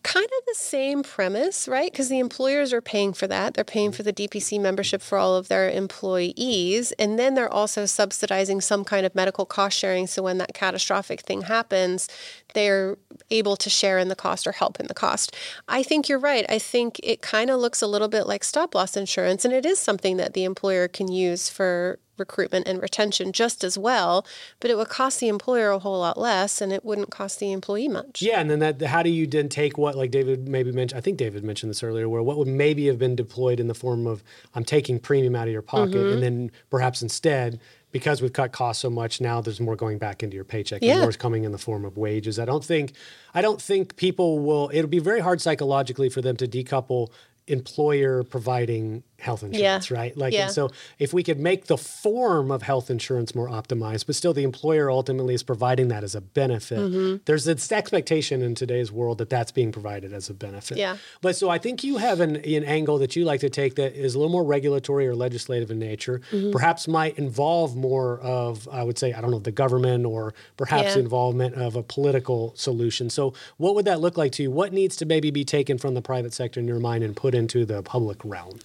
kind 0.05 0.27
of 0.27 0.45
the 0.47 0.55
same 0.55 1.03
premise, 1.03 1.67
right? 1.67 1.91
Because 1.91 2.09
the 2.09 2.21
employers 2.21 2.73
are 2.73 2.83
paying 2.83 3.13
for 3.13 3.27
that. 3.27 3.55
They're 3.55 3.65
paying 3.65 3.91
mm-hmm. 3.91 3.97
for 3.97 4.03
the 4.05 4.13
DPC 4.13 4.61
membership 4.61 5.03
for 5.03 5.19
all 5.19 5.35
of 5.35 5.49
their 5.49 5.69
employees. 5.69 6.93
And 6.93 7.19
then 7.19 7.35
they're 7.35 7.53
also 7.53 7.87
subsidizing 7.87 8.61
some 8.61 8.85
kind 8.85 9.05
of 9.07 9.15
medical 9.15 9.47
cost 9.47 9.77
sharing. 9.77 10.07
So 10.07 10.23
when 10.23 10.39
that 10.39 10.55
catastrophic 10.55 11.23
thing 11.23 11.43
happens, 11.43 12.09
they're 12.53 12.97
able 13.31 13.57
to 13.57 13.71
share 13.71 13.99
in 13.99 14.09
the 14.09 14.15
cost 14.15 14.47
or 14.47 14.53
help 14.53 14.79
in 14.79 14.87
the 14.87 14.95
cost. 14.95 15.35
I 15.67 15.83
think 15.83 16.09
you're 16.09 16.19
right. 16.19 16.45
I 16.49 16.59
think 16.59 17.01
it 17.03 17.23
kind 17.23 17.51
of 17.51 17.59
looks 17.59 17.83
a 17.83 17.87
little 17.87 18.09
bit 18.09 18.27
like 18.27 18.45
stop 18.45 18.75
loss 18.75 18.97
insurance. 18.97 19.45
And 19.45 19.55
it 19.55 19.67
is 19.67 19.79
something 19.79 20.19
that 20.19 20.35
the 20.35 20.45
employer 20.45 20.87
can 20.87 21.11
use 21.11 21.49
for 21.49 21.99
recruitment 22.17 22.67
and 22.69 22.81
retention 22.81 23.33
just 23.33 23.65
as 23.65 23.77
well, 23.77 24.27
but 24.61 24.71
it 24.71 24.77
would 24.77 24.89
cost 24.89 25.21
the 25.21 25.29
employer 25.29 25.71
a 25.71 25.79
whole 25.79 25.99
lot 25.99 26.19
less 26.19 26.61
and 26.61 26.73
it 26.73 26.85
wouldn't 26.85 27.11
cost 27.11 27.41
the 27.41 27.53
employee 27.53 27.89
much. 27.89 28.23
Yeah, 28.23 28.41
and 28.41 28.51
then 28.51 28.59
that 28.61 28.83
how 28.83 29.03
do 29.03 29.11
you 29.11 29.27
then 29.27 29.49
take 29.49 29.79
what 29.79 29.97
like 29.97 30.11
David 30.11 30.49
maybe 30.49 30.73
mentioned? 30.73 30.99
I 30.99 31.01
think 31.01 31.19
David 31.19 31.45
mentioned 31.45 31.71
this 31.71 31.83
earlier, 31.83 32.09
where 32.09 32.23
what 32.23 32.37
would 32.39 32.49
maybe 32.49 32.87
have 32.87 32.99
been 32.99 33.17
deployed 33.17 33.61
in 33.61 33.67
the 33.69 33.75
form 33.75 34.07
of 34.07 34.23
I'm 34.55 34.65
taking 34.65 34.99
premium 34.99 35.35
out 35.35 35.49
of 35.49 35.53
your 35.53 35.63
pocket, 35.63 35.95
Mm-hmm. 35.95 36.13
and 36.15 36.23
then 36.23 36.51
perhaps 36.71 37.03
instead. 37.03 37.61
Because 37.93 38.21
we've 38.21 38.33
cut 38.33 38.51
costs 38.51 38.83
so 38.83 38.91
much 38.91 39.21
now, 39.21 39.41
there's 39.41 39.61
more 39.61 39.77
going 39.77 39.99
back 39.99 40.25
into 40.25 40.35
your 40.35 40.43
paycheck. 40.45 40.83
Yeah. 40.83 40.95
And 40.95 41.01
more 41.03 41.11
is 41.11 41.17
coming 41.17 41.45
in 41.45 41.53
the 41.53 41.59
form 41.59 41.85
of 41.85 41.97
wages. 41.97 42.41
I 42.41 42.45
don't 42.45 42.65
think, 42.65 42.93
I 43.35 43.41
don't 43.41 43.63
think 43.63 43.95
people 43.95 44.41
will. 44.41 44.69
It'll 44.75 44.91
be 44.91 44.99
very 44.99 45.21
hard 45.21 45.41
psychologically 45.41 46.09
for 46.09 46.21
them 46.21 46.37
to 46.39 46.49
decouple 46.49 47.13
employer 47.47 48.25
providing 48.25 49.05
health 49.25 49.43
insurance, 49.43 49.91
right? 49.91 50.17
Like, 50.17 50.33
Yeah. 50.35 50.45
and 50.45 50.53
so 50.53 50.71
if 50.99 51.13
we 51.13 51.23
could 51.23 51.41
make 51.41 51.67
the 51.67 51.77
form 51.79 52.51
of 52.51 52.63
health 52.63 52.91
insurance 52.91 53.35
more 53.35 53.49
optimized, 53.49 54.07
but 54.07 54.15
still 54.15 54.35
the 54.35 54.45
employer 54.45 54.91
ultimately 54.91 55.35
is 55.35 55.43
providing 55.43 55.89
that 55.89 56.05
as 56.05 56.15
a 56.15 56.21
benefit, 56.21 56.79
Mm-hmm. 56.79 57.17
there's 57.25 57.45
this 57.45 57.73
expectation 57.73 58.43
in 58.43 58.55
today's 58.55 58.93
world 58.93 59.19
that 59.19 59.31
that's 59.31 59.51
being 59.51 59.73
provided 59.73 60.13
as 60.13 60.29
a 60.31 60.35
benefit. 60.35 60.77
Yeah. 60.79 60.97
But 61.23 61.37
so 61.37 61.49
I 61.49 61.59
think 61.59 61.83
you 61.83 61.97
have 61.97 62.21
an, 62.21 62.37
an 62.37 62.65
angle 62.65 62.99
that 62.99 63.17
you 63.17 63.25
like 63.25 63.41
to 63.41 63.51
take 63.51 63.77
that 63.77 63.95
is 63.95 64.15
a 64.15 64.19
little 64.19 64.31
more 64.33 64.45
regulatory 64.45 65.07
or 65.09 65.15
legislative 65.15 65.71
in 65.71 65.79
nature, 65.79 66.21
Mm-hmm. 66.31 66.51
perhaps 66.53 66.87
might 66.87 67.19
involve 67.19 67.75
more 67.77 68.21
of, 68.21 68.69
I 68.71 68.83
would 68.85 68.99
say, 68.99 69.13
I 69.15 69.21
don't 69.23 69.31
know, 69.31 69.39
the 69.39 69.51
government 69.53 70.05
or 70.07 70.35
perhaps 70.57 70.95
Yeah. 70.97 71.03
involvement 71.03 71.55
of 71.55 71.77
a 71.77 71.83
political 71.83 72.53
solution. 72.57 73.09
So 73.11 73.33
what 73.57 73.75
would 73.75 73.87
that 73.87 74.01
look 74.01 74.17
like 74.19 74.33
to 74.33 74.43
you? 74.43 74.51
What 74.51 74.73
needs 74.73 74.97
to 74.97 75.07
maybe 75.07 75.31
be 75.31 75.45
taken 75.45 75.79
from 75.79 75.95
the 75.95 76.03
private 76.03 76.35
sector 76.35 76.61
in 76.61 76.69
your 76.69 76.79
mind 76.81 77.03
and 77.05 77.17
put 77.17 77.35
into 77.35 77.65
the 77.65 77.83
public 77.83 78.19
realm? 78.25 78.59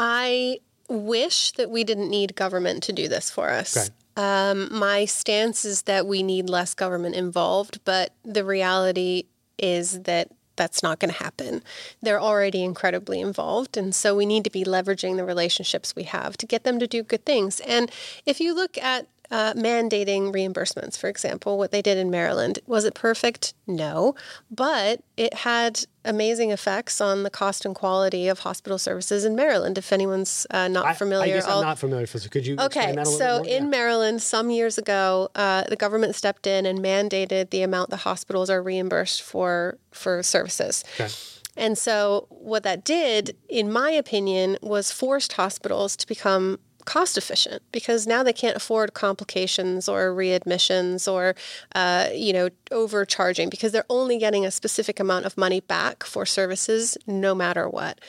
I 0.00 0.60
wish 0.88 1.52
that 1.52 1.70
we 1.70 1.84
didn't 1.84 2.08
need 2.08 2.34
government 2.34 2.82
to 2.84 2.92
do 2.92 3.06
this 3.06 3.30
for 3.30 3.50
us. 3.50 3.76
Okay. 3.76 3.94
Um, 4.16 4.68
my 4.72 5.04
stance 5.04 5.64
is 5.66 5.82
that 5.82 6.06
we 6.06 6.22
need 6.22 6.48
less 6.48 6.74
government 6.74 7.14
involved, 7.14 7.80
but 7.84 8.14
the 8.24 8.44
reality 8.44 9.24
is 9.58 10.02
that 10.02 10.30
that's 10.56 10.82
not 10.82 11.00
going 11.00 11.12
to 11.12 11.22
happen. 11.22 11.62
They're 12.02 12.20
already 12.20 12.64
incredibly 12.64 13.20
involved, 13.20 13.76
and 13.76 13.94
so 13.94 14.16
we 14.16 14.26
need 14.26 14.44
to 14.44 14.50
be 14.50 14.64
leveraging 14.64 15.16
the 15.16 15.24
relationships 15.24 15.94
we 15.94 16.04
have 16.04 16.36
to 16.38 16.46
get 16.46 16.64
them 16.64 16.78
to 16.80 16.86
do 16.86 17.02
good 17.02 17.24
things. 17.24 17.60
And 17.60 17.90
if 18.24 18.40
you 18.40 18.54
look 18.54 18.78
at 18.78 19.06
uh, 19.30 19.52
mandating 19.54 20.32
reimbursements, 20.34 20.98
for 20.98 21.08
example, 21.08 21.56
what 21.58 21.70
they 21.70 21.82
did 21.82 21.96
in 21.98 22.10
Maryland. 22.10 22.58
Was 22.66 22.84
it 22.84 22.94
perfect? 22.94 23.54
No. 23.66 24.14
But 24.50 25.02
it 25.16 25.32
had 25.34 25.84
amazing 26.04 26.50
effects 26.50 27.00
on 27.00 27.22
the 27.22 27.30
cost 27.30 27.64
and 27.64 27.74
quality 27.74 28.26
of 28.28 28.40
hospital 28.40 28.78
services 28.78 29.24
in 29.24 29.36
Maryland. 29.36 29.78
If 29.78 29.92
anyone's 29.92 30.46
uh, 30.50 30.66
not 30.68 30.86
I- 30.86 30.94
familiar, 30.94 31.34
I, 31.34 31.36
guess 31.38 31.46
I'll- 31.46 31.58
I'm 31.60 31.66
not 31.66 31.78
familiar. 31.78 32.06
So 32.06 32.28
could 32.28 32.46
you 32.46 32.56
Okay, 32.58 32.92
that 32.94 33.06
a 33.06 33.06
so 33.06 33.42
bit 33.42 33.46
more? 33.48 33.56
in 33.56 33.62
Yeah. 33.64 33.68
Maryland, 33.68 34.22
some 34.22 34.50
years 34.50 34.78
ago, 34.78 35.28
uh, 35.34 35.62
the 35.68 35.76
government 35.76 36.14
stepped 36.16 36.46
in 36.46 36.66
and 36.66 36.80
mandated 36.80 37.50
the 37.50 37.62
amount 37.62 37.90
the 37.90 37.98
hospitals 37.98 38.50
are 38.50 38.62
reimbursed 38.62 39.22
for 39.22 39.78
for 39.92 40.22
services. 40.22 40.84
Okay. 40.98 41.12
And 41.56 41.76
so, 41.76 42.26
what 42.30 42.62
that 42.62 42.84
did, 42.84 43.36
in 43.48 43.70
my 43.70 43.90
opinion, 43.90 44.56
was 44.62 44.90
forced 44.92 45.32
hospitals 45.34 45.94
to 45.96 46.06
become 46.06 46.58
cost 46.84 47.16
efficient 47.16 47.62
because 47.72 48.06
now 48.06 48.22
they 48.22 48.32
can't 48.32 48.56
afford 48.56 48.94
complications 48.94 49.88
or 49.88 50.14
readmissions 50.14 51.10
or 51.10 51.34
uh, 51.74 52.08
you 52.12 52.32
know 52.32 52.48
overcharging 52.70 53.48
because 53.48 53.72
they're 53.72 53.84
only 53.90 54.18
getting 54.18 54.44
a 54.44 54.50
specific 54.50 55.00
amount 55.00 55.24
of 55.24 55.36
money 55.36 55.60
back 55.60 56.04
for 56.04 56.26
services 56.26 56.96
no 57.06 57.34
matter 57.34 57.68
what. 57.68 58.00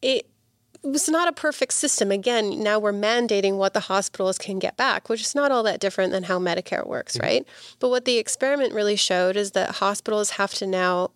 It 0.00 0.28
was 0.82 1.08
not 1.08 1.28
a 1.28 1.32
perfect 1.32 1.72
system. 1.72 2.10
Again 2.10 2.62
now 2.62 2.78
we're 2.78 2.92
mandating 2.92 3.56
what 3.56 3.74
the 3.74 3.80
hospitals 3.80 4.38
can 4.38 4.58
get 4.58 4.76
back 4.76 5.08
which 5.08 5.20
is 5.20 5.34
not 5.34 5.50
all 5.50 5.62
that 5.62 5.80
different 5.80 6.12
than 6.12 6.24
how 6.24 6.38
medicare 6.38 6.86
works 6.86 7.16
mm-hmm. 7.16 7.26
right? 7.26 7.48
But 7.78 7.90
what 7.90 8.04
the 8.04 8.18
experiment 8.18 8.74
really 8.74 8.96
showed 8.96 9.36
is 9.36 9.52
that 9.52 9.76
hospitals 9.76 10.30
have 10.30 10.54
to 10.54 10.66
now 10.66 11.10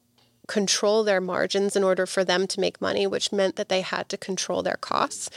control 0.47 1.03
their 1.03 1.21
margins 1.21 1.77
in 1.77 1.83
order 1.83 2.07
for 2.07 2.25
them 2.25 2.47
to 2.47 2.61
make 2.61 2.81
money, 2.81 3.07
which 3.07 3.33
meant 3.33 3.57
that 3.57 3.69
they 3.69 3.81
had 3.81 4.09
to 4.09 4.17
control 4.17 4.63
their 4.63 4.77
costs 4.77 5.31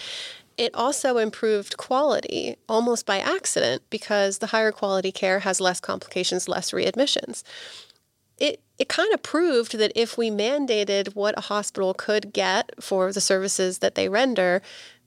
it 0.59 0.75
also 0.75 1.17
improved 1.17 1.77
quality 1.77 2.57
almost 2.67 3.05
by 3.05 3.17
accident 3.19 3.81
because 3.89 4.39
the 4.39 4.47
higher 4.47 4.73
quality 4.73 5.09
care 5.09 5.39
has 5.39 5.61
less 5.61 5.79
complications, 5.79 6.49
less 6.49 6.71
readmissions. 6.71 7.43
It, 8.37 8.61
it 8.77 8.89
kind 8.89 9.13
of 9.13 9.23
proved 9.23 9.77
that 9.77 9.93
if 9.95 10.17
we 10.17 10.29
mandated 10.29 11.15
what 11.15 11.37
a 11.37 11.47
hospital 11.47 11.93
could 11.93 12.33
get 12.33 12.71
for 12.83 13.13
the 13.13 13.21
services 13.21 13.79
that 13.79 13.95
they 13.95 14.09
render, 14.09 14.61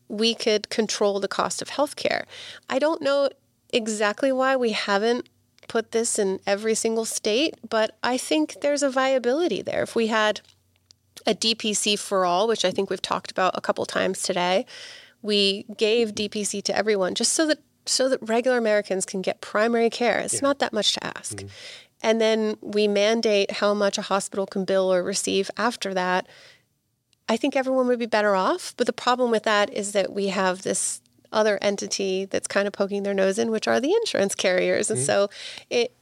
we 0.09 0.35
could 0.35 0.71
control 0.71 1.21
the 1.21 1.29
cost 1.29 1.61
of 1.61 1.69
healthcare. 1.69 2.25
I 2.71 2.79
don't 2.79 3.03
know 3.03 3.29
exactly 3.75 4.33
why 4.33 4.57
we 4.57 4.73
haven't 4.73 5.29
put 5.69 5.93
this 5.93 6.19
in 6.19 6.41
every 6.47 6.75
single 6.75 7.05
state, 7.05 7.57
but 7.69 7.99
I 8.03 8.17
think 8.17 8.63
there's 8.63 8.83
a 8.83 8.89
viability 8.91 9.61
there. 9.61 9.83
If 9.83 9.95
we 9.95 10.07
had 10.07 10.41
a 11.27 11.35
DPC 11.35 11.99
for 11.99 12.25
all, 12.25 12.49
which 12.49 12.65
I 12.65 12.71
think 12.71 12.89
we've 12.89 13.03
talked 13.03 13.31
about 13.31 13.57
a 13.57 13.61
couple 13.61 13.85
times 13.85 14.23
today, 14.23 14.65
we 15.23 15.65
gave 15.77 16.15
DPC 16.15 16.63
to 16.65 16.77
everyone 16.77 17.15
just 17.15 17.33
so 17.33 17.47
that 17.47 17.59
so 17.87 18.09
that 18.09 18.19
regular 18.23 18.59
Americans 18.59 19.05
can 19.05 19.23
get 19.23 19.41
primary 19.41 19.91
care. 19.91 20.21
It's 20.21 20.35
yeah. 20.35 20.41
not 20.43 20.59
that 20.61 20.73
much 20.73 20.95
to 20.95 21.05
ask. 21.05 21.39
Mm-hmm. 21.39 21.49
And 22.03 22.21
then 22.21 22.57
we 22.61 22.89
mandate 22.89 23.53
how 23.53 23.75
much 23.75 23.99
a 23.99 24.03
hospital 24.03 24.47
can 24.47 24.65
bill 24.65 24.93
or 24.93 25.03
receive 25.03 25.51
after 25.57 25.95
that. 25.95 26.29
I 27.29 27.37
think 27.37 27.57
everyone 27.57 27.87
would 27.87 27.99
be 27.99 28.07
better 28.07 28.35
off. 28.35 28.75
But 28.77 28.87
the 28.87 28.93
problem 28.93 29.31
with 29.31 29.45
that 29.45 29.73
is 29.73 29.93
that 29.93 30.13
we 30.13 30.29
have 30.29 30.63
this 30.63 31.01
other 31.33 31.59
entity 31.63 32.25
that's 32.25 32.47
kind 32.47 32.67
of 32.67 32.73
poking 32.73 33.05
their 33.05 33.15
nose 33.15 33.39
in, 33.39 33.51
which 33.51 33.67
are 33.67 33.81
the 33.81 33.93
insurance 33.93 34.35
carriers. 34.35 34.91
And 34.91 34.99
mm-hmm. 34.99 35.07
so 35.07 35.31
it 35.71 35.95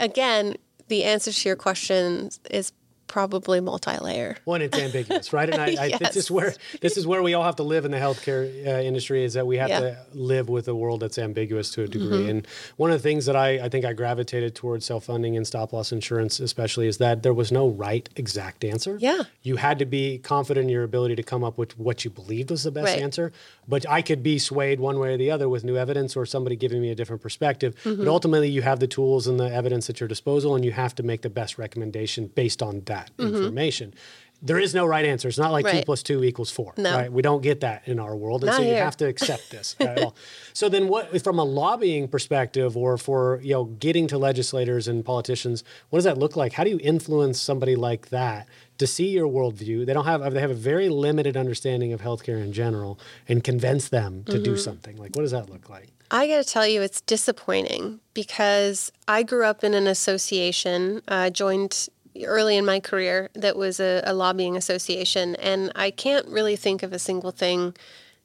again, 0.00 0.56
the 0.88 1.04
answer 1.04 1.32
to 1.32 1.48
your 1.48 1.56
question 1.56 2.30
is 2.50 2.72
probably 3.08 3.60
multi-layer. 3.60 4.36
One, 4.44 4.62
it's 4.62 4.78
ambiguous, 4.78 5.32
right? 5.32 5.48
And 5.48 5.60
I, 5.60 5.68
yes. 5.68 5.94
I, 5.94 5.98
this 5.98 6.16
is 6.16 6.30
where 6.30 6.54
this 6.80 6.96
is 6.96 7.06
where 7.06 7.22
we 7.22 7.34
all 7.34 7.42
have 7.42 7.56
to 7.56 7.62
live 7.62 7.84
in 7.84 7.90
the 7.90 7.98
healthcare 7.98 8.44
uh, 8.66 8.80
industry 8.82 9.24
is 9.24 9.34
that 9.34 9.46
we 9.46 9.56
have 9.56 9.68
yeah. 9.68 9.80
to 9.80 9.98
live 10.12 10.48
with 10.48 10.68
a 10.68 10.74
world 10.74 11.00
that's 11.00 11.18
ambiguous 11.18 11.70
to 11.72 11.82
a 11.82 11.88
degree. 11.88 12.18
Mm-hmm. 12.18 12.28
And 12.28 12.46
one 12.76 12.90
of 12.90 12.98
the 12.98 13.02
things 13.02 13.26
that 13.26 13.36
I, 13.36 13.64
I 13.64 13.68
think 13.68 13.84
I 13.84 13.92
gravitated 13.92 14.54
towards 14.54 14.84
self-funding 14.86 15.36
and 15.36 15.46
stop-loss 15.46 15.92
insurance, 15.92 16.38
especially, 16.40 16.86
is 16.86 16.98
that 16.98 17.22
there 17.22 17.34
was 17.34 17.50
no 17.50 17.68
right 17.68 18.08
exact 18.16 18.64
answer. 18.64 18.98
Yeah, 19.00 19.22
you 19.42 19.56
had 19.56 19.78
to 19.80 19.86
be 19.86 20.18
confident 20.18 20.64
in 20.64 20.70
your 20.70 20.84
ability 20.84 21.16
to 21.16 21.22
come 21.22 21.42
up 21.42 21.58
with 21.58 21.78
what 21.78 22.04
you 22.04 22.10
believed 22.10 22.50
was 22.50 22.62
the 22.62 22.70
best 22.70 22.94
right. 22.94 23.02
answer. 23.02 23.32
But 23.66 23.88
I 23.88 24.02
could 24.02 24.22
be 24.22 24.38
swayed 24.38 24.80
one 24.80 24.98
way 24.98 25.14
or 25.14 25.16
the 25.16 25.30
other 25.30 25.48
with 25.48 25.64
new 25.64 25.76
evidence 25.76 26.16
or 26.16 26.26
somebody 26.26 26.56
giving 26.56 26.80
me 26.80 26.90
a 26.90 26.94
different 26.94 27.22
perspective. 27.22 27.74
Mm-hmm. 27.84 28.04
But 28.04 28.10
ultimately, 28.10 28.48
you 28.48 28.62
have 28.62 28.80
the 28.80 28.86
tools 28.86 29.26
and 29.26 29.38
the 29.38 29.52
evidence 29.52 29.88
at 29.90 30.00
your 30.00 30.08
disposal, 30.08 30.54
and 30.54 30.64
you 30.64 30.72
have 30.72 30.94
to 30.96 31.02
make 31.02 31.22
the 31.22 31.30
best 31.30 31.58
recommendation 31.58 32.28
based 32.28 32.62
on 32.62 32.80
that 32.86 32.97
that 32.98 33.16
mm-hmm. 33.16 33.34
information. 33.34 33.94
There 34.40 34.58
is 34.58 34.72
no 34.72 34.86
right 34.86 35.04
answer. 35.04 35.26
It's 35.26 35.38
not 35.38 35.50
like 35.50 35.64
right. 35.64 35.80
two 35.80 35.84
plus 35.84 36.02
two 36.04 36.22
equals 36.22 36.50
four. 36.50 36.72
No. 36.76 36.96
Right? 36.96 37.12
We 37.12 37.22
don't 37.22 37.42
get 37.42 37.60
that 37.62 37.88
in 37.88 37.98
our 37.98 38.14
world. 38.14 38.44
And 38.44 38.50
not 38.50 38.58
so 38.58 38.62
you 38.62 38.68
here. 38.68 38.84
have 38.84 38.96
to 38.98 39.06
accept 39.06 39.50
this 39.50 39.74
at 39.80 40.00
all. 40.00 40.14
So 40.52 40.68
then 40.68 40.86
what 40.86 41.20
from 41.22 41.40
a 41.40 41.44
lobbying 41.44 42.06
perspective 42.06 42.76
or 42.76 42.98
for 42.98 43.40
you 43.42 43.54
know 43.54 43.64
getting 43.64 44.06
to 44.08 44.18
legislators 44.18 44.86
and 44.86 45.04
politicians, 45.04 45.64
what 45.90 45.98
does 45.98 46.04
that 46.04 46.18
look 46.18 46.36
like? 46.36 46.52
How 46.52 46.62
do 46.62 46.70
you 46.70 46.78
influence 46.82 47.40
somebody 47.40 47.74
like 47.74 48.10
that 48.10 48.46
to 48.78 48.86
see 48.86 49.08
your 49.08 49.26
worldview? 49.26 49.84
They 49.86 49.92
don't 49.92 50.04
have 50.04 50.32
they 50.32 50.40
have 50.40 50.52
a 50.52 50.54
very 50.54 50.88
limited 50.88 51.36
understanding 51.36 51.92
of 51.92 52.00
healthcare 52.00 52.40
in 52.40 52.52
general 52.52 53.00
and 53.26 53.42
convince 53.42 53.88
them 53.88 54.22
to 54.24 54.34
mm-hmm. 54.34 54.44
do 54.44 54.56
something. 54.56 54.96
Like 54.96 55.16
what 55.16 55.22
does 55.22 55.32
that 55.32 55.50
look 55.50 55.68
like? 55.68 55.88
I 56.10 56.26
got 56.26 56.42
to 56.42 56.50
tell 56.50 56.66
you, 56.66 56.80
it's 56.80 57.02
disappointing 57.02 58.00
because 58.14 58.90
I 59.06 59.22
grew 59.22 59.44
up 59.44 59.62
in 59.62 59.74
an 59.74 59.86
association, 59.86 61.02
uh, 61.06 61.28
joined 61.28 61.88
early 62.26 62.56
in 62.56 62.64
my 62.64 62.80
career 62.80 63.30
that 63.34 63.56
was 63.56 63.80
a, 63.80 64.02
a, 64.04 64.12
lobbying 64.12 64.56
association, 64.56 65.34
and 65.36 65.72
I 65.74 65.90
can't 65.90 66.26
really 66.28 66.56
think 66.56 66.82
of 66.82 66.92
a 66.92 66.98
single 66.98 67.30
thing 67.30 67.74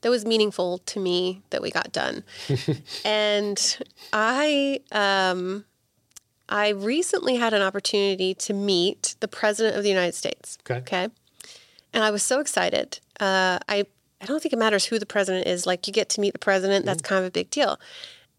that 0.01 0.09
was 0.09 0.25
meaningful 0.25 0.79
to 0.79 0.99
me 0.99 1.41
that 1.49 1.61
we 1.61 1.71
got 1.71 1.91
done. 1.91 2.23
and 3.05 3.77
I, 4.11 4.81
um, 4.91 5.65
I 6.49 6.69
recently 6.69 7.35
had 7.37 7.53
an 7.53 7.61
opportunity 7.61 8.33
to 8.35 8.53
meet 8.53 9.15
the 9.19 9.27
president 9.27 9.77
of 9.77 9.83
the 9.83 9.89
United 9.89 10.15
States. 10.15 10.57
Okay. 10.69 10.79
Okay. 10.79 11.07
And 11.93 12.03
I 12.03 12.11
was 12.11 12.23
so 12.23 12.39
excited. 12.39 12.99
Uh, 13.19 13.59
I 13.69 13.85
I 14.23 14.25
don't 14.25 14.41
think 14.41 14.53
it 14.53 14.59
matters 14.59 14.85
who 14.85 14.99
the 14.99 15.05
president 15.05 15.47
is. 15.47 15.67
Like 15.67 15.85
you 15.85 15.91
get 15.91 16.07
to 16.09 16.21
meet 16.21 16.31
the 16.31 16.39
president, 16.39 16.85
that's 16.85 17.01
mm. 17.01 17.05
kind 17.05 17.19
of 17.19 17.27
a 17.27 17.31
big 17.31 17.49
deal. 17.49 17.77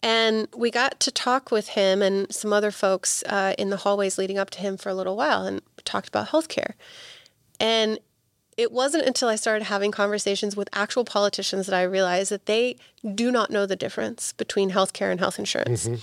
And 0.05 0.49
we 0.55 0.71
got 0.71 1.01
to 1.01 1.11
talk 1.11 1.51
with 1.51 1.69
him 1.69 2.03
and 2.03 2.31
some 2.33 2.53
other 2.53 2.71
folks 2.71 3.23
uh, 3.25 3.55
in 3.59 3.71
the 3.71 3.79
hallways 3.79 4.19
leading 4.19 4.37
up 4.37 4.51
to 4.51 4.61
him 4.61 4.77
for 4.77 4.91
a 4.91 4.95
little 4.95 5.17
while 5.17 5.47
and 5.47 5.63
talked 5.87 6.09
about 6.09 6.29
healthcare. 6.29 6.75
And 7.59 7.99
it 8.59 8.71
wasn't 8.71 9.07
until 9.07 9.29
I 9.31 9.37
started 9.37 9.65
having 9.65 9.91
conversations 9.91 10.57
with 10.57 10.69
actual 10.75 11.07
politicians 11.07 11.67
that 11.67 11.75
I 11.75 11.85
realized 11.85 12.31
that 12.31 12.45
they 12.45 12.77
do 13.15 13.33
not 13.33 13.51
know 13.51 13.65
the 13.65 13.77
difference 13.77 14.35
between 14.35 14.73
healthcare 14.73 15.11
and 15.11 15.19
health 15.19 15.39
insurance. 15.39 15.89
Mm-hmm. 15.89 15.95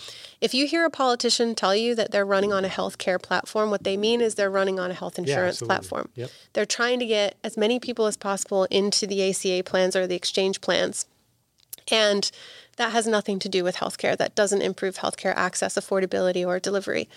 If 0.42 0.56
you 0.56 0.66
hear 0.66 0.84
a 0.84 0.90
politician 0.90 1.54
tell 1.54 1.76
you 1.76 1.94
that 1.94 2.12
they're 2.12 2.26
running 2.26 2.52
on 2.52 2.66
a 2.66 2.70
healthcare 2.70 3.22
platform, 3.22 3.70
what 3.70 3.84
they 3.84 3.98
mean 3.98 4.20
is 4.20 4.34
they're 4.34 4.50
running 4.50 4.80
on 4.80 4.90
a 4.90 4.96
health 4.96 5.20
insurance 5.20 5.62
yeah, 5.62 5.68
platform. 5.68 6.10
Yep. 6.16 6.32
They're 6.54 6.66
trying 6.66 6.98
to 7.00 7.06
get 7.06 7.38
as 7.44 7.56
many 7.56 7.80
people 7.80 8.08
as 8.08 8.18
possible 8.18 8.64
into 8.72 9.06
the 9.06 9.30
ACA 9.30 9.64
plans 9.64 9.96
or 9.96 10.08
the 10.08 10.16
exchange 10.16 10.60
plans. 10.60 11.06
And 11.92 12.32
that 12.82 12.92
has 12.92 13.08
nothing 13.08 13.38
to 13.40 13.48
do 13.48 13.64
with 13.64 13.76
healthcare. 13.78 14.18
That 14.18 14.34
doesn't 14.34 14.62
improve 14.62 14.98
healthcare 14.98 15.34
access, 15.36 15.76
affordability, 15.76 16.46
or 16.46 16.60
delivery. 16.60 17.08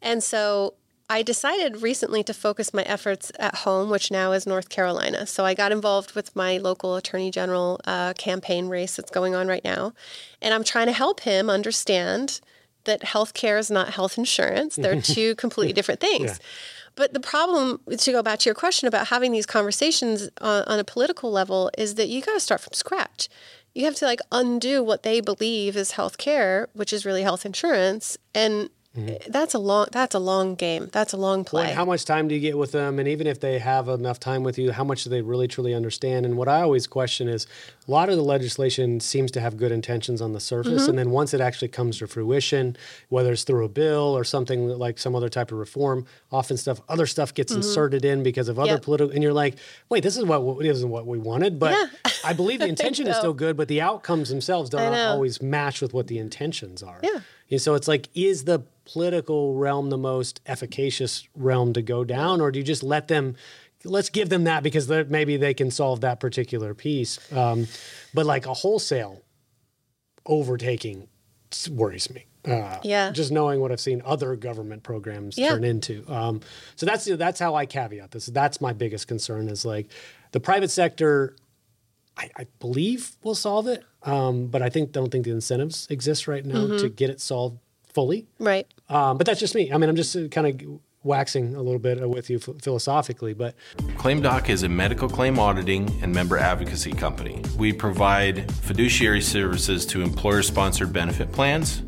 And 0.00 0.22
so 0.22 0.74
I 1.10 1.22
decided 1.22 1.82
recently 1.82 2.22
to 2.22 2.32
focus 2.32 2.72
my 2.72 2.82
efforts 2.82 3.32
at 3.36 3.56
home, 3.56 3.90
which 3.90 4.12
now 4.12 4.30
is 4.30 4.46
North 4.46 4.68
Carolina. 4.68 5.26
So 5.26 5.44
I 5.44 5.54
got 5.54 5.72
involved 5.72 6.14
with 6.14 6.36
my 6.36 6.58
local 6.58 6.94
attorney 6.94 7.32
general 7.32 7.80
uh, 7.84 8.12
campaign 8.12 8.68
race 8.68 8.94
that's 8.94 9.10
going 9.10 9.34
on 9.34 9.48
right 9.48 9.64
now. 9.64 9.92
And 10.40 10.54
I'm 10.54 10.62
trying 10.62 10.86
to 10.86 10.92
help 10.92 11.20
him 11.20 11.50
understand 11.50 12.40
that 12.84 13.00
healthcare 13.00 13.58
is 13.58 13.72
not 13.72 13.90
health 13.90 14.16
insurance, 14.16 14.76
they're 14.76 15.02
two 15.02 15.34
completely 15.34 15.72
different 15.72 16.00
things. 16.00 16.30
Yeah. 16.30 16.46
But 16.94 17.12
the 17.12 17.20
problem, 17.20 17.80
to 17.96 18.12
go 18.12 18.22
back 18.22 18.38
to 18.40 18.48
your 18.48 18.54
question 18.54 18.86
about 18.86 19.08
having 19.08 19.32
these 19.32 19.46
conversations 19.46 20.28
on, 20.40 20.64
on 20.64 20.78
a 20.78 20.84
political 20.84 21.30
level, 21.30 21.70
is 21.76 21.96
that 21.96 22.08
you 22.08 22.20
got 22.20 22.34
to 22.34 22.40
start 22.40 22.60
from 22.60 22.74
scratch 22.74 23.28
you 23.74 23.84
have 23.84 23.94
to 23.96 24.04
like 24.04 24.20
undo 24.32 24.82
what 24.82 25.02
they 25.02 25.20
believe 25.20 25.76
is 25.76 25.92
health 25.92 26.18
care, 26.18 26.68
which 26.72 26.92
is 26.92 27.06
really 27.06 27.22
health 27.22 27.46
insurance, 27.46 28.18
and 28.34 28.70
Mm-hmm. 28.96 29.30
That's 29.30 29.54
a 29.54 29.58
long. 29.60 29.86
That's 29.92 30.16
a 30.16 30.18
long 30.18 30.56
game. 30.56 30.88
That's 30.90 31.12
a 31.12 31.16
long 31.16 31.44
play. 31.44 31.66
Well, 31.66 31.74
how 31.76 31.84
much 31.84 32.04
time 32.04 32.26
do 32.26 32.34
you 32.34 32.40
get 32.40 32.58
with 32.58 32.72
them? 32.72 32.98
And 32.98 33.06
even 33.06 33.28
if 33.28 33.38
they 33.38 33.60
have 33.60 33.88
enough 33.88 34.18
time 34.18 34.42
with 34.42 34.58
you, 34.58 34.72
how 34.72 34.82
much 34.82 35.04
do 35.04 35.10
they 35.10 35.22
really 35.22 35.46
truly 35.46 35.74
understand? 35.74 36.26
And 36.26 36.36
what 36.36 36.48
I 36.48 36.62
always 36.62 36.88
question 36.88 37.28
is, 37.28 37.46
a 37.86 37.90
lot 37.90 38.08
of 38.08 38.16
the 38.16 38.24
legislation 38.24 38.98
seems 38.98 39.30
to 39.32 39.40
have 39.40 39.56
good 39.56 39.70
intentions 39.70 40.20
on 40.20 40.32
the 40.32 40.40
surface, 40.40 40.82
mm-hmm. 40.82 40.90
and 40.90 40.98
then 40.98 41.10
once 41.10 41.32
it 41.32 41.40
actually 41.40 41.68
comes 41.68 41.98
to 41.98 42.08
fruition, 42.08 42.76
whether 43.10 43.32
it's 43.32 43.44
through 43.44 43.64
a 43.64 43.68
bill 43.68 44.16
or 44.16 44.24
something 44.24 44.68
like 44.68 44.98
some 44.98 45.14
other 45.14 45.28
type 45.28 45.52
of 45.52 45.58
reform, 45.58 46.04
often 46.32 46.56
stuff, 46.56 46.80
other 46.88 47.06
stuff 47.06 47.32
gets 47.32 47.52
mm-hmm. 47.52 47.62
inserted 47.62 48.04
in 48.04 48.24
because 48.24 48.48
of 48.48 48.58
other 48.58 48.72
yep. 48.72 48.82
political. 48.82 49.14
And 49.14 49.22
you're 49.22 49.32
like, 49.32 49.54
wait, 49.88 50.02
this 50.02 50.16
is 50.16 50.24
what 50.24 50.58
this 50.58 50.78
isn't 50.78 50.90
what 50.90 51.06
we 51.06 51.18
wanted, 51.18 51.60
but 51.60 51.74
yeah. 51.74 52.10
I 52.24 52.32
believe 52.32 52.58
the 52.58 52.66
intention 52.76 53.06
is 53.06 53.16
still 53.16 53.34
good, 53.34 53.56
but 53.56 53.68
the 53.68 53.82
outcomes 53.82 54.30
themselves 54.30 54.68
don't 54.68 54.92
always 54.92 55.40
match 55.40 55.80
with 55.80 55.94
what 55.94 56.08
the 56.08 56.18
intentions 56.18 56.82
are. 56.82 56.98
Yeah. 57.04 57.20
And 57.50 57.60
so 57.60 57.74
it's 57.74 57.88
like, 57.88 58.08
is 58.14 58.44
the 58.44 58.62
political 58.92 59.54
realm 59.54 59.90
the 59.90 59.98
most 59.98 60.40
efficacious 60.46 61.28
realm 61.36 61.72
to 61.74 61.82
go 61.82 62.04
down, 62.04 62.40
or 62.40 62.50
do 62.50 62.58
you 62.58 62.64
just 62.64 62.82
let 62.82 63.08
them? 63.08 63.36
Let's 63.84 64.10
give 64.10 64.28
them 64.28 64.44
that 64.44 64.62
because 64.62 64.88
maybe 64.88 65.36
they 65.36 65.54
can 65.54 65.70
solve 65.70 66.02
that 66.02 66.20
particular 66.20 66.74
piece. 66.74 67.18
Um, 67.32 67.66
but 68.12 68.26
like 68.26 68.46
a 68.46 68.52
wholesale 68.52 69.22
overtaking 70.26 71.08
worries 71.70 72.12
me. 72.12 72.26
Uh, 72.44 72.78
yeah. 72.82 73.10
Just 73.10 73.32
knowing 73.32 73.60
what 73.60 73.70
I've 73.70 73.80
seen 73.80 74.02
other 74.04 74.34
government 74.36 74.82
programs 74.82 75.36
yeah. 75.36 75.50
turn 75.50 75.64
into. 75.64 76.04
Um, 76.08 76.40
so 76.76 76.86
that's 76.86 77.04
that's 77.04 77.38
how 77.38 77.54
I 77.54 77.66
caveat 77.66 78.10
this. 78.10 78.26
That's 78.26 78.60
my 78.60 78.72
biggest 78.72 79.08
concern 79.08 79.48
is 79.48 79.64
like 79.64 79.90
the 80.32 80.40
private 80.40 80.70
sector. 80.70 81.36
I, 82.16 82.28
I 82.36 82.46
believe 82.58 83.12
will 83.22 83.36
solve 83.36 83.66
it, 83.66 83.84
um, 84.02 84.48
but 84.48 84.62
I 84.62 84.68
think 84.68 84.92
don't 84.92 85.10
think 85.10 85.24
the 85.24 85.30
incentives 85.30 85.86
exist 85.90 86.28
right 86.28 86.44
now 86.44 86.66
mm-hmm. 86.66 86.76
to 86.78 86.88
get 86.88 87.08
it 87.08 87.20
solved 87.20 87.58
fully. 87.92 88.26
Right. 88.38 88.66
Um, 88.88 89.18
but 89.18 89.26
that's 89.26 89.40
just 89.40 89.54
me. 89.54 89.72
I 89.72 89.78
mean, 89.78 89.88
I'm 89.88 89.96
just 89.96 90.16
kind 90.30 90.46
of 90.46 90.80
waxing 91.02 91.54
a 91.54 91.62
little 91.62 91.78
bit 91.78 92.06
with 92.08 92.28
you 92.28 92.38
philosophically, 92.38 93.32
but 93.32 93.54
ClaimDoc 93.96 94.48
is 94.48 94.62
a 94.64 94.68
medical 94.68 95.08
claim 95.08 95.38
auditing 95.38 95.90
and 96.02 96.12
member 96.12 96.36
advocacy 96.36 96.92
company. 96.92 97.42
We 97.56 97.72
provide 97.72 98.52
fiduciary 98.52 99.22
services 99.22 99.86
to 99.86 100.02
employer 100.02 100.42
sponsored 100.42 100.92
benefit 100.92 101.32
plans 101.32 101.82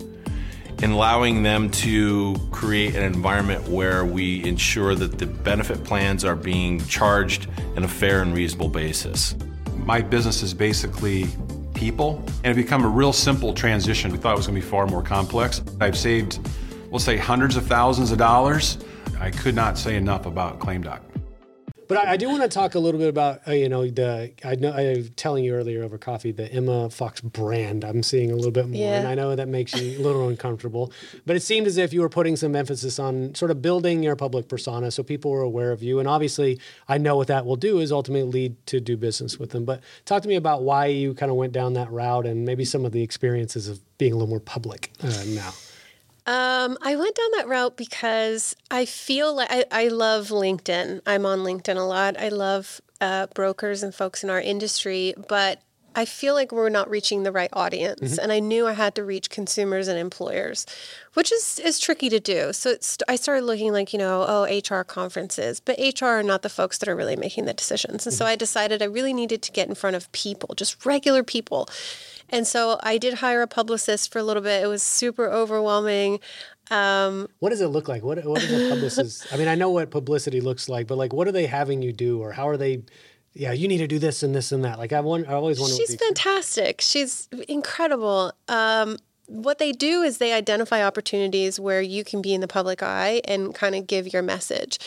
and 0.83 0.93
allowing 0.93 1.43
them 1.43 1.71
to 1.71 2.35
create 2.51 2.97
an 2.97 3.05
environment 3.05 3.69
where 3.69 4.05
we 4.05 4.43
ensure 4.45 4.95
that 4.95 5.19
the 5.19 5.27
benefit 5.27 5.85
plans 5.85 6.25
are 6.25 6.35
being 6.35 6.85
charged 6.87 7.49
in 7.77 7.85
a 7.85 7.89
fair 7.89 8.23
and 8.23 8.35
reasonable 8.35 8.69
basis. 8.69 9.37
My 9.77 10.01
business 10.01 10.43
is 10.43 10.55
basically 10.55 11.27
people, 11.75 12.23
and 12.45 12.57
it 12.57 12.63
become 12.63 12.85
a 12.85 12.89
real 12.89 13.13
simple 13.13 13.53
transition. 13.55 14.13
We 14.13 14.19
thought 14.19 14.35
it 14.35 14.37
was 14.37 14.47
going 14.47 14.61
to 14.61 14.65
be 14.65 14.71
far 14.71 14.87
more 14.87 15.03
complex. 15.03 15.63
I've 15.81 15.97
saved, 15.97 16.39
we'll 16.91 16.99
say, 16.99 17.17
hundreds 17.17 17.57
of 17.57 17.67
thousands 17.67 18.13
of 18.13 18.19
dollars 18.19 18.79
I 19.23 19.31
could 19.31 19.55
not 19.55 19.79
say 19.79 19.97
enough 19.97 20.27
about 20.27 20.59
ClaimDoc. 20.59 21.01
But 21.93 22.07
I, 22.07 22.13
I, 22.13 22.17
do 22.17 22.29
want 22.31 22.43
to 22.43 22.49
talk 22.49 22.75
a 22.75 22.79
little 22.79 22.99
bit 22.99 23.11
about 23.11 23.47
uh, 23.47 23.53
you 23.53 23.69
know 23.69 23.87
the 23.87 24.33
I 24.43 24.55
know 24.55 24.71
I 24.71 24.97
was 24.97 25.11
telling 25.11 25.45
you 25.45 25.55
earlier 25.55 25.83
over 25.83 25.99
coffee 25.99 26.33
the 26.33 26.51
Emma 26.51 26.89
Fox 26.89 27.21
brand. 27.21 27.85
I'm 27.85 28.03
seeing 28.03 28.31
a 28.31 28.35
little 28.35 28.51
bit 28.51 28.67
more, 28.67 28.81
yeah. 28.81 28.99
and 28.99 29.09
I 29.09 29.15
know 29.15 29.37
that 29.37 29.49
makes 29.49 29.75
you 29.75 29.99
a 29.99 30.03
little 30.03 30.27
uncomfortable. 30.27 30.91
But 31.27 31.37
it 31.37 31.43
seemed 31.43 31.67
as 31.67 31.77
if 31.77 31.93
you 31.93 32.01
were 32.01 32.09
putting 32.09 32.37
some 32.37 32.57
emphasis 32.57 32.99
on 32.99 33.35
sort 33.35 33.51
of 33.51 33.61
building 33.61 34.03
your 34.03 34.17
public 34.17 34.49
persona, 34.49 34.91
so 34.91 35.03
people 35.03 35.31
were 35.31 35.43
aware 35.43 35.71
of 35.71 35.83
you. 35.83 35.99
And 35.99 36.09
obviously, 36.09 36.59
I 36.89 36.97
know 36.97 37.17
what 37.17 37.27
that 37.29 37.45
will 37.45 37.57
do 37.57 37.79
is 37.79 37.93
ultimately 37.93 38.31
lead 38.31 38.67
to 38.69 38.81
do 38.81 38.97
business 38.97 39.39
with 39.39 39.51
them. 39.51 39.67
But 39.67 39.83
talk 40.07 40.23
to 40.23 40.29
me 40.29 40.37
about 40.37 40.63
why 40.63 40.87
you 40.87 41.13
kind 41.13 41.31
of 41.31 41.37
went 41.37 41.53
down 41.53 41.75
that 41.75 41.91
route, 41.93 42.25
and 42.25 42.47
maybe 42.47 42.65
some 42.65 42.87
of 42.87 42.93
the 42.93 43.03
experiences 43.03 43.69
of 43.69 43.81
being 43.99 44.13
a 44.13 44.17
little 44.17 44.31
more 44.31 44.41
public 44.41 44.93
uh, 45.03 45.25
now. 45.27 45.53
Um, 46.27 46.79
I 46.83 46.95
went 46.97 47.17
down 47.17 47.31
that 47.37 47.49
route 47.49 47.77
because 47.77 48.55
I 48.71 48.85
feel 48.85 49.35
like 49.35 49.49
I, 49.51 49.65
I 49.73 49.89
love 49.89 50.29
LinkedIn. 50.29 51.01
I'm 51.07 51.27
on 51.27 51.41
LinkedIn 51.41 51.77
a 51.77 51.81
lot. 51.81 52.19
I 52.19 52.29
love 52.29 52.81
uh, 53.01 53.27
brokers 53.35 53.83
and 53.83 53.95
folks 53.95 54.23
in 54.23 54.31
our 54.31 54.41
industry, 54.41 55.15
but 55.29 55.61
I 55.95 56.05
feel 56.05 56.35
like 56.35 56.53
we're 56.53 56.69
not 56.69 56.89
reaching 56.89 57.23
the 57.23 57.33
right 57.33 57.51
audience. 57.53 58.01
Mm-hmm. 58.01 58.23
And 58.23 58.33
I 58.33 58.41
knew 58.41 58.67
I 58.67 58.73
had 58.73 58.95
to 58.95 59.05
reach 59.05 59.31
consumers 59.31 59.89
and 59.89 59.99
employers, 59.99 60.67
which 61.15 61.33
is, 61.33 61.59
is 61.59 61.79
tricky 61.79 62.09
to 62.09 62.21
do. 62.21 62.53
So 62.53 62.77
I 63.09 63.17
started 63.17 63.45
looking 63.45 63.73
like, 63.73 63.93
you 63.93 63.99
know, 63.99 64.25
oh, 64.27 64.45
HR 64.45 64.85
conferences, 64.85 65.61
but 65.61 65.79
HR 65.79 66.07
are 66.07 66.23
not 66.23 66.43
the 66.43 66.49
folks 66.49 66.79
that 66.79 66.89
are 66.89 66.97
really 66.97 67.17
making 67.17 67.45
the 67.45 67.55
decisions. 67.55 68.07
And 68.07 68.13
mm-hmm. 68.13 68.19
so 68.19 68.27
I 68.27 68.37
decided 68.37 68.83
I 68.83 68.87
really 68.87 69.13
needed 69.13 69.43
to 69.43 69.53
get 69.53 69.69
in 69.69 69.75
front 69.75 69.97
of 69.97 70.11
people, 70.13 70.55
just 70.55 70.85
regular 70.87 71.23
people. 71.23 71.69
And 72.33 72.47
so 72.47 72.81
I 72.83 72.97
did 72.97 73.15
hire 73.15 73.43
a 73.43 73.47
publicist 73.47 74.11
for 74.11 74.19
a 74.19 74.23
little 74.23 74.43
bit. 74.43 74.65
It 74.65 74.67
was 74.67 74.83
super 74.83 75.31
overwhelming. 75.31 76.19
Um, 76.71 77.29
what 77.41 77.51
does 77.51 77.61
it 77.61 77.69
look 77.69 77.87
like? 77.87 78.03
What 78.03 78.25
what 78.25 78.43
is 78.43 78.51
a 78.51 78.71
publicist? 78.71 79.27
I 79.33 79.37
mean, 79.37 79.49
I 79.49 79.55
know 79.55 79.71
what 79.71 79.91
publicity 79.91 80.41
looks 80.41 80.69
like, 80.69 80.87
but 80.87 80.97
like, 80.97 81.13
what 81.13 81.29
are 81.29 81.33
they 81.33 81.47
having 81.47 81.83
you 81.83 81.93
do, 81.93 82.21
or 82.21 82.33
how 82.33 82.49
are 82.49 82.57
they? 82.57 82.83
Yeah, 83.35 83.53
you 83.53 83.69
need 83.69 83.79
to 83.79 83.87
do 83.87 83.99
this 83.99 84.23
and 84.23 84.35
this 84.35 84.51
and 84.53 84.65
that. 84.65 84.79
Like 84.79 84.93
I 84.93 85.01
want, 85.01 85.29
I 85.29 85.35
always 85.35 85.61
wonder. 85.61 85.77
She's 85.77 85.95
fantastic. 85.95 86.81
She's 86.81 87.29
incredible. 87.49 88.33
Um, 88.49 88.97
what 89.27 89.59
they 89.59 89.73
do 89.73 90.03
is 90.03 90.19
they 90.19 90.33
identify 90.33 90.85
opportunities 90.85 91.61
where 91.61 91.81
you 91.81 92.05
can 92.05 92.23
be 92.23 92.35
in 92.35 92.41
the 92.41 92.49
public 92.49 92.83
eye 92.83 93.21
and 93.27 93.55
kind 93.55 93.75
of 93.75 93.87
give 93.87 94.13
your 94.13 94.23
message. 94.23 94.79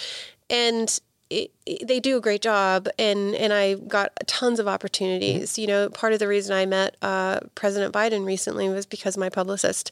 And 0.50 1.00
it, 1.30 1.52
it, 1.66 1.88
they 1.88 2.00
do 2.00 2.18
a 2.18 2.22
great 2.22 2.42
job, 2.42 2.88
and 3.00 3.36
and 3.36 3.52
I 3.52 3.76
got 3.76 4.12
tons 4.28 4.60
of 4.60 4.68
opportunities. 4.68 5.54
Mm-hmm. 5.54 5.62
You 5.62 5.68
know, 5.68 5.90
part 5.90 6.14
of 6.14 6.20
the 6.20 6.28
reason 6.28 6.56
I 6.56 6.66
met 6.66 6.96
uh, 7.02 7.40
President 7.56 7.94
Biden 7.94 8.26
recently 8.26 8.70
was 8.70 8.86
because 8.86 9.18
my 9.18 9.30
publicist. 9.30 9.92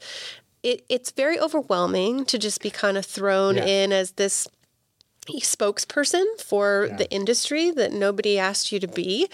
It, 0.62 0.86
it's 0.88 1.12
very 1.12 1.38
overwhelming 1.38 2.24
to 2.24 2.40
just 2.40 2.62
be 2.62 2.70
kind 2.70 2.98
of 2.98 3.06
thrown 3.06 3.58
yeah. 3.58 3.66
in 3.66 3.92
as 3.92 4.12
this 4.12 4.48
spokesperson 5.28 6.24
for 6.42 6.88
yeah. 6.90 6.96
the 6.96 7.12
industry 7.12 7.70
that 7.72 7.92
nobody 7.92 8.40
asked 8.40 8.72
you 8.72 8.80
to 8.80 8.88
be. 8.88 9.30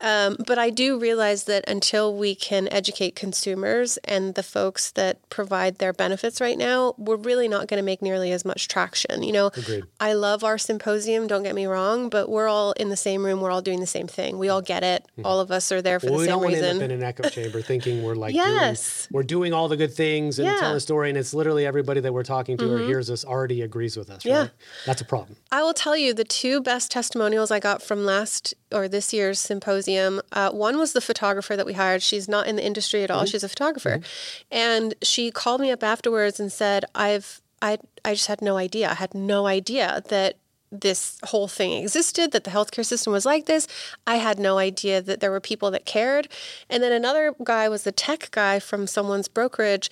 Um, 0.00 0.36
but 0.46 0.58
I 0.58 0.70
do 0.70 0.98
realize 0.98 1.44
that 1.44 1.64
until 1.68 2.14
we 2.14 2.34
can 2.34 2.68
educate 2.72 3.14
consumers 3.14 3.98
and 3.98 4.34
the 4.34 4.42
folks 4.42 4.90
that 4.92 5.28
provide 5.28 5.78
their 5.78 5.92
benefits 5.92 6.40
right 6.40 6.56
now, 6.56 6.94
we're 6.96 7.16
really 7.16 7.48
not 7.48 7.68
going 7.68 7.78
to 7.78 7.84
make 7.84 8.00
nearly 8.00 8.32
as 8.32 8.44
much 8.44 8.68
traction. 8.68 9.22
You 9.22 9.32
know, 9.32 9.46
Agreed. 9.56 9.84
I 9.98 10.14
love 10.14 10.42
our 10.42 10.58
symposium, 10.58 11.26
don't 11.26 11.42
get 11.42 11.54
me 11.54 11.66
wrong, 11.66 12.08
but 12.08 12.28
we're 12.28 12.48
all 12.48 12.72
in 12.72 12.88
the 12.88 12.96
same 12.96 13.24
room. 13.24 13.40
We're 13.40 13.50
all 13.50 13.62
doing 13.62 13.80
the 13.80 13.86
same 13.86 14.06
thing. 14.06 14.38
We 14.38 14.48
all 14.48 14.62
get 14.62 14.82
it. 14.82 15.04
Mm-hmm. 15.12 15.26
All 15.26 15.40
of 15.40 15.50
us 15.50 15.70
are 15.70 15.82
there 15.82 16.00
for 16.00 16.10
well, 16.10 16.20
the 16.20 16.26
same 16.26 16.40
reason. 16.40 16.40
We 16.40 16.48
don't 16.48 16.52
want 16.52 16.62
to 16.62 16.68
end 16.68 16.82
up 16.82 16.84
in 16.84 16.90
an 16.90 17.02
echo 17.02 17.28
chamber 17.28 17.62
thinking 17.70 18.02
we're 18.02 18.14
like, 18.14 18.34
yes, 18.34 19.06
doing, 19.06 19.16
we're 19.16 19.26
doing 19.26 19.52
all 19.52 19.68
the 19.68 19.76
good 19.76 19.92
things 19.92 20.38
and 20.38 20.46
yeah. 20.46 20.56
telling 20.56 20.76
a 20.76 20.80
story, 20.80 21.10
and 21.10 21.18
it's 21.18 21.34
literally 21.34 21.66
everybody 21.66 22.00
that 22.00 22.12
we're 22.12 22.22
talking 22.22 22.56
to 22.56 22.64
mm-hmm. 22.64 22.84
or 22.84 22.86
hears 22.86 23.10
us 23.10 23.24
already 23.24 23.62
agrees 23.62 23.96
with 23.96 24.08
us. 24.08 24.24
Right? 24.24 24.32
Yeah, 24.32 24.48
that's 24.86 25.02
a 25.02 25.04
problem. 25.04 25.36
I 25.52 25.62
will 25.62 25.74
tell 25.74 25.96
you 25.96 26.14
the 26.14 26.24
two 26.24 26.62
best 26.62 26.90
testimonials 26.90 27.50
I 27.50 27.60
got 27.60 27.82
from 27.82 28.04
last 28.04 28.54
or 28.72 28.88
this 28.88 29.12
year's 29.12 29.40
symposium. 29.40 29.89
Uh, 29.98 30.50
one 30.50 30.78
was 30.78 30.92
the 30.92 31.00
photographer 31.00 31.56
that 31.56 31.66
we 31.66 31.74
hired. 31.74 32.02
She's 32.02 32.28
not 32.28 32.46
in 32.46 32.56
the 32.56 32.64
industry 32.64 33.02
at 33.02 33.10
all. 33.10 33.20
Mm-hmm. 33.20 33.30
She's 33.30 33.44
a 33.44 33.48
photographer, 33.48 33.98
mm-hmm. 33.98 34.46
and 34.50 34.94
she 35.02 35.30
called 35.30 35.60
me 35.60 35.70
up 35.70 35.82
afterwards 35.82 36.40
and 36.40 36.52
said, 36.52 36.84
"I've 36.94 37.40
I 37.62 37.78
I 38.04 38.14
just 38.14 38.26
had 38.28 38.42
no 38.42 38.56
idea. 38.56 38.90
I 38.90 38.94
had 38.94 39.14
no 39.14 39.46
idea 39.46 40.02
that." 40.08 40.36
This 40.72 41.18
whole 41.24 41.48
thing 41.48 41.72
existed, 41.82 42.30
that 42.30 42.44
the 42.44 42.50
healthcare 42.52 42.86
system 42.86 43.12
was 43.12 43.26
like 43.26 43.46
this. 43.46 43.66
I 44.06 44.18
had 44.18 44.38
no 44.38 44.58
idea 44.58 45.02
that 45.02 45.18
there 45.18 45.32
were 45.32 45.40
people 45.40 45.72
that 45.72 45.84
cared. 45.84 46.28
And 46.68 46.80
then 46.80 46.92
another 46.92 47.34
guy 47.42 47.68
was 47.68 47.82
the 47.82 47.90
tech 47.90 48.30
guy 48.30 48.60
from 48.60 48.86
someone's 48.86 49.26
brokerage. 49.26 49.90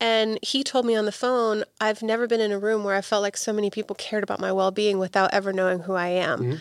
And 0.00 0.38
he 0.42 0.62
told 0.62 0.84
me 0.84 0.96
on 0.96 1.04
the 1.04 1.12
phone, 1.12 1.64
I've 1.80 2.02
never 2.02 2.26
been 2.26 2.40
in 2.40 2.52
a 2.52 2.58
room 2.58 2.84
where 2.84 2.96
I 2.96 3.02
felt 3.02 3.22
like 3.22 3.36
so 3.36 3.52
many 3.52 3.70
people 3.70 3.94
cared 3.94 4.22
about 4.24 4.40
my 4.40 4.52
well 4.52 4.70
being 4.70 4.98
without 4.98 5.32
ever 5.32 5.52
knowing 5.52 5.80
who 5.80 5.94
I 5.94 6.08
am. 6.08 6.40
Mm-hmm. 6.40 6.56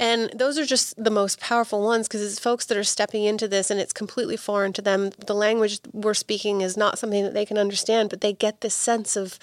And 0.00 0.30
those 0.34 0.58
are 0.58 0.64
just 0.64 1.02
the 1.02 1.10
most 1.10 1.38
powerful 1.40 1.82
ones 1.82 2.08
because 2.08 2.22
it's 2.22 2.38
folks 2.38 2.64
that 2.66 2.78
are 2.78 2.82
stepping 2.82 3.24
into 3.24 3.46
this 3.46 3.70
and 3.70 3.78
it's 3.78 3.92
completely 3.92 4.36
foreign 4.36 4.72
to 4.72 4.82
them. 4.82 5.10
The 5.26 5.34
language 5.34 5.78
we're 5.92 6.14
speaking 6.14 6.62
is 6.62 6.74
not 6.74 6.98
something 6.98 7.22
that 7.22 7.34
they 7.34 7.44
can 7.44 7.58
understand, 7.58 8.08
but 8.08 8.22
they 8.22 8.32
get 8.32 8.62
this 8.62 8.74
sense 8.74 9.14
of, 9.14 9.38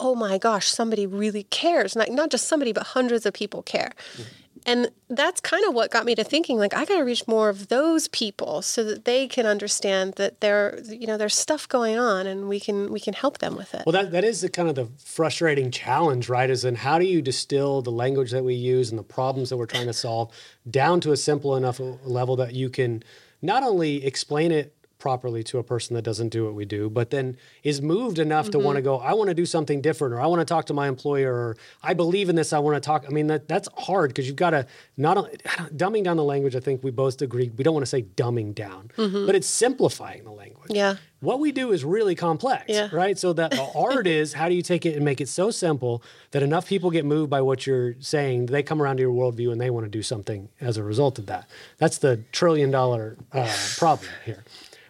oh 0.00 0.16
my 0.16 0.36
gosh, 0.36 0.66
somebody 0.66 1.06
really 1.06 1.44
cares. 1.44 1.94
Not, 1.94 2.10
not 2.10 2.30
just 2.30 2.48
somebody, 2.48 2.72
but 2.72 2.88
hundreds 2.88 3.24
of 3.24 3.34
people 3.34 3.62
care. 3.62 3.92
Mm-hmm. 4.14 4.22
And 4.70 4.88
that's 5.08 5.40
kind 5.40 5.64
of 5.64 5.74
what 5.74 5.90
got 5.90 6.04
me 6.04 6.14
to 6.14 6.22
thinking 6.22 6.56
like 6.56 6.74
I 6.74 6.84
got 6.84 6.98
to 6.98 7.02
reach 7.02 7.26
more 7.26 7.48
of 7.48 7.66
those 7.66 8.06
people 8.06 8.62
so 8.62 8.84
that 8.84 9.04
they 9.04 9.26
can 9.26 9.44
understand 9.44 10.14
that 10.14 10.40
there 10.40 10.78
you 10.88 11.08
know 11.08 11.16
there's 11.16 11.34
stuff 11.34 11.68
going 11.68 11.98
on 11.98 12.28
and 12.28 12.48
we 12.48 12.60
can 12.60 12.92
we 12.92 13.00
can 13.00 13.14
help 13.14 13.38
them 13.38 13.56
with 13.56 13.74
it. 13.74 13.82
Well 13.84 13.92
that 13.92 14.12
that 14.12 14.22
is 14.22 14.42
the 14.42 14.48
kind 14.48 14.68
of 14.68 14.76
the 14.76 14.88
frustrating 15.04 15.72
challenge, 15.72 16.28
right? 16.28 16.48
Is 16.48 16.64
in 16.64 16.76
how 16.76 17.00
do 17.00 17.04
you 17.04 17.20
distill 17.20 17.82
the 17.82 17.90
language 17.90 18.30
that 18.30 18.44
we 18.44 18.54
use 18.54 18.90
and 18.90 18.98
the 18.98 19.02
problems 19.02 19.50
that 19.50 19.56
we're 19.56 19.66
trying 19.66 19.86
to 19.88 19.92
solve 19.92 20.32
down 20.70 21.00
to 21.00 21.10
a 21.10 21.16
simple 21.16 21.56
enough 21.56 21.80
level 22.04 22.36
that 22.36 22.54
you 22.54 22.70
can 22.70 23.02
not 23.42 23.64
only 23.64 24.04
explain 24.06 24.52
it 24.52 24.72
properly 25.00 25.42
to 25.42 25.58
a 25.58 25.64
person 25.64 25.96
that 25.96 26.02
doesn't 26.02 26.28
do 26.28 26.44
what 26.44 26.54
we 26.54 26.64
do, 26.64 26.88
but 26.88 27.10
then 27.10 27.36
is 27.64 27.82
moved 27.82 28.18
enough 28.18 28.46
mm-hmm. 28.46 28.52
to 28.52 28.58
want 28.60 28.76
to 28.76 28.82
go, 28.82 28.98
I 28.98 29.14
want 29.14 29.28
to 29.28 29.34
do 29.34 29.46
something 29.46 29.80
different, 29.80 30.14
or 30.14 30.20
I 30.20 30.26
want 30.26 30.40
to 30.40 30.44
talk 30.44 30.66
to 30.66 30.74
my 30.74 30.86
employer, 30.86 31.32
or 31.32 31.56
I 31.82 31.94
believe 31.94 32.28
in 32.28 32.36
this, 32.36 32.52
I 32.52 32.60
want 32.60 32.76
to 32.76 32.80
talk. 32.80 33.04
I 33.08 33.10
mean, 33.10 33.26
that 33.26 33.48
that's 33.48 33.68
hard 33.76 34.10
because 34.10 34.26
you've 34.26 34.36
got 34.36 34.50
to 34.50 34.66
not 34.96 35.16
dumbing 35.74 36.04
down 36.04 36.16
the 36.16 36.24
language. 36.24 36.54
I 36.54 36.60
think 36.60 36.84
we 36.84 36.90
both 36.92 37.20
agree 37.22 37.50
we 37.56 37.64
don't 37.64 37.74
want 37.74 37.84
to 37.84 37.90
say 37.90 38.02
dumbing 38.02 38.54
down, 38.54 38.90
mm-hmm. 38.96 39.26
but 39.26 39.34
it's 39.34 39.48
simplifying 39.48 40.24
the 40.24 40.30
language. 40.30 40.70
Yeah. 40.70 40.96
What 41.20 41.38
we 41.38 41.52
do 41.52 41.72
is 41.72 41.84
really 41.84 42.14
complex, 42.14 42.64
yeah. 42.68 42.88
right? 42.92 43.18
So 43.18 43.32
that 43.34 43.50
the 43.50 43.70
art 43.74 44.06
is 44.06 44.32
how 44.32 44.48
do 44.48 44.54
you 44.54 44.62
take 44.62 44.86
it 44.86 44.96
and 44.96 45.04
make 45.04 45.20
it 45.20 45.28
so 45.28 45.50
simple 45.50 46.02
that 46.30 46.42
enough 46.42 46.66
people 46.66 46.90
get 46.90 47.04
moved 47.04 47.28
by 47.28 47.42
what 47.42 47.66
you're 47.66 47.94
saying, 48.00 48.46
they 48.46 48.62
come 48.62 48.80
around 48.80 48.96
to 48.96 49.02
your 49.02 49.12
worldview 49.12 49.52
and 49.52 49.60
they 49.60 49.70
want 49.70 49.84
to 49.84 49.90
do 49.90 50.02
something 50.02 50.48
as 50.60 50.76
a 50.76 50.82
result 50.82 51.18
of 51.18 51.26
that. 51.26 51.48
That's 51.78 51.98
the 51.98 52.22
trillion 52.32 52.70
dollar 52.70 53.18
uh, 53.32 53.54
problem 53.76 54.08
here. 54.24 54.44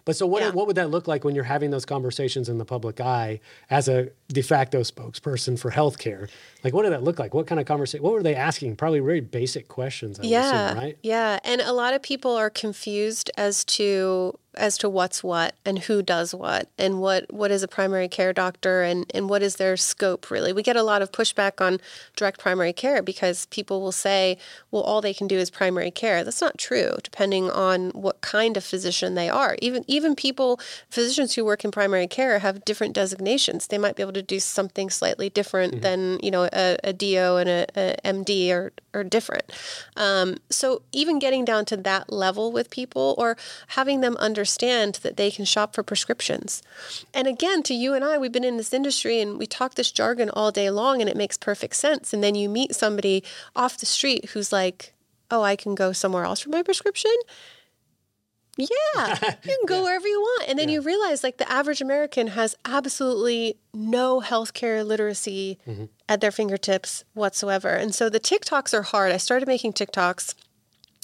But 0.05 0.15
so 0.15 0.25
what, 0.25 0.41
yeah. 0.41 0.51
what 0.51 0.67
would 0.67 0.77
that 0.77 0.89
look 0.89 1.07
like 1.07 1.23
when 1.23 1.35
you're 1.35 1.43
having 1.43 1.71
those 1.71 1.85
conversations 1.85 2.49
in 2.49 2.57
the 2.57 2.65
public 2.65 2.99
eye 2.99 3.39
as 3.69 3.87
a 3.87 4.09
de 4.33 4.41
facto 4.41 4.81
spokesperson 4.81 5.59
for 5.59 5.71
healthcare? 5.71 6.29
Like, 6.63 6.73
what 6.73 6.83
did 6.83 6.93
that 6.93 7.03
look 7.03 7.19
like? 7.19 7.33
What 7.33 7.47
kind 7.47 7.59
of 7.59 7.65
conversation? 7.65 8.03
What 8.03 8.13
were 8.13 8.23
they 8.23 8.35
asking? 8.35 8.75
Probably 8.75 8.99
very 8.99 9.21
basic 9.21 9.67
questions. 9.67 10.19
I 10.19 10.23
yeah, 10.23 10.69
assume, 10.69 10.83
right? 10.83 10.97
Yeah, 11.03 11.39
and 11.43 11.61
a 11.61 11.73
lot 11.73 11.93
of 11.93 12.01
people 12.01 12.35
are 12.35 12.49
confused 12.49 13.31
as 13.37 13.63
to 13.65 14.37
as 14.55 14.77
to 14.77 14.89
what's 14.89 15.23
what 15.23 15.55
and 15.65 15.79
who 15.79 16.01
does 16.01 16.35
what 16.35 16.67
and 16.77 16.99
what 16.99 17.31
what 17.31 17.51
is 17.51 17.63
a 17.63 17.67
primary 17.67 18.09
care 18.09 18.33
doctor 18.33 18.81
and 18.81 19.09
and 19.13 19.29
what 19.29 19.41
is 19.41 19.55
their 19.55 19.77
scope 19.77 20.29
really. 20.29 20.51
We 20.51 20.61
get 20.61 20.75
a 20.75 20.83
lot 20.83 21.01
of 21.01 21.11
pushback 21.11 21.65
on 21.65 21.79
direct 22.15 22.39
primary 22.39 22.73
care 22.73 23.01
because 23.01 23.45
people 23.47 23.81
will 23.81 23.93
say, 23.93 24.37
well, 24.69 24.83
all 24.83 25.01
they 25.01 25.13
can 25.13 25.27
do 25.27 25.37
is 25.37 25.49
primary 25.49 25.91
care. 25.91 26.23
That's 26.23 26.41
not 26.41 26.57
true. 26.57 26.95
Depending 27.01 27.49
on 27.49 27.91
what 27.91 28.21
kind 28.21 28.57
of 28.57 28.63
physician 28.63 29.15
they 29.15 29.29
are, 29.29 29.55
even 29.61 29.85
even 29.87 30.15
people 30.15 30.59
physicians 30.89 31.35
who 31.35 31.45
work 31.45 31.63
in 31.63 31.71
primary 31.71 32.07
care 32.07 32.39
have 32.39 32.65
different 32.65 32.93
designations. 32.93 33.67
They 33.67 33.77
might 33.77 33.95
be 33.95 34.03
able 34.03 34.13
to 34.13 34.20
to 34.21 34.35
do 34.35 34.39
something 34.39 34.89
slightly 34.89 35.29
different 35.29 35.73
mm-hmm. 35.73 35.81
than 35.81 36.19
you 36.21 36.31
know 36.31 36.47
a, 36.51 36.77
a 36.83 36.93
DO 36.93 37.37
and 37.37 37.49
a, 37.49 37.65
a 37.75 38.13
MD 38.13 38.51
are 38.51 38.71
are 38.93 39.03
different. 39.03 39.51
Um, 39.95 40.37
so 40.49 40.81
even 40.91 41.19
getting 41.19 41.45
down 41.45 41.65
to 41.65 41.77
that 41.77 42.11
level 42.11 42.51
with 42.51 42.69
people, 42.69 43.15
or 43.17 43.37
having 43.69 44.01
them 44.01 44.15
understand 44.17 44.99
that 45.03 45.17
they 45.17 45.31
can 45.31 45.45
shop 45.45 45.73
for 45.75 45.83
prescriptions. 45.83 46.61
And 47.13 47.27
again, 47.27 47.63
to 47.63 47.73
you 47.73 47.93
and 47.93 48.03
I, 48.03 48.17
we've 48.17 48.31
been 48.31 48.43
in 48.43 48.57
this 48.57 48.73
industry 48.73 49.21
and 49.21 49.37
we 49.37 49.47
talk 49.47 49.75
this 49.75 49.91
jargon 49.91 50.29
all 50.29 50.51
day 50.51 50.69
long, 50.69 51.01
and 51.01 51.09
it 51.09 51.17
makes 51.17 51.37
perfect 51.37 51.75
sense. 51.75 52.13
And 52.13 52.23
then 52.23 52.35
you 52.35 52.49
meet 52.49 52.75
somebody 52.75 53.23
off 53.55 53.77
the 53.77 53.85
street 53.85 54.31
who's 54.31 54.51
like, 54.51 54.93
"Oh, 55.29 55.41
I 55.41 55.55
can 55.55 55.75
go 55.75 55.91
somewhere 55.91 56.25
else 56.25 56.41
for 56.41 56.49
my 56.49 56.63
prescription." 56.63 57.15
Yeah, 58.61 59.17
you 59.43 59.57
can 59.57 59.65
go 59.65 59.77
yeah. 59.77 59.83
wherever 59.83 60.07
you 60.07 60.19
want. 60.19 60.49
And 60.49 60.59
then 60.59 60.69
yeah. 60.69 60.75
you 60.75 60.81
realize 60.81 61.23
like 61.23 61.37
the 61.37 61.51
average 61.51 61.81
American 61.81 62.27
has 62.27 62.55
absolutely 62.65 63.57
no 63.73 64.21
healthcare 64.21 64.85
literacy 64.85 65.59
mm-hmm. 65.67 65.85
at 66.07 66.21
their 66.21 66.31
fingertips 66.31 67.03
whatsoever. 67.13 67.69
And 67.69 67.93
so 67.93 68.09
the 68.09 68.19
TikToks 68.19 68.73
are 68.73 68.83
hard. 68.83 69.11
I 69.11 69.17
started 69.17 69.47
making 69.47 69.73
TikToks. 69.73 70.35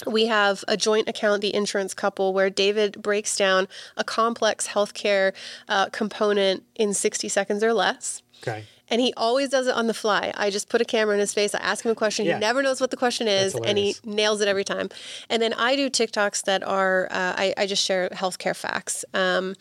We 0.06 0.26
have 0.26 0.64
a 0.68 0.76
joint 0.76 1.08
account, 1.08 1.42
the 1.42 1.52
insurance 1.52 1.92
couple, 1.92 2.32
where 2.32 2.50
David 2.50 3.02
breaks 3.02 3.36
down 3.36 3.66
a 3.96 4.04
complex 4.04 4.68
healthcare 4.68 5.32
uh, 5.68 5.86
component 5.86 6.62
in 6.76 6.94
60 6.94 7.28
seconds 7.28 7.64
or 7.64 7.72
less. 7.72 8.22
Okay 8.42 8.64
and 8.90 9.00
he 9.00 9.12
always 9.16 9.50
does 9.50 9.66
it 9.66 9.74
on 9.74 9.86
the 9.86 9.94
fly. 9.94 10.32
I 10.36 10.50
just 10.50 10.68
put 10.68 10.80
a 10.80 10.84
camera 10.84 11.14
in 11.14 11.20
his 11.20 11.34
face. 11.34 11.54
I 11.54 11.58
ask 11.58 11.84
him 11.84 11.92
a 11.92 11.94
question. 11.94 12.26
Yeah. 12.26 12.34
He 12.34 12.40
never 12.40 12.62
knows 12.62 12.80
what 12.80 12.90
the 12.90 12.96
question 12.96 13.28
is, 13.28 13.54
and 13.54 13.78
he 13.78 13.96
nails 14.04 14.40
it 14.40 14.48
every 14.48 14.64
time. 14.64 14.88
And 15.28 15.42
then 15.42 15.52
I 15.54 15.76
do 15.76 15.90
TikToks 15.90 16.44
that 16.44 16.62
are 16.62 17.08
uh, 17.10 17.34
I, 17.36 17.54
I, 17.56 17.66
just 17.66 17.84
share 17.84 18.08
healthcare 18.10 18.56
facts. 18.56 19.04
Um, 19.14 19.54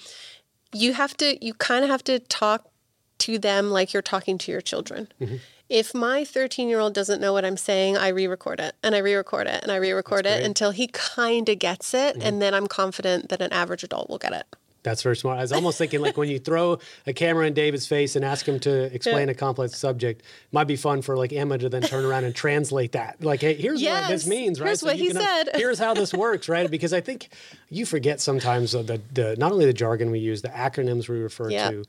you 0.74 0.94
have 0.94 1.16
to 1.18 1.44
you 1.44 1.54
kind 1.54 1.84
of 1.84 1.90
have 1.90 2.04
to 2.06 2.20
talk 2.20 2.70
to 3.20 3.40
them 3.40 3.72
like 3.72 3.94
you're 3.94 4.02
talking 4.02 4.38
to 4.40 4.52
your 4.52 4.62
children. 4.62 5.08
Mm-hmm. 5.20 5.38
If 5.70 5.94
my 5.94 6.24
13 6.24 6.70
year 6.70 6.80
old 6.80 6.94
doesn't 6.94 7.20
know 7.20 7.34
what 7.34 7.44
I'm 7.44 7.58
saying, 7.58 7.98
I 7.98 8.10
re 8.10 8.28
record 8.28 8.60
it 8.60 8.76
and 8.84 8.96
I 8.96 9.00
re 9.00 9.16
record 9.16 9.48
it 9.48 9.64
and 9.64 9.72
I 9.72 9.76
re 9.78 9.92
record 9.92 10.26
it 10.26 10.44
until 10.44 10.72
he 10.72 10.88
kind 10.88 11.50
of 11.50 11.60
gets 11.60 11.94
it. 11.94 12.16
Mm-hmm. 12.16 12.22
And 12.22 12.42
then 12.42 12.54
I'm 12.54 12.68
confident 12.68 13.30
that 13.30 13.42
an 13.42 13.52
average 13.52 13.84
adult 13.84 14.10
will 14.10 14.18
get 14.18 14.34
it. 14.34 14.46
That's 14.88 15.02
very 15.02 15.16
smart. 15.16 15.38
I 15.38 15.42
was 15.42 15.52
almost 15.52 15.78
thinking 15.78 16.02
like 16.02 16.18
when 16.18 16.30
you 16.30 16.40
throw 16.40 16.80
a 17.06 17.14
camera 17.14 17.46
in 17.46 17.54
David's 17.54 17.88
face 17.88 18.16
and 18.16 18.24
ask 18.24 18.48
him 18.48 18.60
to 18.62 18.94
explain 18.94 19.28
yeah. 19.28 19.34
a 19.34 19.36
complex 19.36 19.78
subject, 19.78 20.24
might 20.52 20.66
be 20.66 20.76
fun 20.76 21.02
for 21.02 21.18
like 21.18 21.34
Emma 21.34 21.58
to 21.58 21.70
then 21.70 21.82
turn 21.82 22.06
around 22.06 22.24
and 22.24 22.34
translate 22.36 22.94
that. 22.94 23.22
Like, 23.24 23.42
hey, 23.42 23.56
here's 23.56 23.82
yes. 23.82 24.04
what 24.04 24.10
this 24.10 24.28
means, 24.28 24.60
right? 24.60 24.68
Here's 24.68 24.80
so 24.80 24.88
what 24.88 24.96
he 24.96 25.12
said. 25.12 25.50
here's 25.56 25.80
how 25.80 25.94
this 25.94 26.14
works, 26.14 26.48
right? 26.48 26.70
Because 26.70 26.94
I 26.94 27.02
think 27.02 27.30
you 27.70 27.86
forget 27.86 28.22
sometimes 28.22 28.72
the, 28.72 29.02
the 29.14 29.36
not 29.38 29.52
only 29.52 29.66
the 29.66 29.74
jargon 29.74 30.12
we 30.12 30.20
use, 30.20 30.42
the 30.42 30.50
acronyms 30.50 31.10
we 31.10 31.20
refer 31.20 31.50
yep. 31.50 31.72
to. 31.72 31.84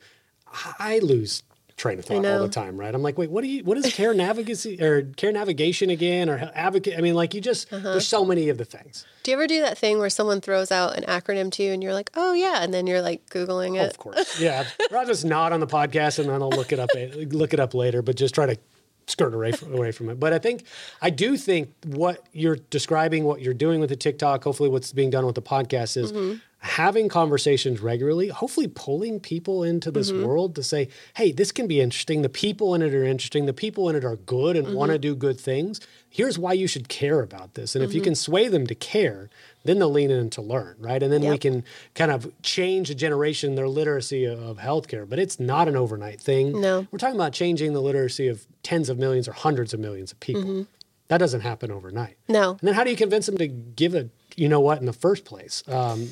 I 0.79 0.99
lose 1.01 1.43
train 1.79 1.99
of 1.99 2.05
thought 2.05 2.27
all 2.27 2.41
the 2.41 2.49
time, 2.49 2.77
right? 2.77 2.95
I'm 2.95 3.03
like, 3.03 3.17
wait, 3.17 3.31
what 3.31 3.43
do 3.43 3.49
you, 3.49 3.65
what 3.65 3.79
is 3.79 3.93
care 3.95 4.13
navigation 4.13 4.83
or 4.83 5.03
care 5.17 5.33
navigation 5.33 5.89
again 5.89 6.29
or 6.29 6.51
advocate? 6.55 6.99
I 6.99 7.01
mean, 7.01 7.15
like 7.15 7.33
you 7.33 7.41
just, 7.41 7.73
uh-huh. 7.73 7.93
there's 7.93 8.07
so 8.07 8.25
many 8.25 8.49
of 8.49 8.59
the 8.59 8.65
things. 8.65 9.07
Do 9.23 9.31
you 9.31 9.37
ever 9.37 9.47
do 9.47 9.61
that 9.61 9.79
thing 9.79 9.99
where 9.99 10.11
someone 10.11 10.41
throws 10.41 10.71
out 10.71 10.97
an 10.97 11.05
acronym 11.05 11.51
to 11.53 11.63
you 11.63 11.73
and 11.73 11.83
you're 11.83 11.95
like, 11.95 12.11
oh 12.17 12.35
yeah, 12.35 12.63
and 12.63 12.75
then 12.75 12.87
you're 12.87 13.01
like 13.01 13.31
googling 13.31 13.77
it? 13.77 13.85
Oh, 13.85 13.87
of 13.87 13.99
course, 13.99 14.41
yeah. 14.41 14.65
I'll 14.93 15.07
just 15.07 15.25
nod 15.25 15.53
on 15.53 15.61
the 15.61 15.67
podcast 15.67 16.19
and 16.19 16.29
then 16.29 16.43
I'll 16.43 16.51
look 16.51 16.73
it 16.73 16.79
up, 16.79 16.91
look 17.33 17.55
it 17.55 17.61
up 17.61 17.73
later, 17.73 18.03
but 18.03 18.17
just 18.17 18.35
try 18.35 18.47
to 18.47 18.59
skirt 19.07 19.33
away 19.33 19.53
from, 19.53 19.73
away 19.73 19.93
from 19.93 20.11
it. 20.11 20.21
But 20.21 20.33
I 20.33 20.39
think 20.39 20.65
I 21.01 21.11
do 21.11 21.37
think 21.37 21.73
what 21.87 22.27
you're 22.33 22.57
describing, 22.57 23.25
what 23.25 23.41
you're 23.41 23.55
doing 23.55 23.81
with 23.81 23.89
the 23.89 23.97
TikTok, 23.97 24.45
hopefully 24.45 24.69
what's 24.69 24.93
being 24.93 25.11
done 25.11 25.25
with 25.25 25.37
the 25.37 25.43
podcast 25.43 25.97
is 25.97 26.13
mm-hmm 26.13 26.39
having 26.61 27.09
conversations 27.09 27.81
regularly, 27.81 28.29
hopefully 28.29 28.67
pulling 28.67 29.21
people 29.21 29.63
into 29.63 29.93
this 29.93 30.11
mm-hmm. 30.11 30.27
world 30.27 30.57
to 30.57 30.63
say, 30.63 30.89
hey, 31.15 31.31
this 31.31 31.53
can 31.53 31.69
be 31.69 31.81
interesting. 31.81 32.23
The 32.23 32.29
people 32.29 32.75
in 32.75 32.83
it 32.83 32.93
are 32.93 33.05
interesting. 33.05 33.47
The 33.47 33.53
people 33.53 33.89
in 33.89 33.95
it 33.95 34.05
are 34.05 34.17
good 34.17 34.57
and 34.57 34.67
mm-hmm. 34.67 34.77
want 34.77 34.91
to 34.91 34.99
do 34.99 35.15
good 35.15 35.39
things. 35.39 35.81
Here's 36.11 36.37
why 36.37 36.55
you 36.55 36.67
should 36.67 36.89
care 36.89 37.21
about 37.21 37.55
this. 37.55 37.77
And 37.77 37.83
mm-hmm. 37.83 37.91
if 37.91 37.95
you 37.95 38.01
mm-hmm. 38.01 38.07
can 38.07 38.15
sway 38.17 38.49
them 38.49 38.67
to 38.67 38.75
care, 38.75 39.31
then 39.65 39.79
they'll 39.79 39.91
lean 39.91 40.11
in 40.11 40.31
to 40.31 40.43
learn, 40.43 40.75
right? 40.81 41.01
And 41.01 41.13
then 41.13 41.23
yep. 41.23 41.33
we 41.33 41.39
can 41.39 41.63
kind 41.95 42.11
of 42.11 42.33
change 42.43 42.91
a 42.91 42.95
generation, 42.95 43.55
their 43.55 43.69
literacy 43.69 44.25
of 44.25 44.59
healthcare. 44.59 45.09
But 45.09 45.21
it's 45.21 45.39
not 45.39 45.69
an 45.69 45.77
overnight 45.77 46.21
thing. 46.21 46.61
No. 46.61 46.89
We're 46.91 46.99
talking 46.99 47.15
about 47.15 47.33
changing 47.33 47.73
the 47.73 47.83
literacy 47.83 48.27
of 48.27 48.47
tens 48.65 48.89
of 48.89 48.99
millions 48.99 49.29
or 49.29 49.33
hundreds 49.33 49.75
of 49.75 49.81
millions 49.81 50.11
of 50.11 50.19
people. 50.19 50.43
Mm-hmm. 50.43 50.63
That 51.07 51.19
doesn't 51.19 51.41
happen 51.41 51.71
overnight. 51.71 52.17
No. 52.29 52.51
And 52.51 52.61
then 52.61 52.75
how 52.75 52.85
do 52.85 52.91
you 52.91 52.97
convince 52.97 53.27
them 53.27 53.39
to 53.39 53.47
give 53.47 53.95
a, 53.95 54.11
you 54.37 54.49
know 54.49 54.61
what, 54.61 54.79
in 54.81 54.87
the 54.87 54.93
first 54.93 55.25
place? 55.25 55.63
Um, 55.69 56.09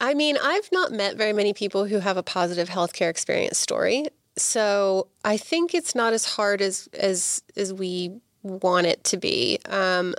I 0.00 0.14
mean, 0.14 0.36
I've 0.40 0.68
not 0.72 0.92
met 0.92 1.16
very 1.16 1.32
many 1.32 1.52
people 1.52 1.86
who 1.86 1.98
have 1.98 2.16
a 2.16 2.22
positive 2.22 2.68
healthcare 2.68 3.10
experience 3.10 3.58
story. 3.58 4.06
So 4.36 5.08
I 5.24 5.36
think 5.36 5.74
it's 5.74 5.94
not 5.94 6.12
as 6.12 6.24
hard 6.24 6.62
as 6.62 6.88
as 6.94 7.42
as 7.56 7.72
we 7.72 8.20
want 8.42 8.86
it 8.86 9.02
to 9.04 9.16
be. 9.16 9.58
Um, 9.66 10.14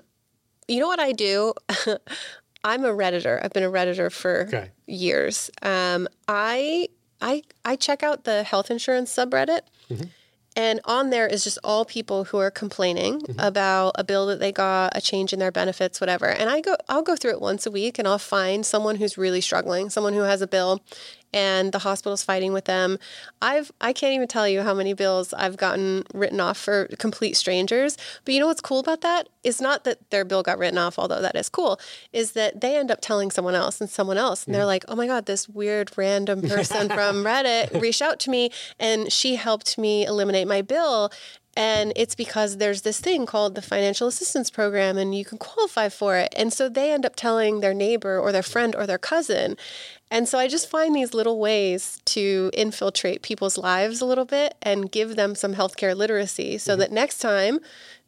you 0.68 0.80
know 0.80 0.88
what 0.88 1.00
I 1.00 1.14
do? 1.14 1.54
I'm 2.64 2.84
a 2.84 2.90
redditor. 2.90 3.44
I've 3.44 3.54
been 3.54 3.64
a 3.64 3.72
redditor 3.72 4.12
for 4.12 4.42
okay. 4.48 4.72
years. 4.86 5.50
Um, 5.62 6.08
I 6.28 6.90
I 7.22 7.44
I 7.64 7.78
check 7.78 8.04
out 8.04 8.26
the 8.26 8.44
health 8.44 8.70
insurance 8.70 9.16
subreddit. 9.16 9.62
Mm-hmm. 9.90 10.10
And 10.60 10.82
on 10.84 11.10
there 11.10 11.26
is 11.26 11.46
just 11.46 11.58
all 11.64 11.86
people 11.86 12.26
who 12.26 12.38
are 12.38 12.52
complaining 12.52 13.22
mm-hmm. 13.22 13.40
about 13.40 13.94
a 13.96 14.04
bill 14.04 14.26
that 14.26 14.42
they 14.42 14.52
got, 14.52 14.92
a 14.94 15.00
change 15.00 15.32
in 15.32 15.40
their 15.40 15.54
benefits, 15.54 16.02
whatever. 16.02 16.26
And 16.26 16.50
I 16.50 16.60
go 16.60 16.76
I'll 16.90 17.02
go 17.02 17.16
through 17.16 17.32
it 17.32 17.40
once 17.40 17.66
a 17.66 17.72
week 17.72 17.98
and 17.98 18.06
I'll 18.06 18.20
find 18.20 18.66
someone 18.66 18.98
who's 18.98 19.18
really 19.18 19.40
struggling, 19.40 19.90
someone 19.90 20.12
who 20.12 20.24
has 20.24 20.42
a 20.42 20.48
bill 20.48 20.82
and 21.34 21.72
the 21.72 21.80
hospital's 21.80 22.24
fighting 22.24 22.54
with 22.54 22.66
them. 22.66 22.98
I've 23.42 23.72
I 23.82 23.94
can't 23.94 24.14
even 24.14 24.28
tell 24.28 24.48
you 24.48 24.62
how 24.62 24.74
many 24.74 24.94
bills 24.94 25.34
I've 25.34 25.58
gotten 25.58 26.04
written 26.14 26.40
off 26.40 26.58
for 26.58 26.88
complete 26.98 27.36
strangers. 27.36 27.98
But 28.26 28.34
you 28.34 28.40
know 28.40 28.48
what's 28.48 28.62
cool 28.62 28.80
about 28.80 29.02
that 29.02 29.30
is 29.44 29.62
not 29.62 29.84
that 29.84 30.10
their 30.10 30.26
bill 30.26 30.44
got 30.44 30.58
written 30.58 30.78
off, 30.78 31.00
although 31.00 31.22
that 31.22 31.36
is 31.36 31.50
cool, 31.50 31.80
is 32.12 32.34
that 32.34 32.62
they 32.62 32.78
end 32.78 32.92
up 32.92 33.00
telling 33.02 33.32
someone 33.32 33.56
else 33.56 33.80
and 33.80 33.90
someone 33.90 34.18
else, 34.18 34.46
and 34.46 34.54
they're 34.54 34.66
like, 34.66 34.86
"Oh 34.88 34.96
my 34.96 35.08
god, 35.08 35.26
this 35.26 35.48
weird 35.48 35.92
random 35.98 36.42
person 36.42 36.90
from 36.98 37.24
Reddit 37.24 37.80
reached 37.80 38.02
out 38.02 38.20
to 38.22 38.30
me, 38.30 38.52
and 38.80 39.12
she 39.12 39.36
helped 39.36 39.78
me 39.78 40.06
eliminate 40.06 40.48
my 40.48 40.62
bill." 40.62 41.12
And 41.60 41.92
it's 41.98 42.16
because 42.16 42.56
there's 42.56 42.84
this 42.84 43.02
thing 43.02 43.26
called 43.26 43.56
the 43.56 43.62
financial 43.62 44.08
assistance 44.08 44.50
program 44.50 44.98
and 44.98 45.14
you 45.14 45.26
can 45.26 45.38
qualify 45.38 45.90
for 45.90 46.16
it. 46.16 46.34
And 46.38 46.54
so 46.54 46.70
they 46.70 46.94
end 46.94 47.06
up 47.06 47.18
telling 47.18 47.60
their 47.60 47.74
neighbor 47.74 48.18
or 48.18 48.32
their 48.32 48.42
friend 48.42 48.74
or 48.74 48.88
their 48.88 48.98
cousin. 48.98 49.58
And 50.10 50.26
so 50.30 50.40
I 50.40 50.48
just 50.48 50.70
find 50.70 50.96
these 50.96 51.14
little 51.14 51.38
ways 51.38 52.02
to 52.06 52.50
infiltrate 52.54 53.24
people's 53.24 53.58
lives 53.58 54.00
a 54.00 54.06
little 54.06 54.24
bit 54.24 54.56
and 54.62 54.90
give 54.90 55.18
them 55.18 55.36
some 55.36 55.54
healthcare 55.54 55.94
literacy 55.94 56.60
so 56.60 56.72
mm-hmm. 56.72 56.80
that 56.80 56.94
next 56.94 57.18
time 57.18 57.60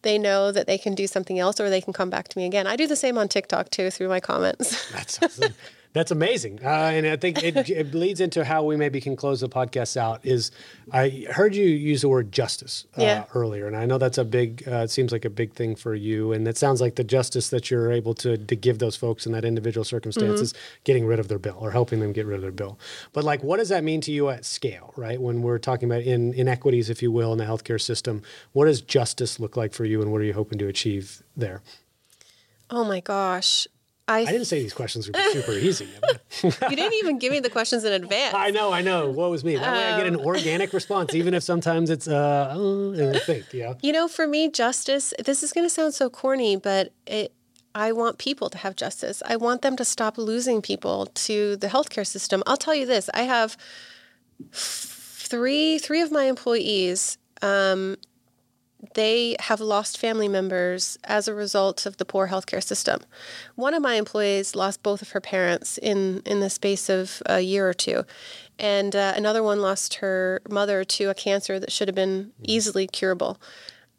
they 0.03 0.17
know 0.17 0.53
that 0.53 0.65
they 0.65 0.77
can 0.77 0.95
do 0.95 1.05
something 1.05 1.37
else 1.37 1.59
or 1.59 1.69
they 1.69 1.81
can 1.81 1.91
come 1.91 2.09
back 2.09 2.29
to 2.29 2.37
me 2.37 2.45
again. 2.45 2.67
I 2.67 2.77
do 2.77 2.87
the 2.87 2.95
same 2.95 3.17
on 3.17 3.27
TikTok 3.27 3.69
too 3.69 3.91
through 3.91 4.07
my 4.07 4.21
comments. 4.21 4.89
That's 4.93 5.21
awesome. 5.21 5.53
That's 5.93 6.11
amazing, 6.11 6.61
uh, 6.63 6.69
and 6.69 7.05
I 7.05 7.17
think 7.17 7.43
it, 7.43 7.69
it, 7.69 7.93
leads 7.93 8.21
into 8.21 8.45
how 8.45 8.63
we 8.63 8.77
maybe 8.77 9.01
can 9.01 9.17
close 9.17 9.41
the 9.41 9.49
podcast 9.49 9.97
out. 9.97 10.25
Is 10.25 10.49
I 10.89 11.27
heard 11.29 11.53
you 11.53 11.65
use 11.65 12.01
the 12.01 12.07
word 12.07 12.31
justice 12.31 12.85
uh, 12.97 13.01
yeah. 13.01 13.25
earlier, 13.35 13.67
and 13.67 13.75
I 13.75 13.85
know 13.85 13.97
that's 13.97 14.17
a 14.17 14.23
big. 14.23 14.63
Uh, 14.65 14.83
it 14.83 14.89
seems 14.89 15.11
like 15.11 15.25
a 15.25 15.29
big 15.29 15.53
thing 15.53 15.75
for 15.75 15.93
you, 15.93 16.31
and 16.31 16.47
it 16.47 16.57
sounds 16.57 16.79
like 16.79 16.95
the 16.95 17.03
justice 17.03 17.49
that 17.49 17.69
you're 17.69 17.91
able 17.91 18.13
to 18.15 18.37
to 18.37 18.55
give 18.55 18.79
those 18.79 18.95
folks 18.95 19.25
in 19.25 19.33
that 19.33 19.43
individual 19.43 19.83
circumstances, 19.83 20.53
mm-hmm. 20.53 20.81
getting 20.85 21.05
rid 21.05 21.19
of 21.19 21.27
their 21.27 21.39
bill 21.39 21.57
or 21.59 21.71
helping 21.71 21.99
them 21.99 22.13
get 22.13 22.25
rid 22.25 22.35
of 22.35 22.41
their 22.41 22.51
bill. 22.51 22.79
But 23.11 23.25
like, 23.25 23.43
what 23.43 23.57
does 23.57 23.67
that 23.67 23.83
mean 23.83 23.99
to 24.01 24.13
you 24.13 24.29
at 24.29 24.45
scale, 24.45 24.93
right? 24.95 25.19
When 25.19 25.41
we're 25.41 25.59
talking 25.59 25.91
about 25.91 26.03
in, 26.03 26.33
inequities, 26.35 26.89
if 26.89 27.01
you 27.01 27.11
will, 27.11 27.33
in 27.33 27.37
the 27.37 27.45
healthcare 27.45 27.81
system, 27.81 28.21
what 28.53 28.65
does 28.65 28.79
justice 28.79 29.41
look 29.41 29.57
like 29.57 29.73
for 29.73 29.83
you, 29.83 30.01
and 30.01 30.09
what 30.13 30.21
are 30.21 30.25
you 30.25 30.33
hoping 30.33 30.57
to 30.59 30.67
achieve 30.67 31.21
there? 31.35 31.61
Oh 32.69 32.85
my 32.85 33.01
gosh. 33.01 33.67
I, 34.11 34.19
I 34.19 34.25
didn't 34.25 34.45
say 34.45 34.61
these 34.61 34.73
questions 34.73 35.07
were 35.07 35.13
super 35.31 35.51
easy. 35.67 35.87
you 36.43 36.51
didn't 36.51 36.93
even 36.93 37.17
give 37.17 37.31
me 37.31 37.39
the 37.39 37.49
questions 37.49 37.83
in 37.85 37.93
advance. 37.93 38.35
I 38.35 38.51
know, 38.51 38.71
I 38.73 38.81
know. 38.81 39.09
What 39.09 39.31
was 39.31 39.43
me? 39.43 39.55
That 39.55 39.67
um, 39.67 39.73
way 39.73 39.85
I 39.85 39.97
get 39.97 40.07
an 40.07 40.15
um, 40.15 40.25
organic 40.25 40.73
response, 40.73 41.15
even 41.15 41.33
if 41.33 41.43
sometimes 41.43 41.89
it's 41.89 42.07
uh, 42.07 42.55
uh 42.57 43.19
think, 43.19 43.53
yeah. 43.53 43.75
You 43.81 43.93
know, 43.93 44.07
for 44.07 44.27
me, 44.27 44.49
justice. 44.49 45.13
This 45.23 45.43
is 45.43 45.53
going 45.53 45.65
to 45.65 45.69
sound 45.69 45.93
so 45.93 46.09
corny, 46.09 46.55
but 46.57 46.93
it. 47.07 47.33
I 47.73 47.93
want 47.93 48.17
people 48.17 48.49
to 48.49 48.57
have 48.57 48.75
justice. 48.75 49.23
I 49.25 49.37
want 49.37 49.61
them 49.61 49.77
to 49.77 49.85
stop 49.85 50.17
losing 50.17 50.61
people 50.61 51.05
to 51.05 51.55
the 51.55 51.67
healthcare 51.67 52.05
system. 52.05 52.43
I'll 52.45 52.57
tell 52.57 52.75
you 52.75 52.85
this: 52.85 53.09
I 53.13 53.21
have 53.21 53.55
three 54.51 55.77
three 55.77 56.01
of 56.01 56.11
my 56.11 56.25
employees 56.25 57.17
um, 57.41 57.95
they 58.93 59.35
have 59.39 59.59
lost 59.59 59.97
family 59.97 60.27
members 60.27 60.97
as 61.03 61.27
a 61.27 61.33
result 61.33 61.85
of 61.85 61.97
the 61.97 62.05
poor 62.05 62.27
healthcare 62.27 62.63
system. 62.63 63.01
One 63.55 63.73
of 63.73 63.81
my 63.81 63.95
employees 63.95 64.55
lost 64.55 64.83
both 64.83 65.01
of 65.01 65.11
her 65.11 65.21
parents 65.21 65.77
in, 65.77 66.21
in 66.25 66.39
the 66.39 66.49
space 66.49 66.89
of 66.89 67.21
a 67.25 67.41
year 67.41 67.67
or 67.67 67.73
two. 67.73 68.05
And 68.57 68.95
uh, 68.95 69.13
another 69.15 69.43
one 69.43 69.61
lost 69.61 69.95
her 69.95 70.41
mother 70.49 70.83
to 70.83 71.05
a 71.05 71.13
cancer 71.13 71.59
that 71.59 71.71
should 71.71 71.87
have 71.87 71.95
been 71.95 72.31
easily 72.43 72.87
curable. 72.87 73.39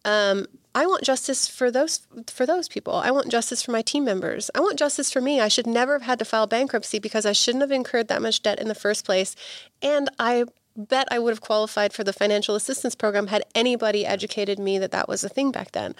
Um, 0.04 0.46
I 0.74 0.86
want 0.86 1.04
justice 1.04 1.46
for 1.46 1.70
those 1.70 2.06
for 2.28 2.46
those 2.46 2.66
people. 2.66 2.94
I 2.94 3.10
want 3.10 3.28
justice 3.28 3.62
for 3.62 3.72
my 3.72 3.82
team 3.82 4.04
members. 4.04 4.50
I 4.54 4.60
want 4.60 4.78
justice 4.78 5.12
for 5.12 5.20
me. 5.20 5.38
I 5.38 5.48
should 5.48 5.66
never 5.66 5.94
have 5.94 6.02
had 6.02 6.18
to 6.20 6.24
file 6.24 6.46
bankruptcy 6.46 6.98
because 6.98 7.26
I 7.26 7.32
shouldn't 7.32 7.60
have 7.60 7.70
incurred 7.70 8.08
that 8.08 8.22
much 8.22 8.42
debt 8.42 8.58
in 8.58 8.68
the 8.68 8.74
first 8.74 9.04
place. 9.04 9.36
And 9.82 10.08
I 10.18 10.44
bet 10.76 11.08
I 11.10 11.18
would 11.18 11.30
have 11.30 11.40
qualified 11.40 11.92
for 11.92 12.04
the 12.04 12.12
financial 12.12 12.54
assistance 12.54 12.94
program 12.94 13.28
had 13.28 13.44
anybody 13.54 14.06
educated 14.06 14.58
me 14.58 14.78
that 14.78 14.92
that 14.92 15.08
was 15.08 15.24
a 15.24 15.28
thing 15.28 15.52
back 15.52 15.72
then. 15.72 15.94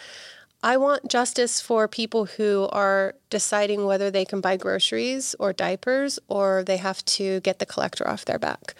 I 0.64 0.76
want 0.76 1.08
justice 1.08 1.60
for 1.60 1.88
people 1.88 2.26
who 2.26 2.68
are 2.70 3.16
deciding 3.30 3.84
whether 3.84 4.10
they 4.10 4.24
can 4.24 4.40
buy 4.40 4.56
groceries 4.56 5.34
or 5.40 5.52
diapers 5.52 6.20
or 6.28 6.62
they 6.62 6.76
have 6.76 7.04
to 7.06 7.40
get 7.40 7.58
the 7.58 7.66
collector 7.66 8.06
off 8.06 8.24
their 8.24 8.38
back. 8.38 8.74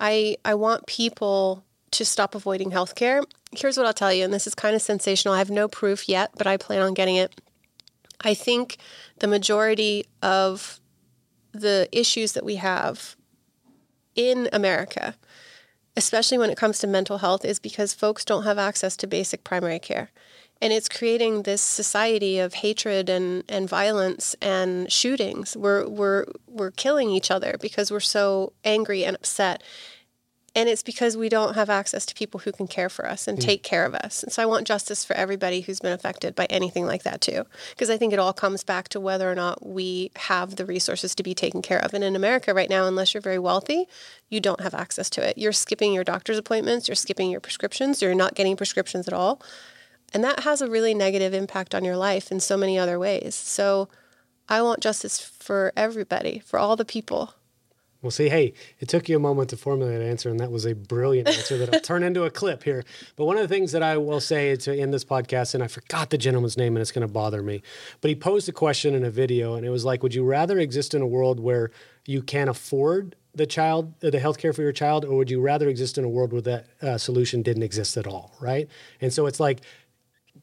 I 0.00 0.36
I 0.44 0.54
want 0.54 0.86
people 0.86 1.64
to 1.92 2.04
stop 2.04 2.34
avoiding 2.34 2.72
healthcare. 2.72 3.22
Here's 3.52 3.76
what 3.76 3.86
I'll 3.86 3.92
tell 3.92 4.12
you, 4.12 4.24
and 4.24 4.32
this 4.32 4.46
is 4.46 4.54
kind 4.54 4.74
of 4.74 4.82
sensational. 4.82 5.34
I 5.34 5.38
have 5.38 5.50
no 5.50 5.68
proof 5.68 6.08
yet, 6.08 6.30
but 6.36 6.46
I 6.46 6.56
plan 6.56 6.80
on 6.82 6.94
getting 6.94 7.16
it. 7.16 7.40
I 8.20 8.34
think 8.34 8.78
the 9.18 9.26
majority 9.26 10.06
of 10.22 10.80
the 11.52 11.88
issues 11.92 12.32
that 12.32 12.44
we 12.44 12.56
have 12.56 13.16
in 14.14 14.48
America, 14.52 15.16
especially 15.96 16.38
when 16.38 16.50
it 16.50 16.56
comes 16.58 16.78
to 16.78 16.86
mental 16.86 17.18
health, 17.18 17.44
is 17.44 17.58
because 17.58 17.94
folks 17.94 18.24
don't 18.24 18.44
have 18.44 18.58
access 18.58 18.96
to 18.96 19.06
basic 19.06 19.44
primary 19.44 19.78
care. 19.78 20.10
And 20.60 20.72
it's 20.72 20.88
creating 20.88 21.42
this 21.42 21.60
society 21.60 22.38
of 22.38 22.54
hatred 22.54 23.08
and, 23.08 23.42
and 23.48 23.68
violence 23.68 24.36
and 24.40 24.90
shootings. 24.92 25.56
We're, 25.56 25.88
we're, 25.88 26.26
we're 26.46 26.70
killing 26.70 27.10
each 27.10 27.32
other 27.32 27.56
because 27.60 27.90
we're 27.90 27.98
so 27.98 28.52
angry 28.64 29.04
and 29.04 29.16
upset 29.16 29.62
and 30.54 30.68
it's 30.68 30.82
because 30.82 31.16
we 31.16 31.30
don't 31.30 31.54
have 31.54 31.70
access 31.70 32.04
to 32.04 32.14
people 32.14 32.40
who 32.40 32.52
can 32.52 32.66
care 32.66 32.90
for 32.90 33.08
us 33.08 33.26
and 33.26 33.38
mm. 33.38 33.42
take 33.42 33.62
care 33.62 33.86
of 33.86 33.94
us. 33.94 34.22
And 34.22 34.30
so 34.30 34.42
I 34.42 34.46
want 34.46 34.66
justice 34.66 35.02
for 35.02 35.14
everybody 35.16 35.62
who's 35.62 35.80
been 35.80 35.92
affected 35.92 36.34
by 36.34 36.44
anything 36.50 36.84
like 36.84 37.04
that 37.04 37.22
too, 37.22 37.44
because 37.70 37.88
I 37.88 37.96
think 37.96 38.12
it 38.12 38.18
all 38.18 38.34
comes 38.34 38.62
back 38.62 38.88
to 38.88 39.00
whether 39.00 39.30
or 39.30 39.34
not 39.34 39.66
we 39.66 40.10
have 40.16 40.56
the 40.56 40.66
resources 40.66 41.14
to 41.14 41.22
be 41.22 41.34
taken 41.34 41.62
care 41.62 41.78
of. 41.78 41.94
And 41.94 42.04
in 42.04 42.14
America 42.14 42.52
right 42.52 42.68
now, 42.68 42.86
unless 42.86 43.14
you're 43.14 43.22
very 43.22 43.38
wealthy, 43.38 43.86
you 44.28 44.40
don't 44.40 44.60
have 44.60 44.74
access 44.74 45.08
to 45.10 45.26
it. 45.26 45.38
You're 45.38 45.52
skipping 45.52 45.94
your 45.94 46.04
doctor's 46.04 46.38
appointments, 46.38 46.86
you're 46.86 46.96
skipping 46.96 47.30
your 47.30 47.40
prescriptions, 47.40 48.02
you're 48.02 48.14
not 48.14 48.34
getting 48.34 48.56
prescriptions 48.56 49.08
at 49.08 49.14
all. 49.14 49.40
And 50.12 50.22
that 50.22 50.40
has 50.40 50.60
a 50.60 50.70
really 50.70 50.92
negative 50.92 51.32
impact 51.32 51.74
on 51.74 51.82
your 51.84 51.96
life 51.96 52.30
in 52.30 52.40
so 52.40 52.58
many 52.58 52.78
other 52.78 52.98
ways. 52.98 53.34
So 53.34 53.88
I 54.50 54.60
want 54.60 54.80
justice 54.80 55.18
for 55.18 55.72
everybody, 55.74 56.40
for 56.44 56.58
all 56.58 56.76
the 56.76 56.84
people. 56.84 57.32
Well, 58.02 58.10
see, 58.10 58.28
hey, 58.28 58.52
it 58.80 58.88
took 58.88 59.08
you 59.08 59.16
a 59.16 59.20
moment 59.20 59.50
to 59.50 59.56
formulate 59.56 60.00
an 60.00 60.06
answer, 60.06 60.28
and 60.28 60.40
that 60.40 60.50
was 60.50 60.66
a 60.66 60.74
brilliant 60.74 61.28
answer 61.28 61.56
that'll 61.56 61.80
turn 61.82 62.02
into 62.02 62.24
a 62.24 62.30
clip 62.30 62.64
here. 62.64 62.82
But 63.14 63.26
one 63.26 63.36
of 63.36 63.42
the 63.42 63.54
things 63.54 63.70
that 63.72 63.82
I 63.82 63.96
will 63.96 64.20
say 64.20 64.56
to 64.56 64.76
end 64.76 64.92
this 64.92 65.04
podcast, 65.04 65.54
and 65.54 65.62
I 65.62 65.68
forgot 65.68 66.10
the 66.10 66.18
gentleman's 66.18 66.56
name, 66.56 66.74
and 66.76 66.82
it's 66.82 66.90
going 66.90 67.06
to 67.06 67.12
bother 67.12 67.42
me, 67.42 67.62
but 68.00 68.08
he 68.08 68.16
posed 68.16 68.48
a 68.48 68.52
question 68.52 68.94
in 68.94 69.04
a 69.04 69.10
video, 69.10 69.54
and 69.54 69.64
it 69.64 69.70
was 69.70 69.84
like, 69.84 70.02
would 70.02 70.14
you 70.14 70.24
rather 70.24 70.58
exist 70.58 70.94
in 70.94 71.00
a 71.00 71.06
world 71.06 71.38
where 71.38 71.70
you 72.04 72.22
can't 72.22 72.50
afford 72.50 73.14
the 73.34 73.46
child, 73.46 73.94
uh, 74.02 74.10
the 74.10 74.18
health 74.18 74.38
care 74.38 74.52
for 74.52 74.62
your 74.62 74.72
child, 74.72 75.04
or 75.04 75.16
would 75.16 75.30
you 75.30 75.40
rather 75.40 75.68
exist 75.68 75.96
in 75.96 76.04
a 76.04 76.08
world 76.08 76.32
where 76.32 76.42
that 76.42 76.66
uh, 76.82 76.98
solution 76.98 77.40
didn't 77.40 77.62
exist 77.62 77.96
at 77.96 78.06
all, 78.08 78.36
right? 78.40 78.68
And 79.00 79.12
so 79.12 79.26
it's 79.26 79.38
like, 79.38 79.60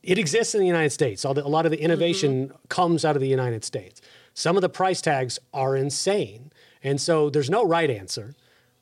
it 0.01 0.18
exists 0.18 0.55
in 0.55 0.62
the 0.62 0.68
United 0.68 0.91
States. 0.91 1.26
All 1.26 1.34
the, 1.34 1.45
a 1.45 1.47
lot 1.47 1.66
of 1.66 1.72
the 1.72 1.82
innovation 1.82 2.47
mm-hmm. 2.47 2.55
comes 2.70 3.03
out 3.03 3.16
of 3.16 3.22
the 3.22 3.28
United 3.28 3.66
States. 3.66 4.01
Some 4.34 4.55
of 4.55 4.62
the 4.62 4.70
price 4.70 5.01
tags 5.01 5.39
are 5.53 5.76
insane. 5.76 6.51
And 6.84 6.99
so 6.99 7.30
there's 7.30 7.49
no 7.49 7.65
right 7.65 7.89
answer. 7.89 8.36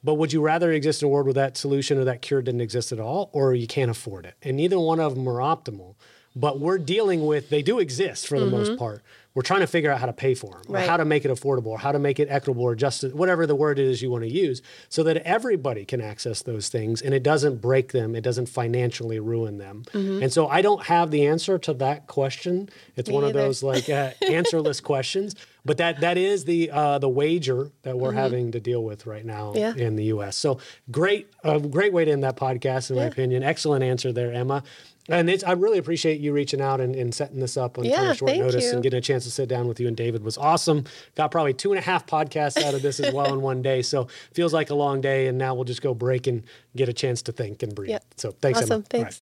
But 0.04 0.16
would 0.16 0.32
you 0.32 0.42
rather 0.42 0.72
exist 0.72 1.02
in 1.02 1.08
a 1.08 1.10
world 1.10 1.26
where 1.26 1.34
that 1.34 1.58
solution 1.58 1.98
or 1.98 2.06
that 2.06 2.22
cure 2.22 2.42
didn't 2.42 2.62
exist 2.62 2.92
at 2.92 3.00
all, 3.00 3.30
or 3.34 3.54
you 3.54 3.68
can't 3.68 3.92
afford 3.92 4.26
it? 4.26 4.36
And 4.44 4.58
neither 4.58 4.80
one 4.80 5.00
of 5.00 5.16
them 5.16 5.28
are 5.28 5.40
optimal. 5.40 5.96
But 6.36 6.60
we're 6.60 6.78
dealing 6.78 7.26
with, 7.26 7.50
they 7.50 7.64
do 7.64 7.80
exist 7.80 8.28
for 8.28 8.40
the 8.40 8.46
mm-hmm. 8.46 8.58
most 8.58 8.78
part. 8.78 9.02
We're 9.38 9.44
trying 9.44 9.60
to 9.60 9.68
figure 9.68 9.92
out 9.92 10.00
how 10.00 10.08
to 10.08 10.14
pay 10.14 10.34
for 10.34 10.54
them, 10.54 10.64
right. 10.68 10.84
or 10.84 10.90
how 10.90 10.98
to 10.98 11.06
make 11.06 11.24
it 11.24 11.30
affordable, 11.30 11.68
or 11.68 11.78
how 11.78 11.92
to 11.92 12.00
make 12.00 12.20
it 12.20 12.28
equitable, 12.28 12.64
or 12.64 12.74
just 12.74 13.04
whatever 13.14 13.46
the 13.46 13.54
word 13.54 13.78
is 13.78 14.02
you 14.02 14.10
want 14.10 14.24
to 14.24 14.30
use, 14.32 14.64
so 14.90 15.04
that 15.04 15.18
everybody 15.18 15.86
can 15.86 16.02
access 16.02 16.42
those 16.42 16.70
things 16.70 17.04
and 17.04 17.14
it 17.14 17.22
doesn't 17.22 17.62
break 17.62 17.92
them, 17.92 18.16
it 18.16 18.22
doesn't 18.22 18.48
financially 18.48 19.20
ruin 19.20 19.60
them. 19.60 19.84
Mm-hmm. 19.94 20.24
And 20.24 20.34
so 20.34 20.48
I 20.48 20.64
don't 20.64 20.88
have 20.88 21.12
the 21.12 21.28
answer 21.28 21.60
to 21.60 21.74
that 21.76 22.08
question. 22.08 22.68
It's 22.96 23.10
Me 23.10 23.14
one 23.14 23.26
either. 23.26 23.40
of 23.40 23.46
those 23.46 23.62
like 23.62 23.88
uh, 23.88 24.14
answerless 24.28 24.82
questions 24.82 25.36
but 25.68 25.78
that 25.78 26.00
that 26.00 26.18
is 26.18 26.46
the 26.46 26.72
uh, 26.72 26.98
the 26.98 27.10
wager 27.10 27.72
that 27.84 28.00
we're 28.00 28.10
mm-hmm. 28.10 28.18
having 28.18 28.52
to 28.54 28.60
deal 28.60 28.84
with 28.84 29.06
right 29.06 29.26
now 29.26 29.54
yeah. 29.54 29.76
in 29.76 29.98
the 29.98 30.06
U.S. 30.06 30.38
So 30.38 30.60
great, 30.90 31.30
uh, 31.44 31.60
great 31.60 31.92
way 31.92 32.06
to 32.06 32.12
end 32.12 32.24
that 32.24 32.38
podcast, 32.38 32.90
in 32.90 32.96
yeah. 32.96 33.04
my 33.04 33.08
opinion. 33.08 33.44
Excellent 33.44 33.84
answer 33.84 34.14
there, 34.14 34.32
Emma. 34.32 34.64
And 35.10 35.44
I 35.46 35.54
really 35.54 35.78
appreciate 35.78 36.20
you 36.20 36.34
reaching 36.34 36.62
out 36.62 36.82
and, 36.82 36.96
and 36.96 37.14
setting 37.14 37.40
this 37.40 37.58
up 37.58 37.78
on 37.78 37.86
yeah, 37.86 37.98
kind 37.98 38.12
of 38.12 38.18
short 38.18 38.36
notice 38.36 38.66
you. 38.66 38.72
and 38.72 38.84
getting 38.84 38.98
a 38.98 39.02
chance 39.02 39.24
to 39.24 39.32
sit 39.32 39.48
down 39.48 39.68
with 39.68 39.80
you 39.80 39.88
and 39.88 39.96
David 39.96 40.24
was 40.24 40.38
awesome. 40.38 40.86
Got 41.16 41.32
probably 41.32 41.54
two 41.54 41.72
and 41.72 41.80
a 41.80 41.82
half 41.82 42.06
podcasts 42.06 42.62
out 42.62 42.74
of 42.74 42.82
this 42.82 43.00
as 43.00 43.14
well 43.14 43.34
in 43.34 43.42
one 43.42 43.62
day. 43.62 43.82
So 43.82 44.08
feels 44.34 44.54
like 44.54 44.70
a 44.70 44.76
long 44.76 45.02
day. 45.02 45.28
And 45.28 45.38
now 45.38 45.56
we'll 45.56 45.64
just 45.64 45.82
go 45.82 45.94
break 45.94 46.28
and 46.28 46.44
get 46.76 46.90
a 46.90 46.94
chance 46.94 47.22
to 47.24 47.32
think 47.32 47.64
and 47.64 47.74
breathe. 47.74 47.92
Yep. 47.92 48.06
So 48.18 48.32
thanks, 48.32 48.60
awesome. 48.60 48.72
Emma. 48.72 48.84
Thanks. 48.90 49.22